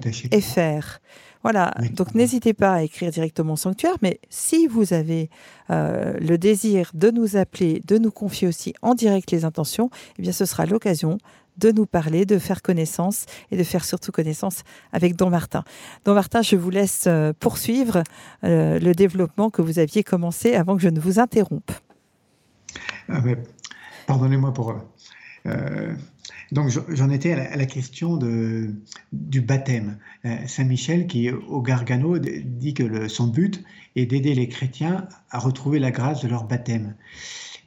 fr. 0.42 1.00
Voilà, 1.44 1.74
donc 1.94 2.16
n'hésitez 2.16 2.54
pas 2.54 2.74
à 2.74 2.82
écrire 2.82 3.12
directement 3.12 3.56
sanctuaire, 3.56 3.96
mais 4.02 4.20
si 4.30 4.68
vous 4.68 4.94
avez 4.94 5.30
euh, 5.70 6.14
le 6.20 6.38
désir 6.38 6.92
de 6.94 7.10
nous 7.10 7.38
appeler, 7.38 7.82
de 7.88 7.98
nous 7.98 8.12
confier 8.12 8.48
aussi 8.48 8.74
en 8.82 8.96
direct 8.96 9.32
les 9.32 9.46
intentions, 9.46 9.90
eh 10.18 10.24
bien 10.24 10.32
ce 10.32 10.46
sera 10.46 10.66
l'occasion 10.66 11.20
de 11.58 11.72
nous 11.72 11.86
parler, 11.86 12.26
de 12.26 12.40
faire 12.40 12.62
connaissance 12.62 13.26
et 13.52 13.58
de 13.58 13.64
faire 13.64 13.86
surtout 13.86 14.12
connaissance 14.12 14.64
avec 14.92 15.16
Don 15.16 15.30
Martin. 15.30 15.64
Don 16.06 16.14
Martin, 16.14 16.42
je 16.42 16.56
vous 16.56 16.70
laisse 16.70 17.06
euh, 17.08 17.34
poursuivre 17.40 18.04
euh, 18.44 18.80
le 18.80 18.94
développement 18.94 19.50
que 19.50 19.62
vous 19.62 19.80
aviez 19.80 20.04
commencé 20.04 20.56
avant 20.56 20.76
que 20.76 20.82
je 20.82 20.90
ne 20.90 21.00
vous 21.00 21.20
interrompe. 21.20 21.72
Ah 23.10 23.22
pardonnez-moi 24.06 24.54
pour. 24.54 24.76
Euh, 25.46 25.94
donc 26.52 26.70
j'en 26.90 27.10
étais 27.10 27.34
à 27.34 27.56
la, 27.56 27.66
question 27.66 28.18
de, 28.18 28.74
du 29.12 29.42
baptême. 29.42 29.98
Saint 30.46 30.64
Michel, 30.66 31.08
qui 31.08 31.30
au 31.32 31.62
Gargano 31.62 32.18
dit 32.20 32.74
que 32.74 33.08
son 33.08 33.28
but 33.28 33.64
est 33.96 34.06
d'aider 34.06 34.34
les 34.34 34.48
chrétiens 34.48 35.08
à 35.30 35.40
retrouver 35.40 35.80
la 35.80 35.92
grâce 35.92 36.22
de 36.22 36.28
leur 36.28 36.46
baptême. 36.46 36.96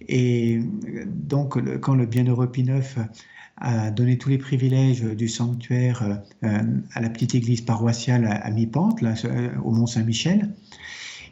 Et 0.09 0.61
donc 1.07 1.59
quand 1.81 1.95
le 1.95 2.07
bienheureux 2.07 2.51
Pie 2.51 2.63
IX 2.63 2.83
a 3.61 3.91
donné 3.91 4.17
tous 4.17 4.31
les 4.31 4.39
privilèges 4.39 5.03
du 5.03 5.29
sanctuaire 5.29 6.23
euh, 6.45 6.63
à 6.95 7.01
la 7.01 7.11
petite 7.11 7.35
église 7.35 7.61
paroissiale 7.61 8.27
à 8.27 8.51
mi-pente, 8.51 9.03
euh, 9.03 9.51
au 9.63 9.71
Mont 9.71 9.87
Saint-Michel. 9.87 10.51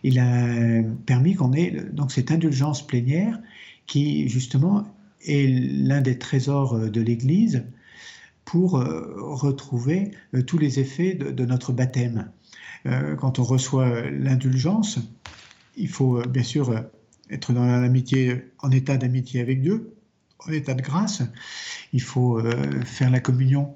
Il 0.03 0.19
a 0.21 0.83
permis 1.07 1.35
qu'on 1.35 1.53
ait 1.55 1.71
donc 1.93 2.13
cette 2.13 2.31
indulgence 2.31 2.87
plénière 2.87 3.41
qui 3.87 4.29
justement 4.29 4.87
est 5.27 5.49
l'un 5.49 6.03
des 6.03 6.19
trésors 6.19 6.79
de 6.79 7.01
l'Église 7.01 7.65
pour 8.45 8.77
euh, 8.77 9.15
retrouver 9.17 10.13
tous 10.47 10.59
les 10.59 10.79
effets 10.79 11.15
de, 11.15 11.45
notre 11.45 11.73
baptême. 11.73 12.31
Quand 13.19 13.39
on 13.39 13.43
reçoit 13.43 14.09
l'indulgence, 14.09 15.01
il 15.77 15.89
faut 15.89 16.23
bien 16.27 16.45
sûr 16.45 16.85
être 17.29 17.53
dans 17.53 17.67
l'amitié, 17.67 18.45
en 18.61 18.71
état 18.71 18.97
d'amitié 18.97 19.41
avec 19.41 19.61
Dieu, 19.61 19.98
en 20.47 20.53
état 20.53 20.75
de 20.75 20.83
grâce. 20.83 21.23
Il 21.93 22.03
faut 22.03 22.39
euh, 22.39 22.83
faire 22.83 23.11
la 23.11 23.21
communion 23.21 23.75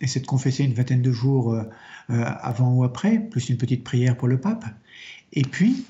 et 0.00 0.06
c'est 0.06 0.24
confesser 0.24 0.64
une 0.64 0.74
vingtaine 0.74 1.02
de 1.02 1.12
jours 1.12 1.52
euh, 1.52 1.62
euh, 2.10 2.24
avant 2.24 2.72
ou 2.74 2.84
après, 2.84 3.18
plus 3.18 3.48
une 3.48 3.56
petite 3.56 3.84
prière 3.84 4.16
pour 4.16 4.28
le 4.28 4.40
pape. 4.40 4.64
Et 5.32 5.42
puis, 5.42 5.84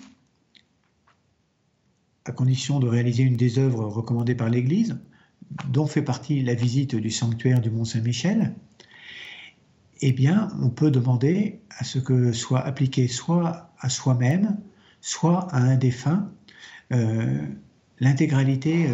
à 2.25 2.33
condition 2.33 2.79
de 2.79 2.87
réaliser 2.87 3.23
une 3.23 3.37
des 3.37 3.59
œuvres 3.59 3.85
recommandées 3.85 4.35
par 4.35 4.49
l'Église, 4.49 4.99
dont 5.69 5.87
fait 5.87 6.03
partie 6.03 6.43
la 6.43 6.55
visite 6.55 6.95
du 6.95 7.11
sanctuaire 7.11 7.61
du 7.61 7.71
Mont 7.71 7.85
Saint-Michel, 7.85 8.55
eh 10.01 10.13
bien, 10.13 10.49
on 10.61 10.69
peut 10.69 10.91
demander 10.91 11.61
à 11.71 11.85
ce 11.85 11.99
que 11.99 12.33
soit 12.33 12.61
appliqué 12.61 13.09
soit 13.09 13.73
à 13.79 13.89
soi-même, 13.89 14.59
soit 15.01 15.53
à 15.53 15.59
un 15.59 15.77
défunt, 15.77 16.31
l'intégralité 18.01 18.89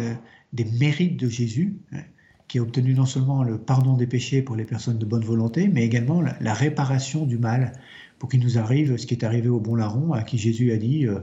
des 0.53 0.65
mérites 0.65 1.17
de 1.17 1.29
Jésus, 1.29 1.77
hein, 1.91 2.01
qui 2.49 2.57
a 2.57 2.63
obtenu 2.63 2.95
non 2.95 3.05
seulement 3.05 3.43
le 3.43 3.59
pardon 3.59 3.95
des 3.95 4.07
péchés 4.07 4.41
pour 4.41 4.55
les 4.55 4.65
personnes 4.65 4.97
de 4.97 5.05
bonne 5.05 5.23
volonté, 5.23 5.69
mais 5.69 5.85
également 5.85 6.21
la, 6.21 6.53
réparation 6.53 7.25
du 7.25 7.37
mal, 7.37 7.73
pour 8.17 8.27
qu'il 8.27 8.41
nous 8.41 8.57
arrive 8.57 8.97
ce 8.97 9.05
qui 9.05 9.13
est 9.13 9.23
arrivé 9.23 9.47
au 9.47 9.59
bon 9.59 9.75
larron, 9.75 10.13
à 10.13 10.23
qui 10.23 10.37
Jésus 10.37 10.71
a 10.71 10.77
dit 10.77 11.05
euh, 11.05 11.19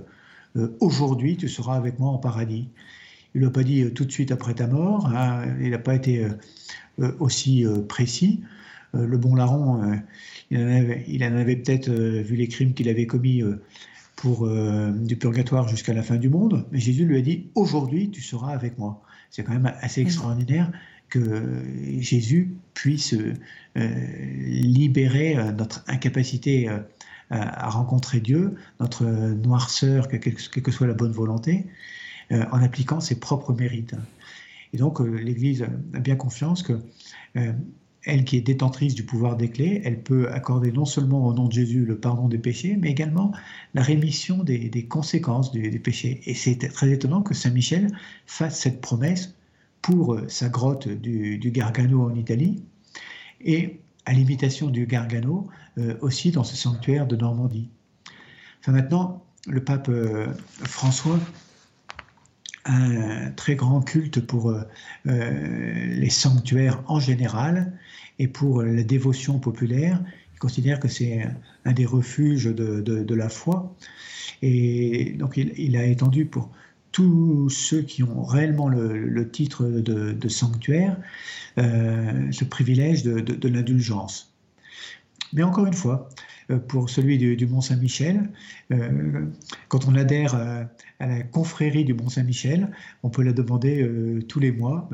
euh, 0.56 0.76
Aujourd'hui, 0.80 1.36
tu 1.36 1.48
seras 1.48 1.76
avec 1.76 1.98
moi 1.98 2.10
en 2.10 2.18
paradis. 2.18 2.68
Il 3.34 3.40
ne 3.40 3.46
l'a 3.46 3.52
pas 3.52 3.64
dit 3.64 3.82
euh, 3.82 3.90
tout 3.90 4.04
de 4.04 4.12
suite 4.12 4.30
après 4.30 4.54
ta 4.54 4.68
mort, 4.68 5.08
hein, 5.08 5.44
il 5.60 5.70
n'a 5.70 5.78
pas 5.78 5.96
été 5.96 6.26
aussi 7.18 7.66
précis. 7.88 8.42
le 8.94 9.18
bon 9.18 9.34
larron, 9.34 10.00
il 10.50 10.58
en 10.58 10.66
avait, 10.66 11.22
avait 11.22 11.56
peut-être 11.56 11.90
vu 11.90 12.36
les 12.36 12.48
crimes 12.48 12.72
qu'il 12.72 12.88
avait 12.88 13.06
commis 13.06 13.42
pour 14.14 14.48
du 14.48 15.16
purgatoire 15.16 15.68
jusqu'à 15.68 15.92
la 15.92 16.02
fin 16.02 16.16
du 16.16 16.30
monde, 16.30 16.64
mais 16.72 16.78
Jésus 16.78 17.04
lui 17.04 17.18
a 17.18 17.20
dit 17.20 17.50
Aujourd'hui, 17.54 18.10
tu 18.10 18.22
seras 18.22 18.52
avec 18.52 18.78
moi. 18.78 19.02
C'est 19.30 19.44
quand 19.44 19.52
même 19.52 19.72
assez 19.80 20.02
mm. 20.02 20.06
extraordinaire 20.06 20.72
que 21.08 21.62
Jésus 22.00 22.56
puisse 22.74 23.14
euh, 23.14 23.34
libérer 24.44 25.36
euh, 25.36 25.52
notre 25.52 25.84
incapacité 25.86 26.68
euh, 26.68 26.78
à 27.30 27.70
rencontrer 27.70 28.20
Dieu, 28.20 28.54
notre 28.78 29.04
noirceur, 29.04 30.08
quelle 30.08 30.20
que 30.20 30.70
soit 30.70 30.86
la 30.86 30.94
bonne 30.94 31.10
volonté, 31.10 31.66
en 32.30 32.62
appliquant 32.62 33.00
ses 33.00 33.18
propres 33.18 33.52
mérites. 33.52 33.96
Et 34.72 34.76
donc 34.76 35.00
l'Église 35.00 35.66
a 35.92 35.98
bien 35.98 36.14
confiance 36.14 36.62
que 36.62 36.78
elle 38.06 38.24
qui 38.24 38.36
est 38.36 38.40
détentrice 38.40 38.94
du 38.94 39.02
pouvoir 39.04 39.36
des 39.36 39.50
clés, 39.50 39.82
elle 39.84 40.00
peut 40.00 40.30
accorder 40.30 40.70
non 40.70 40.84
seulement 40.84 41.26
au 41.26 41.34
nom 41.34 41.48
de 41.48 41.52
Jésus 41.52 41.84
le 41.84 41.98
pardon 41.98 42.28
des 42.28 42.38
péchés, 42.38 42.76
mais 42.80 42.90
également 42.90 43.32
la 43.74 43.82
rémission 43.82 44.44
des, 44.44 44.86
conséquences 44.88 45.52
des, 45.52 45.78
péchés. 45.80 46.20
Et 46.24 46.34
c'est 46.34 46.56
très 46.56 46.90
étonnant 46.90 47.22
que 47.22 47.34
Saint 47.34 47.50
Michel 47.50 47.90
fasse 48.24 48.60
cette 48.60 48.80
promesse 48.80 49.34
pour 49.82 50.18
sa 50.28 50.48
grotte 50.48 50.88
du, 50.88 51.50
Gargano 51.52 52.04
en 52.04 52.14
Italie, 52.14 52.62
et 53.40 53.80
à 54.06 54.12
l'imitation 54.12 54.68
du 54.68 54.86
Gargano 54.86 55.48
euh, 55.78 55.96
aussi 56.00 56.30
dans 56.30 56.44
ce 56.44 56.56
sanctuaire 56.56 57.06
de 57.06 57.16
Normandie. 57.16 57.68
Enfin 58.60 58.72
maintenant, 58.72 59.24
le 59.48 59.62
pape 59.62 59.88
euh, 59.88 60.28
François 60.62 61.18
un 62.66 63.30
très 63.30 63.54
grand 63.54 63.80
culte 63.80 64.20
pour 64.20 64.50
euh, 64.50 64.62
les 65.06 66.10
sanctuaires 66.10 66.82
en 66.86 67.00
général 67.00 67.72
et 68.18 68.28
pour 68.28 68.62
la 68.62 68.82
dévotion 68.82 69.38
populaire. 69.38 70.02
Il 70.34 70.38
considère 70.38 70.80
que 70.80 70.88
c'est 70.88 71.26
un 71.64 71.72
des 71.72 71.86
refuges 71.86 72.44
de, 72.44 73.14
la 73.14 73.28
foi. 73.28 73.74
Et 74.42 75.14
donc 75.18 75.36
il, 75.36 75.76
a 75.76 75.84
étendu 75.84 76.26
pour 76.26 76.50
tous 76.92 77.48
ceux 77.48 77.82
qui 77.82 78.02
ont 78.02 78.22
réellement 78.22 78.68
le, 78.68 79.30
titre 79.30 79.64
de, 79.64 80.28
sanctuaire 80.28 80.98
euh, 81.58 82.30
ce 82.32 82.44
privilège 82.44 83.02
de, 83.02 83.48
l'indulgence. 83.48 84.34
Mais 85.32 85.42
encore 85.42 85.66
une 85.66 85.74
fois, 85.74 86.08
euh, 86.10 86.35
pour 86.68 86.90
celui 86.90 87.18
du, 87.18 87.46
Mont 87.46 87.60
Saint-Michel, 87.60 88.30
euh, 88.72 89.26
quand 89.68 89.88
on 89.88 89.94
adhère 89.94 90.34
à, 90.34 91.06
la 91.06 91.22
confrérie 91.22 91.84
du 91.84 91.94
Mont 91.94 92.08
Saint-Michel, 92.08 92.70
on 93.02 93.10
peut 93.10 93.22
la 93.22 93.32
demander 93.32 93.88
tous 94.28 94.40
les 94.40 94.52
mois. 94.52 94.88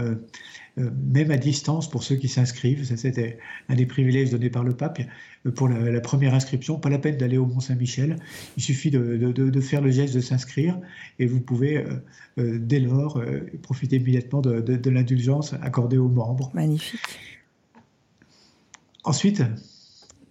Euh, 0.79 0.89
même 1.13 1.31
à 1.31 1.37
distance 1.37 1.91
pour 1.91 2.03
ceux 2.03 2.17
qui 2.17 2.29
s'inscrivent. 2.29 2.85
Ça, 2.85 2.97
c'était 2.97 3.39
un 3.69 3.75
des 3.75 3.85
privilèges 3.85 4.31
donnés 4.31 4.49
par 4.49 4.65
le 4.65 4.75
pape. 4.75 5.01
Euh, 5.47 5.51
pour 5.51 5.69
la, 5.69 6.01
première 6.01 6.33
inscription, 6.35 6.79
pas 6.79 6.89
la 6.89 6.99
peine 6.99 7.19
d'aller 7.19 7.37
au 7.37 7.45
Mont-Saint-Michel. 7.45 8.17
Il 8.57 8.63
suffit 8.63 8.91
de, 8.91 9.61
faire 9.61 9.83
le 9.83 9.91
geste 9.91 10.15
de 10.15 10.21
s'inscrire 10.21 10.79
et 11.19 11.27
vous 11.27 11.41
pouvez, 11.41 11.85
euh, 12.39 12.59
dès 12.59 12.81
lors, 12.81 13.23
profiter 13.63 13.97
immédiatement 13.97 14.41
de, 14.41 14.91
l'indulgence 14.91 15.55
accordée 15.61 15.99
aux 15.99 16.09
membres. 16.09 16.51
Magnifique. 16.55 17.01
Ensuite, 19.05 19.43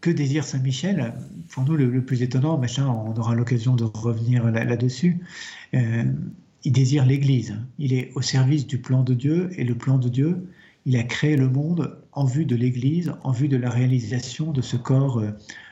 que 0.02 0.10
désire 0.10 0.43
Saint-Michel 0.43 1.14
Pour 1.49 1.64
nous, 1.64 1.76
le, 1.76 2.04
plus 2.04 2.24
étonnant, 2.24 2.60
on 2.80 3.16
aura 3.18 3.36
l'occasion 3.36 3.76
de 3.76 3.84
revenir 3.84 4.52
là-dessus 4.52 5.22
il 6.64 6.72
désire 6.72 7.06
l'Église. 7.06 7.58
Il 7.80 7.93
est 7.93 8.12
au 8.16 8.22
service 8.22 8.68
du 8.68 8.80
plan 8.80 9.04
de 9.04 9.14
Dieu 9.14 9.49
et 9.58 9.64
le 9.64 9.76
plan 9.76 9.97
de 9.97 10.10
Dieu, 10.10 10.47
il 10.86 10.95
a 10.95 11.04
créé 11.04 11.36
le 11.36 11.49
monde 11.49 11.97
en 12.12 12.26
vue 12.26 12.45
de 12.45 12.56
l'Église, 12.56 13.14
en 13.24 13.32
vue 13.32 13.47
de 13.47 13.58
la 13.58 13.70
réalisation 13.70 14.52
de 14.52 14.62
ce 14.62 14.78
corps 14.78 15.20
euh, 15.20 15.32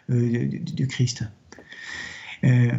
euh, 0.10 0.48
du 0.48 0.88
Christ. 0.88 1.24
Euh, 2.44 2.72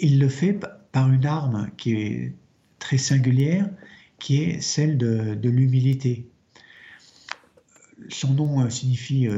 il 0.00 0.18
le 0.18 0.28
fait 0.28 0.58
par 0.92 1.12
une 1.12 1.26
arme 1.26 1.70
qui 1.76 1.94
est 1.94 2.32
très 2.78 2.98
singulière, 2.98 3.68
qui 4.18 4.42
est 4.42 4.60
celle 4.60 4.96
de, 4.96 5.36
l'humilité. 5.42 6.26
Son 8.08 8.32
nom 8.32 8.70
signifie 8.70 9.28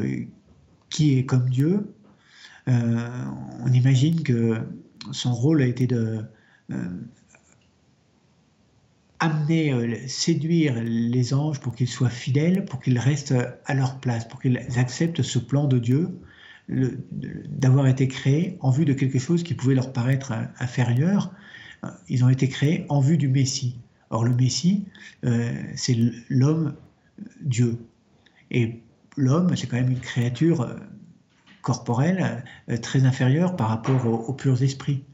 qui 0.91 1.19
est 1.19 1.25
comme 1.25 1.49
Dieu. 1.49 1.93
on 2.67 3.73
imagine 3.73 4.23
que 4.23 4.59
son 5.13 5.33
rôle 5.33 5.63
a 5.63 5.67
été 5.67 5.87
de 5.87 6.25
amener, 9.21 9.73
euh, 9.73 9.97
séduire 10.09 10.75
les 10.83 11.35
anges 11.35 11.61
pour 11.61 11.75
qu'ils 11.75 11.89
soient 11.89 12.09
fidèles, 12.09 12.65
pour 12.65 12.81
qu'ils 12.81 12.99
restent 12.99 13.35
à 13.67 13.75
leur 13.75 14.01
place, 14.01 14.27
pour 14.27 14.41
qu'ils 14.41 14.59
acceptent 14.77 15.23
ce 15.23 15.39
plan 15.39 15.67
de 15.67 15.79
Dieu 15.79 16.09
d'avoir 16.69 17.89
été 17.89 18.07
créés 18.07 18.57
en 18.61 18.71
vue 18.71 18.85
de 18.85 18.93
quelque 18.93 19.19
chose 19.19 19.43
qui 19.43 19.55
pouvait 19.55 19.75
leur 19.75 19.93
paraître 19.93 20.33
inférieur. 20.61 21.33
Ils 22.09 22.25
ont 22.25 22.29
été 22.29 22.49
créés 22.49 22.87
en 22.89 23.01
vue 23.01 23.17
du 23.17 23.27
Messie. 23.29 23.77
Or, 24.11 24.25
le 24.25 24.35
Messie, 24.35 24.85
euh, 25.25 25.53
c'est 25.75 25.97
l'homme 26.29 26.75
Dieu. 27.41 27.79
Et 28.53 28.81
l'homme, 29.17 29.57
c'est 29.57 29.67
quand 29.67 29.77
même 29.77 29.91
une 29.91 30.01
créature 30.01 30.63
euh, 30.63 30.75
corporelle 31.63 32.43
très 32.81 33.05
inférieure 33.05 33.55
par 33.55 33.69
rapport 33.69 34.07
aux 34.07 34.33
purs 34.33 34.63
esprits. 34.63 35.05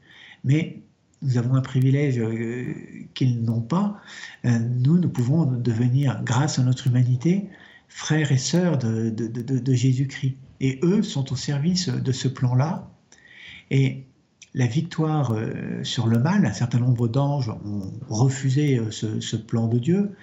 Mais 0.45 0.81
nous 1.23 1.39
avons 1.39 1.55
un 1.55 1.61
privilège 1.61 2.19
euh, 2.19 2.75
qu'ils 3.15 3.43
n'ont 3.43 3.61
pas. 3.61 4.01
Euh, 4.45 4.59
nous, 4.59 4.99
nous 4.99 5.09
pouvons 5.09 5.45
devenir, 5.45 6.23
grâce 6.25 6.59
à 6.59 6.63
notre 6.63 6.87
humanité, 6.87 7.49
frères 7.89 8.33
et 8.33 8.39
sœurs 8.39 8.79
de, 8.79 9.75
Jésus-Christ. 9.75 10.37
Et 10.61 10.79
eux 10.83 11.03
sont 11.03 11.33
au 11.33 11.37
service 11.37 11.89
de 11.89 12.13
ce 12.13 12.29
plan-là. 12.29 12.89
Et 13.71 14.05
la 14.55 14.67
victoire 14.67 15.33
euh, 15.33 15.83
sur 15.83 16.07
le 16.07 16.19
mal, 16.19 16.47
un 16.47 16.53
certain 16.53 16.79
nombre 16.79 17.09
d'anges 17.09 17.49
ont 17.49 17.93
refusé 18.09 18.81
ce, 18.91 19.37
plan 19.37 19.69
de 19.69 19.79
Dieu, 19.79 20.17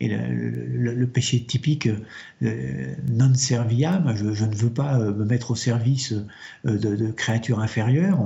et 0.00 0.08
le, 0.08 1.06
péché 1.06 1.44
typique 1.44 1.88
euh, 2.42 2.94
non 3.10 3.34
serviam, 3.34 4.14
je, 4.16 4.44
ne 4.44 4.54
veux 4.54 4.70
pas 4.70 4.98
euh, 4.98 5.12
me 5.12 5.26
mettre 5.26 5.50
au 5.50 5.54
service 5.54 6.14
euh, 6.66 6.78
de, 6.78 7.10
créatures 7.10 7.60
inférieures, 7.60 8.18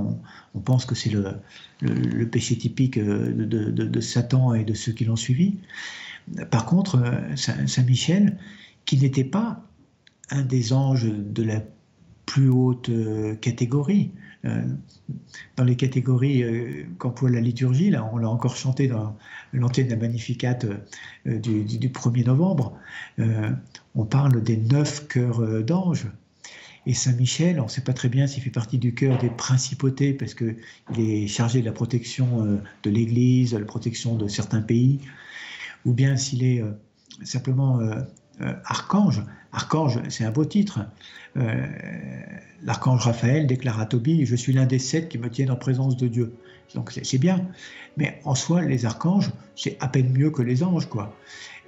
on, 0.53 0.59
pense 0.59 0.85
que 0.85 0.95
c'est 0.95 1.11
le, 1.11 2.29
péché 2.29 2.57
typique 2.57 2.97
de, 2.97 3.99
Satan 3.99 4.53
et 4.53 4.63
de 4.63 4.73
ceux 4.73 4.93
qui 4.93 5.03
l'ont 5.03 5.17
suivi. 5.17 5.57
Par 6.49 6.65
contre, 6.65 7.03
Saint 7.35 7.83
Michel, 7.83 8.37
qui 8.85 8.97
n'était 8.97 9.25
pas 9.25 9.61
un 10.31 10.43
des 10.43 10.71
anges 10.71 11.05
de 11.05 11.43
la 11.43 11.61
plus 12.25 12.49
haute 12.49 12.89
catégorie, 13.41 14.11
dans 15.55 15.63
les 15.63 15.75
catégories 15.75 16.43
euh, 16.43 16.85
qu'emploie 16.97 17.29
la 17.29 17.39
liturgie. 17.39 17.89
Là, 17.89 18.09
on 18.13 18.17
l'a 18.17 18.29
encore 18.29 18.55
chanté 18.55 18.87
dans 18.87 19.17
l'antenne 19.53 19.87
de 19.87 19.95
Magnificat 19.95 20.59
euh, 20.63 21.39
du, 21.39 21.89
1er 21.89 22.25
novembre. 22.25 22.77
on 23.95 24.05
parle 24.05 24.43
des 24.43 24.57
neuf 24.57 25.07
cœurs 25.07 25.63
d'anges. 25.63 26.07
Et 26.87 26.93
Saint 26.93 27.13
Michel, 27.13 27.59
on 27.59 27.63
ne 27.63 27.69
sait 27.69 27.83
pas 27.83 27.93
très 27.93 28.09
bien 28.09 28.27
s'il 28.27 28.43
fait 28.43 28.51
partie 28.51 28.77
du 28.77 28.93
cœur 28.93 29.17
des 29.17 29.29
principautés, 29.29 30.13
parce 30.13 30.35
qu'il 30.35 30.55
est 30.97 31.27
chargé 31.27 31.61
de 31.61 31.65
la 31.65 31.71
protection 31.71 32.59
de 32.83 32.89
l'Église, 32.89 33.53
de 33.53 33.57
la 33.57 33.65
protection 33.65 34.15
de 34.15 34.27
certains 34.27 34.61
pays, 34.61 34.99
ou 35.85 35.93
bien 35.93 36.15
s'il 36.15 36.43
est 36.43 36.63
simplement 37.23 37.79
archange. 38.65 39.23
Archange, 39.55 39.99
c'est 40.09 40.25
un 40.25 40.31
beau 40.31 40.43
titre. 40.43 40.81
Euh, 41.37 41.65
l'archange 42.63 43.05
Raphaël 43.05 43.47
déclare 43.47 43.79
à 43.79 43.85
Tobie 43.85 44.25
Je 44.25 44.35
suis 44.35 44.51
l'un 44.51 44.65
des 44.65 44.79
sept 44.79 45.07
qui 45.07 45.17
me 45.17 45.29
tiennent 45.29 45.51
en 45.51 45.55
présence 45.55 45.95
de 45.95 46.09
Dieu. 46.09 46.33
Donc 46.73 46.91
c'est 46.91 47.17
bien. 47.17 47.47
Mais 47.95 48.19
en 48.25 48.35
soi, 48.35 48.61
les 48.63 48.85
archanges, 48.85 49.31
c'est 49.55 49.77
à 49.79 49.87
peine 49.87 50.11
mieux 50.11 50.29
que 50.29 50.41
les 50.41 50.61
anges, 50.61 50.87
quoi. 50.87 51.15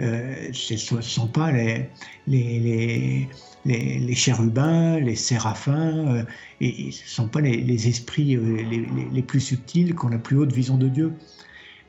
Euh, 0.02 0.36
ce 0.52 0.96
ne 0.96 1.02
sont 1.02 1.28
pas 1.28 1.52
les, 1.52 1.90
les, 2.28 3.28
les, 3.66 4.16
chérubins, 4.16 5.00
les 5.00 5.16
séraphins, 5.16 6.16
euh, 6.16 6.24
et, 6.60 6.92
ce 6.92 7.04
ne 7.04 7.10
sont 7.10 7.28
pas 7.30 7.40
les, 7.40 7.88
esprits 7.88 8.38
les, 9.14 9.22
plus 9.22 9.40
subtils 9.40 9.96
qui 9.96 10.06
ont 10.06 10.10
la 10.10 10.20
plus 10.20 10.38
haute 10.38 10.52
vision 10.52 10.78
de 10.78 10.90
Dieu. 10.90 11.14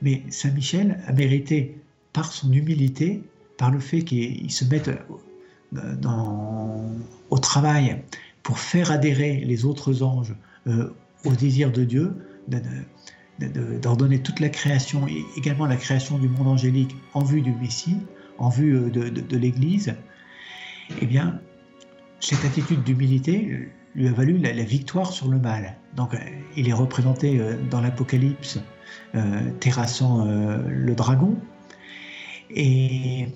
Mais 0.01 0.23
Saint 0.31 0.53
Michel 0.53 1.01
a 1.07 1.13
mérité, 1.13 1.77
par 2.13 2.33
son 2.33 2.53
humilité, 2.53 3.23
par 3.57 3.73
le 3.73 3.81
fait 3.81 4.03
qu'il 4.03 4.51
se 4.51 4.65
mette 4.65 4.91
au 7.31 7.39
travail 7.39 8.03
pour 8.49 8.59
faire 8.59 8.91
adhérer 8.91 9.43
les 9.45 9.67
autres 9.67 10.03
anges 10.03 10.35
euh, 10.67 10.91
au 11.27 11.33
désir 11.33 11.71
de 11.71 11.85
Dieu, 11.85 12.15
d'ordonner 13.83 14.23
toute 14.23 14.41
la 14.41 14.49
création 14.49 15.07
et 15.07 15.23
également 15.37 15.67
la 15.67 15.77
création 15.77 16.19
du 16.19 16.31
monde 16.31 16.49
angélique 16.49 16.97
en 17.13 17.23
vue 17.23 17.43
du 17.43 17.53
Messie, 17.53 17.99
en 18.39 18.49
vue 18.49 18.77
euh, 18.77 19.11
de, 19.11 19.37
l'Église, 19.37 19.95
eh 21.03 21.05
bien, 21.05 21.41
cette 22.21 22.43
attitude 22.45 22.83
d'humilité 22.85 23.69
lui 23.95 24.09
a 24.09 24.13
valu 24.13 24.39
la, 24.39 24.53
victoire 24.63 25.13
sur 25.13 25.29
le 25.29 25.39
mal. 25.39 25.77
Donc, 25.95 26.15
euh, 26.15 26.19
il 26.57 26.71
est 26.71 26.73
représenté 26.73 27.41
dans 27.71 27.83
l'Apocalypse 27.83 28.59
terrassant 29.61 30.25
le 30.25 30.95
dragon. 30.95 31.37
Et 32.49 33.29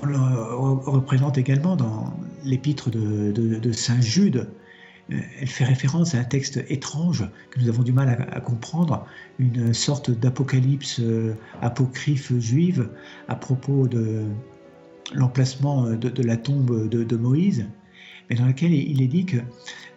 on 0.00 0.06
le 0.06 0.16
représente 0.16 1.38
également 1.38 1.76
dans 1.76 2.14
l'épître 2.44 2.90
de, 2.90 3.72
Saint 3.72 4.00
Jude. 4.00 4.48
Euh, 5.10 5.20
elle 5.40 5.48
fait 5.48 5.64
référence 5.64 6.14
à 6.14 6.18
un 6.18 6.24
texte 6.24 6.64
étrange 6.68 7.24
que 7.50 7.60
nous 7.60 7.68
avons 7.68 7.82
du 7.82 7.92
mal 7.92 8.28
à, 8.30 8.40
comprendre, 8.40 9.06
une 9.38 9.74
sorte 9.74 10.10
d'apocalypse 10.10 11.00
euh, 11.00 11.34
apocryphe 11.60 12.32
juive 12.38 12.88
à 13.28 13.34
propos 13.34 13.88
de 13.88 14.22
l'emplacement 15.14 15.90
de, 15.90 16.22
la 16.22 16.36
tombe 16.36 16.88
de, 16.88 17.16
Moïse, 17.16 17.66
mais 18.30 18.36
dans 18.36 18.46
laquelle 18.46 18.72
il 18.72 19.02
est 19.02 19.08
dit 19.08 19.26
que 19.26 19.38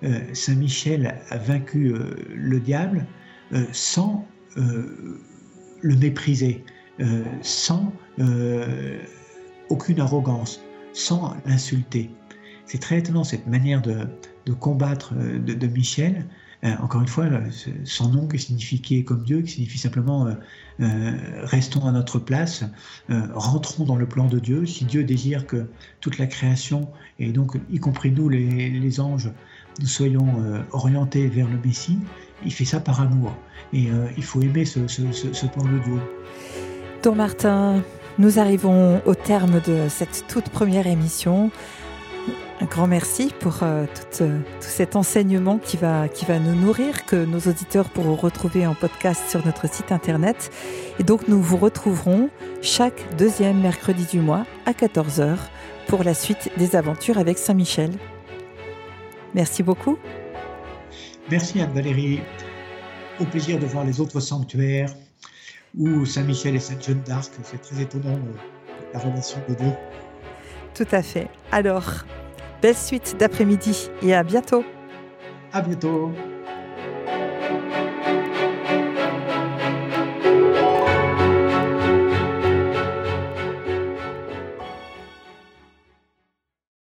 euh, 0.03 0.19
Saint 0.33 0.55
Michel 0.55 1.21
a 1.29 1.37
vaincu 1.37 1.93
le 2.33 2.59
diable 2.59 3.05
sans 3.71 4.27
le 4.57 5.95
mépriser. 5.95 6.63
sans 7.41 7.93
aucune 9.69 9.99
arrogance, 9.99 10.61
sans 10.93 11.35
l'insulter. 11.45 12.09
C'est 12.65 12.79
très 12.79 12.99
étonnant 12.99 13.23
cette 13.23 13.47
manière 13.47 13.81
de, 13.81 14.07
combattre 14.59 15.13
de, 15.13 15.67
Michel. 15.67 16.25
encore 16.63 17.01
une 17.01 17.07
fois, 17.07 17.25
son 17.83 18.09
nom 18.09 18.27
qui 18.27 18.39
signifiait 18.39 19.03
comme 19.03 19.23
Dieu, 19.23 19.41
qui 19.41 19.51
signifie 19.51 19.77
simplement 19.77 20.27
restons 20.79 21.85
à 21.85 21.91
notre 21.91 22.17
place, 22.17 22.63
rentrons 23.33 23.83
dans 23.83 23.97
le 23.97 24.07
plan 24.07 24.25
de 24.25 24.39
Dieu. 24.39 24.65
Si 24.65 24.85
Dieu 24.85 25.03
désire 25.03 25.45
que 25.45 25.67
toute 25.99 26.17
la 26.17 26.25
création, 26.25 26.89
et 27.19 27.31
donc 27.31 27.57
y 27.69 27.77
compris 27.79 28.11
nous 28.11 28.29
les 28.29 28.99
anges, 28.99 29.31
nous 29.79 29.87
soyons 29.87 30.27
euh, 30.39 30.61
orientés 30.71 31.27
vers 31.27 31.47
le 31.47 31.57
Messie, 31.63 31.97
il 32.45 32.53
fait 32.53 32.65
ça 32.65 32.79
par 32.79 33.01
amour. 33.01 33.35
Et 33.73 33.89
euh, 33.89 34.07
il 34.17 34.23
faut 34.23 34.41
aimer 34.41 34.65
ce, 34.65 34.87
ce, 34.87 35.45
plan 35.47 35.63
de 35.63 35.79
Dieu. 35.79 35.99
Don 37.03 37.15
Martin, 37.15 37.81
nous 38.17 38.39
arrivons 38.39 39.01
au 39.05 39.15
terme 39.15 39.59
de 39.61 39.87
cette 39.89 40.25
toute 40.27 40.49
première 40.49 40.87
émission. 40.87 41.51
Un 42.61 42.65
grand 42.65 42.87
merci 42.87 43.33
pour 43.39 43.59
euh, 43.63 43.85
tout, 43.85 44.23
tout, 44.23 44.41
cet 44.61 44.95
enseignement 44.95 45.57
qui 45.57 45.75
va, 45.75 46.07
qui 46.07 46.23
va 46.23 46.39
nous 46.39 46.55
nourrir, 46.55 47.05
que 47.05 47.17
nos 47.17 47.39
auditeurs 47.39 47.89
pourront 47.89 48.15
retrouver 48.15 48.65
en 48.65 48.73
podcast 48.73 49.29
sur 49.29 49.45
notre 49.45 49.69
site 49.69 49.91
internet. 49.91 50.51
Et 50.97 51.03
donc 51.03 51.27
nous 51.27 51.41
vous 51.41 51.57
retrouverons 51.57 52.29
chaque 52.61 53.15
deuxième 53.17 53.59
mercredi 53.59 54.05
du 54.05 54.19
mois 54.19 54.45
à 54.65 54.71
14h 54.71 55.37
pour 55.87 56.03
la 56.03 56.13
suite 56.13 56.49
des 56.57 56.77
aventures 56.77 57.17
avec 57.17 57.37
Saint-Michel. 57.37 57.91
Merci 59.33 59.61
beaucoup. 59.61 59.97
Merci 61.29 61.59
Anne-Valérie. 61.59 62.21
Au 63.19 63.25
plaisir 63.25 63.59
de 63.59 63.65
voir 63.65 63.83
les 63.83 63.99
autres 63.99 64.21
sanctuaires 64.21 64.93
où 65.77 66.05
Saint-Michel 66.05 66.55
et 66.55 66.59
Sainte-Jeanne 66.59 67.01
d'Arc. 67.01 67.31
C'est 67.43 67.61
très 67.61 67.81
étonnant 67.81 68.15
euh, 68.15 68.37
la 68.93 68.99
relation 68.99 69.39
de 69.49 69.55
deux. 69.55 69.73
Tout 70.73 70.87
à 70.91 71.01
fait. 71.01 71.27
Alors, 71.51 72.05
belle 72.61 72.75
suite 72.75 73.15
d'après-midi 73.19 73.89
et 74.01 74.13
à 74.13 74.23
bientôt. 74.23 74.63
À 75.53 75.61
bientôt. 75.61 76.11